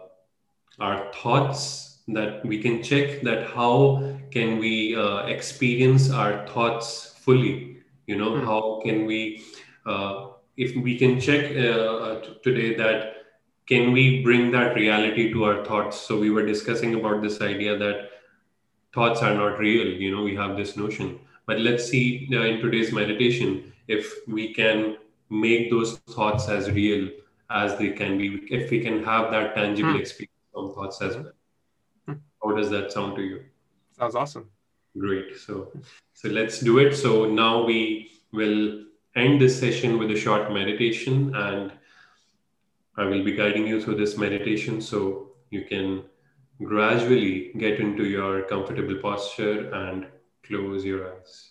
our 0.80 1.12
thoughts 1.14 1.99
that 2.07 2.43
we 2.45 2.59
can 2.59 2.82
check 2.82 3.22
that 3.22 3.47
how 3.51 4.18
can 4.32 4.57
we 4.57 4.95
uh, 4.95 5.28
experience 5.28 6.09
our 6.09 6.47
thoughts 6.47 7.14
fully. 7.20 7.78
You 8.07 8.18
know 8.18 8.32
mm. 8.32 8.45
how 8.45 8.82
can 8.84 9.05
we 9.05 9.43
uh, 9.86 10.31
if 10.58 10.76
we 10.76 10.97
can 10.97 11.20
check 11.20 11.56
uh, 11.56 11.95
uh 12.08 12.22
today 12.43 12.76
that 12.76 13.16
can 13.68 13.91
we 13.93 14.22
bring 14.22 14.52
that 14.52 14.76
reality 14.76 15.32
to 15.32 15.45
our 15.45 15.64
thoughts? 15.64 15.99
So 15.99 16.20
we 16.20 16.30
were 16.30 16.45
discussing 16.45 16.95
about 16.95 17.22
this 17.22 17.41
idea 17.41 17.78
that 17.78 18.10
thoughts 18.93 19.22
are 19.22 19.34
not 19.34 19.60
real 19.60 19.88
you 19.88 20.14
know 20.16 20.24
we 20.24 20.36
have 20.36 20.58
this 20.58 20.76
notion. 20.76 21.20
But 21.45 21.60
let's 21.60 21.86
see 21.86 22.30
uh, 22.32 22.41
in 22.41 22.60
today's 22.62 22.91
meditation 22.91 23.74
if 23.88 24.14
we 24.28 24.54
can 24.54 24.97
make 25.30 25.70
those 25.70 25.97
thoughts 26.16 26.49
as 26.49 26.70
real 26.72 27.10
as 27.49 27.78
they 27.78 27.89
can 27.89 28.18
be 28.18 28.41
if 28.49 28.70
we 28.72 28.80
can 28.82 29.04
have 29.04 29.32
that 29.32 29.56
tangible 29.56 29.91
hmm. 29.91 29.97
experience 29.97 30.52
from 30.54 30.74
thoughts 30.74 31.02
as 31.02 31.16
well. 31.16 31.32
Hmm. 32.08 32.14
how 32.43 32.56
does 32.56 32.70
that 32.70 32.91
sound 32.91 33.16
to 33.16 33.22
you? 33.22 33.43
Sounds 33.97 34.16
awesome. 34.16 34.49
Great. 34.97 35.38
So 35.38 35.72
so 36.14 36.30
let's 36.30 36.60
do 36.60 36.80
it. 36.80 36.95
So 36.95 37.26
now 37.26 37.64
we 37.64 38.12
will 38.32 38.86
end 39.16 39.41
this 39.41 39.59
session 39.59 39.97
with 39.97 40.12
a 40.12 40.16
short 40.16 40.51
meditation 40.51 41.36
and 41.36 41.72
I 42.97 43.05
will 43.05 43.24
be 43.24 43.34
guiding 43.34 43.68
you 43.68 43.82
through 43.82 43.95
this 43.95 44.18
meditation 44.18 44.82
so 44.82 45.32
you 45.49 45.66
can 45.66 46.03
gradually 46.64 47.51
get 47.57 47.80
into 47.80 48.05
your 48.05 48.43
comfortable 48.43 48.95
posture 49.01 49.74
and 49.74 50.07
close 50.43 50.86
your 50.86 51.14
eyes. 51.16 51.51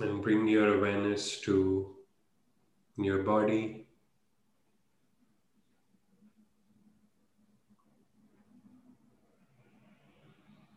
And 0.00 0.22
bring 0.22 0.46
your 0.46 0.76
awareness 0.78 1.40
to 1.40 1.94
your 2.96 3.22
body. 3.22 3.86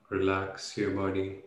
Relax 0.10 0.78
your 0.78 0.92
body. 0.92 1.44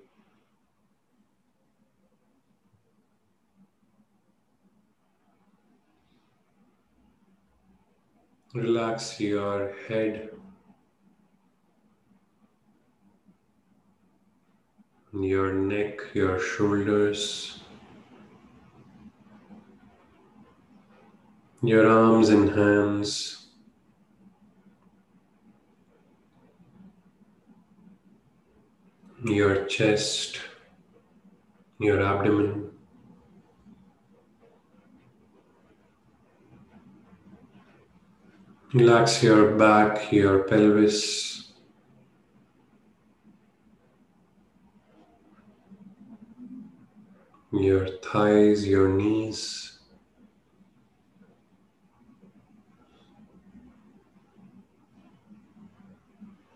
Relax 8.55 9.19
your 9.19 9.75
head. 9.89 10.29
Your 15.15 15.53
neck, 15.55 16.01
your 16.15 16.39
shoulders. 16.39 17.62
your 21.63 21.89
arms 21.89 22.29
and 22.29 22.51
hands. 22.51 23.47
Your 29.25 29.67
chest, 29.67 30.41
your 31.79 32.03
abdomen. 32.03 32.71
Relax 38.75 39.23
your 39.23 39.55
back, 39.57 40.11
your 40.11 40.41
pelvis. 40.45 41.53
Your 47.53 47.87
thighs, 47.87 48.67
your 48.67 48.89
knees. 48.89 49.72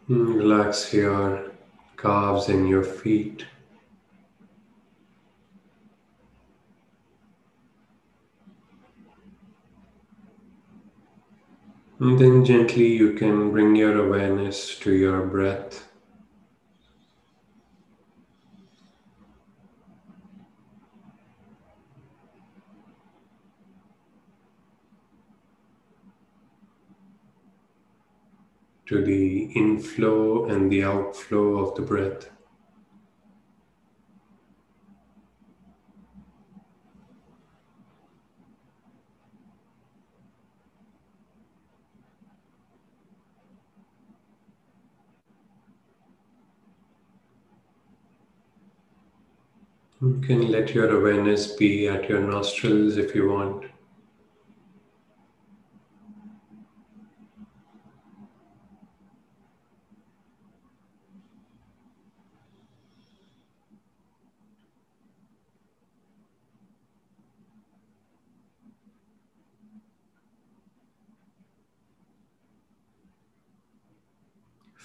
Hmm, 0.09 0.33
relax 0.35 0.93
your 0.93 1.53
calves 1.97 2.49
and 2.49 2.69
your 2.69 2.83
feet. 2.83 3.47
And 11.99 12.19
then 12.19 12.43
gently 12.43 12.87
you 12.87 13.13
can 13.13 13.51
bring 13.51 13.77
your 13.77 14.03
awareness 14.07 14.79
to 14.79 14.93
your 14.93 15.27
breath. 15.27 15.86
To 28.87 29.05
the 29.05 29.51
inflow 29.57 30.45
and 30.47 30.71
the 30.71 30.85
outflow 30.85 31.59
of 31.59 31.75
the 31.75 31.83
breath. 31.83 32.31
You 50.01 50.21
can 50.25 50.53
let 50.53 50.75
your 50.75 50.97
awareness 50.97 51.57
be 51.57 51.89
at 51.89 52.09
your 52.09 52.21
nostrils 52.21 52.99
if 52.99 53.17
you 53.17 53.31
want. 53.31 53.65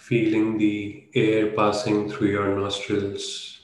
Feeling 0.01 0.57
the 0.57 1.05
air 1.13 1.55
passing 1.55 2.09
through 2.09 2.27
your 2.27 2.59
nostrils. 2.59 3.60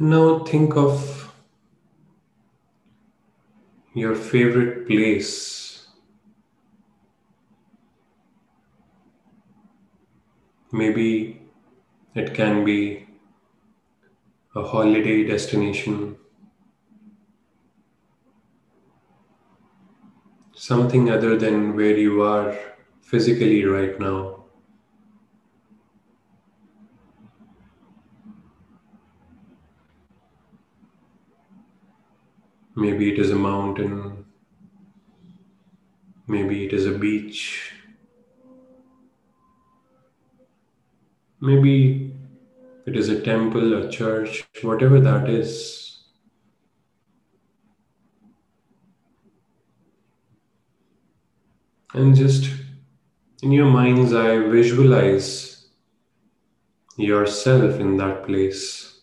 Now 0.00 0.44
think 0.44 0.76
of 0.76 1.34
your 3.94 4.14
favorite 4.14 4.86
place. 4.86 5.86
Maybe 10.72 11.42
it 12.14 12.32
can 12.32 12.64
be 12.64 13.06
a 14.54 14.62
holiday 14.62 15.24
destination, 15.24 16.16
something 20.54 21.08
other 21.10 21.38
than 21.38 21.74
where 21.74 21.96
you 21.96 22.20
are 22.22 22.54
physically 23.00 23.64
right 23.64 23.98
now. 23.98 24.37
Maybe 32.78 33.12
it 33.12 33.18
is 33.18 33.32
a 33.32 33.34
mountain. 33.34 34.24
Maybe 36.28 36.64
it 36.64 36.72
is 36.72 36.86
a 36.86 36.92
beach. 36.96 37.72
Maybe 41.40 42.14
it 42.86 42.96
is 42.96 43.08
a 43.08 43.20
temple, 43.20 43.74
a 43.74 43.90
church, 43.90 44.46
whatever 44.62 45.00
that 45.00 45.28
is. 45.28 46.04
And 51.94 52.14
just 52.14 52.48
in 53.42 53.50
your 53.50 53.66
mind's 53.66 54.14
eye, 54.14 54.38
visualize 54.38 55.66
yourself 56.96 57.80
in 57.80 57.96
that 57.96 58.22
place. 58.24 58.97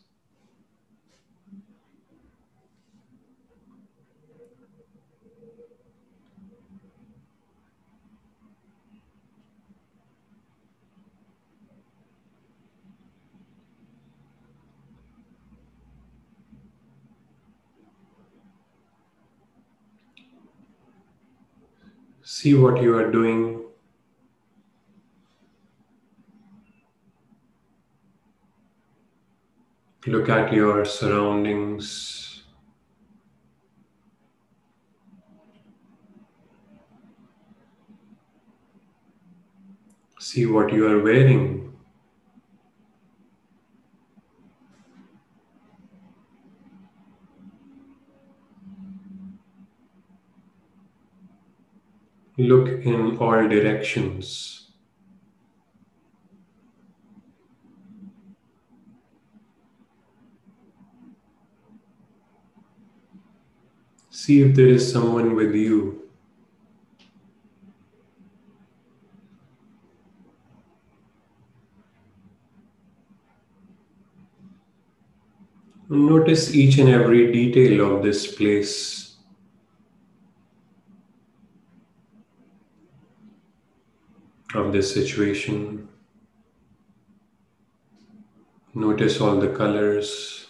See 22.27 22.55
what 22.55 22.81
you 22.81 22.97
are 22.97 23.11
doing. 23.11 23.61
Look 30.07 30.27
at 30.29 30.51
your 30.51 30.85
surroundings. 30.85 32.41
See 40.19 40.47
what 40.47 40.73
you 40.73 40.87
are 40.87 41.03
wearing. 41.03 41.74
Look 52.37 52.85
in 52.85 53.17
all 53.17 53.47
directions. 53.47 54.71
See 64.09 64.41
if 64.41 64.55
there 64.55 64.67
is 64.67 64.91
someone 64.91 65.35
with 65.35 65.53
you. 65.53 66.09
Notice 75.87 76.55
each 76.55 76.79
and 76.79 76.89
every 76.89 77.31
detail 77.31 77.95
of 77.95 78.03
this 78.03 78.35
place. 78.35 79.04
Of 84.57 84.71
this 84.71 84.93
situation. 84.93 85.87
Notice 88.73 89.21
all 89.21 89.37
the 89.37 89.49
colors. 89.49 90.45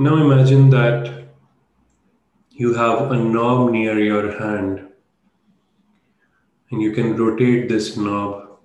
Now 0.00 0.14
imagine 0.14 0.70
that 0.70 1.27
you 2.60 2.74
have 2.74 3.12
a 3.12 3.16
knob 3.16 3.70
near 3.70 3.98
your 4.00 4.36
hand 4.36 4.84
and 6.70 6.82
you 6.82 6.92
can 6.92 7.16
rotate 7.16 7.68
this 7.68 7.96
knob 7.96 8.58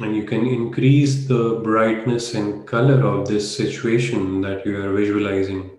and 0.00 0.16
you 0.16 0.24
can 0.24 0.44
increase 0.46 1.26
the 1.28 1.60
brightness 1.62 2.34
and 2.34 2.66
color 2.66 3.00
of 3.06 3.28
this 3.28 3.56
situation 3.56 4.40
that 4.40 4.66
you 4.66 4.76
are 4.80 4.92
visualizing. 4.92 5.70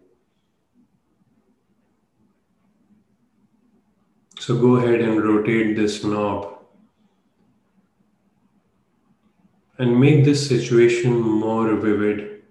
So 4.39 4.57
go 4.57 4.77
ahead 4.77 5.01
and 5.01 5.21
rotate 5.21 5.75
this 5.75 6.03
knob 6.05 6.59
and 9.77 9.99
make 9.99 10.23
this 10.23 10.47
situation 10.47 11.19
more 11.19 11.75
vivid 11.75 12.41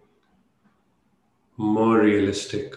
more 1.58 1.98
realistic. 1.98 2.76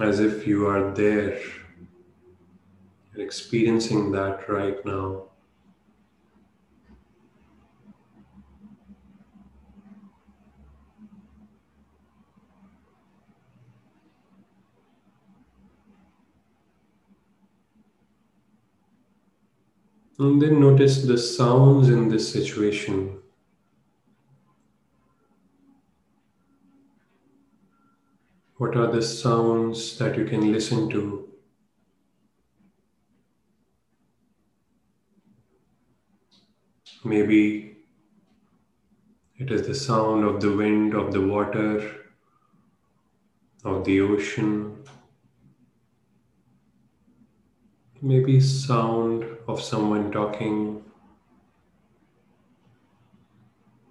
As 0.00 0.18
if 0.18 0.46
you 0.46 0.66
are 0.66 0.94
there, 0.94 1.38
and 3.12 3.22
experiencing 3.22 4.10
that 4.12 4.48
right 4.48 4.82
now. 4.84 5.26
And 20.18 20.40
then 20.40 20.60
notice 20.60 21.02
the 21.02 21.16
sounds 21.18 21.88
in 21.88 22.08
this 22.08 22.30
situation. 22.30 23.19
What 28.60 28.76
are 28.76 28.92
the 28.92 29.00
sounds 29.00 29.96
that 29.96 30.18
you 30.18 30.26
can 30.26 30.52
listen 30.52 30.90
to? 30.90 31.26
Maybe 37.02 37.78
it 39.38 39.50
is 39.50 39.66
the 39.66 39.74
sound 39.74 40.26
of 40.26 40.42
the 40.42 40.54
wind, 40.54 40.92
of 40.92 41.10
the 41.10 41.22
water, 41.26 41.90
of 43.64 43.86
the 43.86 44.02
ocean. 44.02 44.84
Maybe 48.02 48.40
sound 48.40 49.24
of 49.48 49.62
someone 49.62 50.12
talking, 50.12 50.84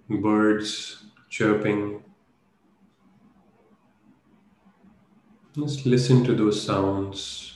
birds 0.08 1.02
chirping. 1.28 2.04
Just 5.54 5.86
listen 5.86 6.24
to 6.24 6.34
those 6.34 6.60
sounds. 6.60 7.49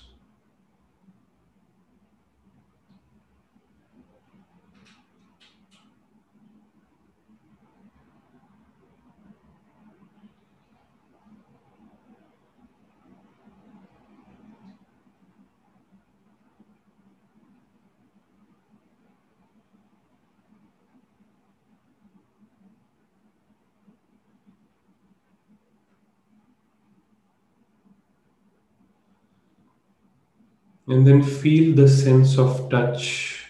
And 30.86 31.06
then 31.06 31.22
feel 31.22 31.74
the 31.74 31.88
sense 31.88 32.38
of 32.38 32.70
touch 32.70 33.46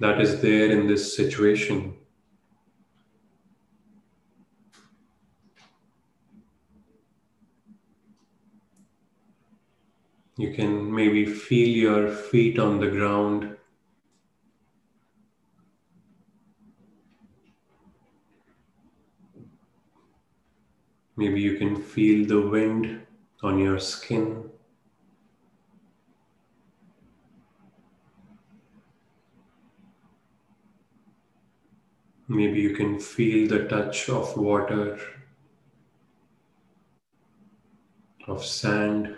that 0.00 0.20
is 0.20 0.40
there 0.42 0.70
in 0.70 0.86
this 0.86 1.16
situation. 1.16 1.94
You 10.36 10.52
can 10.54 10.94
maybe 10.94 11.26
feel 11.26 11.68
your 11.68 12.10
feet 12.10 12.58
on 12.58 12.80
the 12.80 12.88
ground. 12.88 13.56
Maybe 21.16 21.40
you 21.40 21.56
can 21.58 21.76
feel 21.76 22.26
the 22.26 22.48
wind 22.48 23.06
on 23.42 23.58
your 23.58 23.78
skin. 23.78 24.51
Maybe 32.32 32.62
you 32.62 32.74
can 32.74 32.98
feel 32.98 33.46
the 33.46 33.68
touch 33.68 34.08
of 34.08 34.38
water, 34.38 34.98
of 38.26 38.42
sand. 38.42 39.16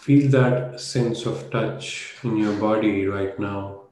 Feel 0.00 0.30
that 0.32 0.80
sense 0.80 1.26
of 1.26 1.48
touch 1.52 2.16
in 2.24 2.36
your 2.38 2.54
body 2.56 3.06
right 3.06 3.38
now. 3.38 3.83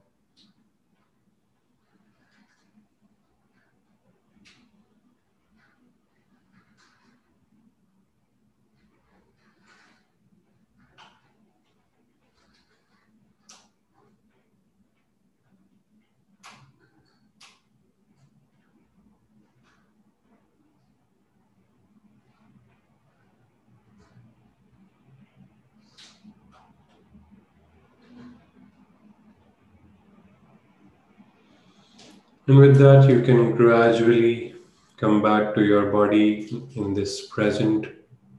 And 32.49 32.59
with 32.59 32.77
that, 32.79 33.09
you 33.09 33.23
can 33.23 33.55
gradually 33.55 34.57
come 34.97 35.23
back 35.23 35.55
to 35.55 35.65
your 35.65 35.93
body 35.93 36.69
in 36.75 36.93
this 36.93 37.29
present 37.29 37.87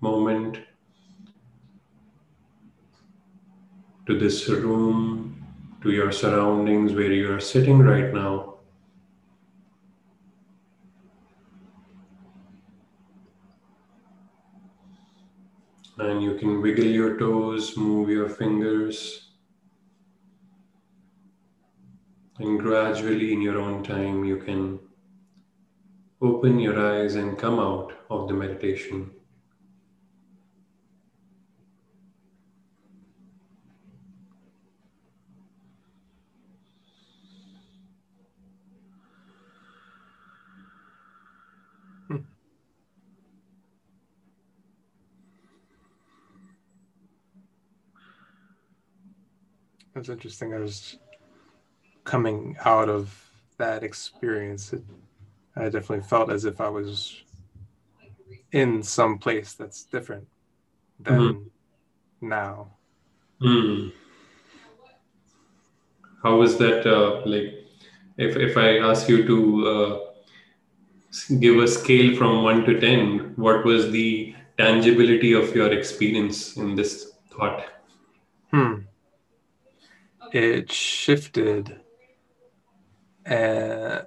moment, 0.01 0.59
to 4.05 4.19
this 4.19 4.49
room, 4.49 5.45
to 5.81 5.91
your 5.91 6.11
surroundings 6.11 6.93
where 6.93 7.13
you 7.13 7.33
are 7.33 7.39
sitting 7.39 7.79
right 7.79 8.13
now. 8.13 8.55
And 15.97 16.21
you 16.21 16.35
can 16.35 16.61
wiggle 16.61 16.85
your 16.85 17.17
toes, 17.17 17.77
move 17.77 18.09
your 18.09 18.27
fingers. 18.27 19.32
And 22.39 22.59
gradually, 22.59 23.31
in 23.31 23.41
your 23.41 23.59
own 23.59 23.83
time, 23.83 24.25
you 24.25 24.37
can 24.37 24.79
open 26.21 26.59
your 26.59 26.79
eyes 26.79 27.15
and 27.15 27.37
come 27.37 27.59
out 27.59 27.93
of 28.09 28.27
the 28.27 28.33
meditation. 28.33 29.11
That's 49.93 50.09
interesting. 50.09 50.53
I 50.53 50.57
was 50.57 50.97
coming 52.03 52.55
out 52.65 52.89
of 52.89 53.29
that 53.57 53.83
experience. 53.83 54.73
It, 54.73 54.83
I 55.55 55.65
definitely 55.65 56.01
felt 56.01 56.31
as 56.31 56.45
if 56.45 56.59
I 56.59 56.69
was 56.69 57.21
in 58.51 58.83
some 58.83 59.17
place 59.17 59.53
that's 59.53 59.83
different 59.83 60.27
than 60.99 61.19
mm-hmm. 61.19 62.27
now. 62.27 62.67
Mm. 63.41 63.91
How 66.23 66.37
was 66.37 66.57
that? 66.57 66.85
Uh, 66.85 67.21
like, 67.25 67.53
if 68.17 68.37
if 68.37 68.57
I 68.57 68.79
ask 68.79 69.09
you 69.09 69.25
to 69.27 69.67
uh, 69.67 69.99
give 71.39 71.57
a 71.57 71.67
scale 71.67 72.15
from 72.15 72.43
one 72.43 72.63
to 72.65 72.79
ten, 72.79 73.33
what 73.35 73.65
was 73.65 73.91
the 73.91 74.35
tangibility 74.57 75.33
of 75.33 75.53
your 75.55 75.73
experience 75.73 76.55
in 76.55 76.75
this 76.75 77.11
thought? 77.29 77.65
Hmm 78.51 78.83
it 80.33 80.71
shifted. 80.71 81.79
Uh, 83.25 84.01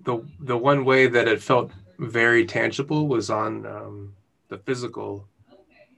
the 0.00 0.22
the 0.40 0.56
one 0.56 0.84
way 0.84 1.06
that 1.06 1.28
it 1.28 1.42
felt 1.42 1.70
very 1.98 2.44
tangible 2.44 3.08
was 3.08 3.30
on 3.30 3.66
um, 3.66 4.14
the 4.48 4.58
physical 4.58 5.26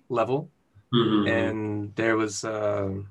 level, 0.09 0.51
mm-hmm. 0.95 1.27
and 1.27 1.95
there 1.97 2.17
was, 2.17 2.45
uh, 2.45 2.89
you 2.91 3.05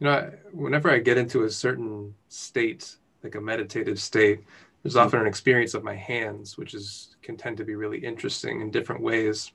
know, 0.00 0.32
whenever 0.52 0.90
I 0.90 0.98
get 0.98 1.18
into 1.18 1.44
a 1.44 1.50
certain 1.50 2.14
state, 2.28 2.96
like 3.22 3.34
a 3.34 3.40
meditative 3.40 4.00
state, 4.00 4.40
there's 4.82 4.94
mm-hmm. 4.94 5.06
often 5.06 5.20
an 5.20 5.26
experience 5.26 5.74
of 5.74 5.84
my 5.84 5.94
hands, 5.94 6.58
which 6.58 6.74
is 6.74 7.16
can 7.22 7.36
tend 7.36 7.56
to 7.58 7.64
be 7.64 7.74
really 7.74 7.98
interesting 7.98 8.60
in 8.60 8.70
different 8.70 9.02
ways. 9.02 9.52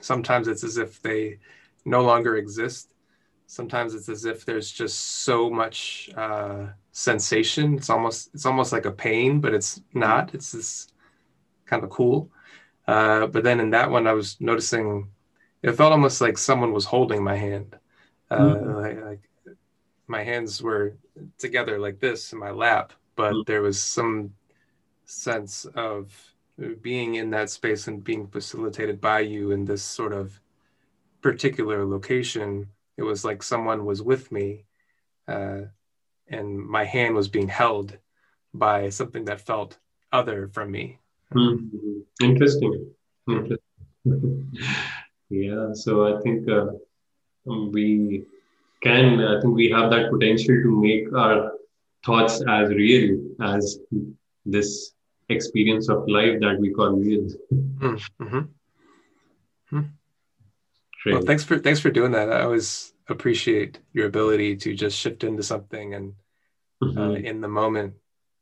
Sometimes 0.00 0.48
it's 0.48 0.64
as 0.64 0.76
if 0.76 1.00
they 1.02 1.38
no 1.84 2.02
longer 2.02 2.36
exist 2.36 2.90
sometimes 3.48 3.94
it's 3.94 4.08
as 4.08 4.26
if 4.26 4.44
there's 4.44 4.70
just 4.70 5.24
so 5.24 5.50
much 5.50 6.10
uh, 6.16 6.66
sensation. 6.98 7.74
It's 7.76 7.90
almost 7.90 8.30
it's 8.34 8.44
almost 8.44 8.72
like 8.72 8.84
a 8.86 8.90
pain, 8.90 9.40
but 9.40 9.54
it's 9.54 9.80
not. 9.94 10.34
It's 10.34 10.50
this 10.52 10.88
kind 11.64 11.84
of 11.84 11.90
cool. 11.90 12.30
Uh, 12.86 13.26
but 13.28 13.44
then 13.44 13.60
in 13.60 13.70
that 13.70 13.90
one, 13.90 14.06
I 14.06 14.14
was 14.14 14.36
noticing 14.40 15.08
it 15.62 15.72
felt 15.72 15.92
almost 15.92 16.20
like 16.20 16.36
someone 16.36 16.72
was 16.72 16.84
holding 16.84 17.22
my 17.22 17.36
hand. 17.36 17.76
Uh, 18.30 18.38
mm-hmm. 18.38 18.74
like, 18.74 19.04
like, 19.04 19.56
my 20.06 20.22
hands 20.24 20.62
were 20.62 20.96
together 21.38 21.78
like 21.78 22.00
this 22.00 22.32
in 22.32 22.38
my 22.38 22.50
lap, 22.50 22.92
but 23.14 23.32
mm-hmm. 23.32 23.42
there 23.46 23.62
was 23.62 23.80
some 23.80 24.34
sense 25.04 25.66
of 25.74 26.12
being 26.82 27.14
in 27.14 27.30
that 27.30 27.50
space 27.50 27.86
and 27.86 28.02
being 28.02 28.26
facilitated 28.26 29.00
by 29.00 29.20
you 29.20 29.52
in 29.52 29.64
this 29.64 29.82
sort 29.82 30.12
of 30.12 30.40
particular 31.22 31.84
location 31.86 32.68
it 32.96 33.02
was 33.02 33.24
like 33.24 33.42
someone 33.42 33.84
was 33.84 34.02
with 34.02 34.30
me 34.30 34.64
uh, 35.28 35.62
and 36.30 36.58
my 36.58 36.84
hand 36.84 37.14
was 37.14 37.28
being 37.28 37.48
held 37.48 37.96
by 38.54 38.88
something 38.88 39.24
that 39.24 39.40
felt 39.40 39.78
other 40.12 40.48
from 40.48 40.70
me 40.70 40.98
mm-hmm. 41.34 42.00
interesting, 42.22 42.90
interesting. 43.28 43.58
yeah 45.30 45.72
so 45.72 46.16
i 46.16 46.20
think 46.22 46.48
uh, 46.48 46.66
we 47.44 48.24
can 48.82 49.20
i 49.20 49.40
think 49.40 49.54
we 49.54 49.68
have 49.70 49.90
that 49.90 50.10
potential 50.10 50.56
to 50.62 50.80
make 50.80 51.12
our 51.14 51.52
thoughts 52.04 52.42
as 52.48 52.68
real 52.70 53.18
as 53.42 53.78
this 54.46 54.92
experience 55.28 55.88
of 55.88 56.08
life 56.08 56.40
that 56.40 56.58
we 56.58 56.70
call 56.70 56.92
real 56.92 57.28
mm-hmm. 57.52 58.40
Hmm. 59.70 59.82
Great. 61.08 61.20
Well, 61.20 61.26
thanks 61.26 61.44
for 61.44 61.58
thanks 61.58 61.80
for 61.80 61.90
doing 61.90 62.12
that. 62.12 62.30
I 62.30 62.42
always 62.42 62.92
appreciate 63.08 63.80
your 63.94 64.06
ability 64.06 64.56
to 64.56 64.74
just 64.74 64.94
shift 64.98 65.24
into 65.24 65.42
something 65.42 65.94
and 65.94 66.12
uh, 66.82 66.84
mm-hmm. 66.84 66.98
uh, 66.98 67.12
in 67.14 67.40
the 67.40 67.48
moment 67.48 67.94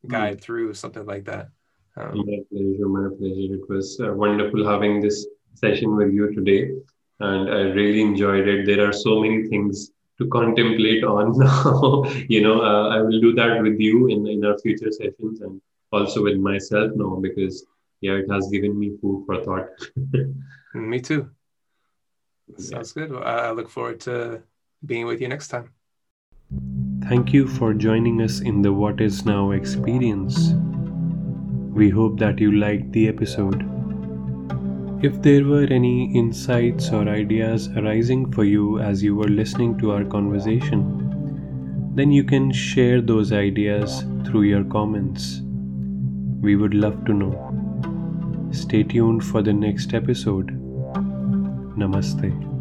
guide 0.08 0.38
mm-hmm. 0.38 0.42
through 0.42 0.74
something 0.74 1.06
like 1.06 1.26
that. 1.26 1.50
Um, 1.96 2.24
my 2.26 2.40
pleasure, 2.50 2.88
my 2.88 3.08
pleasure. 3.16 3.54
It 3.54 3.68
was 3.68 4.00
uh, 4.00 4.12
wonderful 4.12 4.66
having 4.68 5.00
this 5.00 5.28
session 5.54 5.94
with 5.94 6.12
you 6.12 6.34
today, 6.34 6.72
and 7.20 7.48
I 7.48 7.60
really 7.78 8.00
enjoyed 8.00 8.48
it. 8.48 8.66
There 8.66 8.84
are 8.88 8.92
so 8.92 9.20
many 9.20 9.46
things 9.46 9.92
to 10.18 10.26
contemplate 10.26 11.04
on 11.04 11.38
now. 11.38 12.02
you 12.28 12.42
know, 12.42 12.62
uh, 12.62 12.88
I 12.88 13.00
will 13.00 13.20
do 13.20 13.32
that 13.34 13.62
with 13.62 13.78
you 13.78 14.08
in 14.08 14.26
in 14.26 14.44
our 14.44 14.58
future 14.58 14.90
sessions 14.90 15.40
and 15.40 15.60
also 15.92 16.24
with 16.24 16.38
myself 16.38 16.90
now 16.96 17.14
because 17.22 17.64
yeah, 18.00 18.14
it 18.14 18.28
has 18.28 18.48
given 18.48 18.76
me 18.76 18.96
food 19.00 19.24
for 19.24 19.44
thought. 19.44 19.68
me 20.74 21.00
too. 21.00 21.30
Sounds 22.59 22.92
good. 22.92 23.14
I 23.14 23.51
look 23.51 23.68
forward 23.68 24.01
to 24.03 24.42
being 24.84 25.07
with 25.07 25.20
you 25.20 25.28
next 25.28 25.49
time. 25.49 25.72
Thank 27.09 27.32
you 27.32 27.47
for 27.47 27.74
joining 27.74 28.22
us 28.22 28.40
in 28.40 28.62
the 28.62 28.72
What 28.72 29.01
Is 29.01 29.24
Now 29.24 29.53
experience. 29.53 30.55
We 31.72 31.90
hope 31.90 32.18
that 32.18 32.40
you 32.40 32.53
liked 32.53 32.92
the 32.92 33.09
episode. 33.09 33.62
If 35.03 35.20
there 35.22 35.44
were 35.44 35.64
any 35.64 36.12
insights 36.16 36.90
or 36.90 37.09
ideas 37.09 37.68
arising 37.68 38.32
for 38.32 38.44
you 38.44 38.80
as 38.80 39.03
you 39.03 39.14
were 39.14 39.28
listening 39.28 39.78
to 39.78 39.92
our 39.92 40.05
conversation, 40.05 41.92
then 41.94 42.11
you 42.11 42.24
can 42.24 42.51
share 42.51 43.01
those 43.01 43.32
ideas 43.32 44.05
through 44.24 44.42
your 44.42 44.64
comments. 44.64 45.42
We 46.40 46.57
would 46.57 46.74
love 46.74 47.05
to 47.05 47.12
know. 47.12 48.51
Stay 48.53 48.82
tuned 48.82 49.24
for 49.24 49.42
the 49.42 49.53
next 49.53 49.94
episode. 49.94 50.65
नमस्ते। 51.78 52.55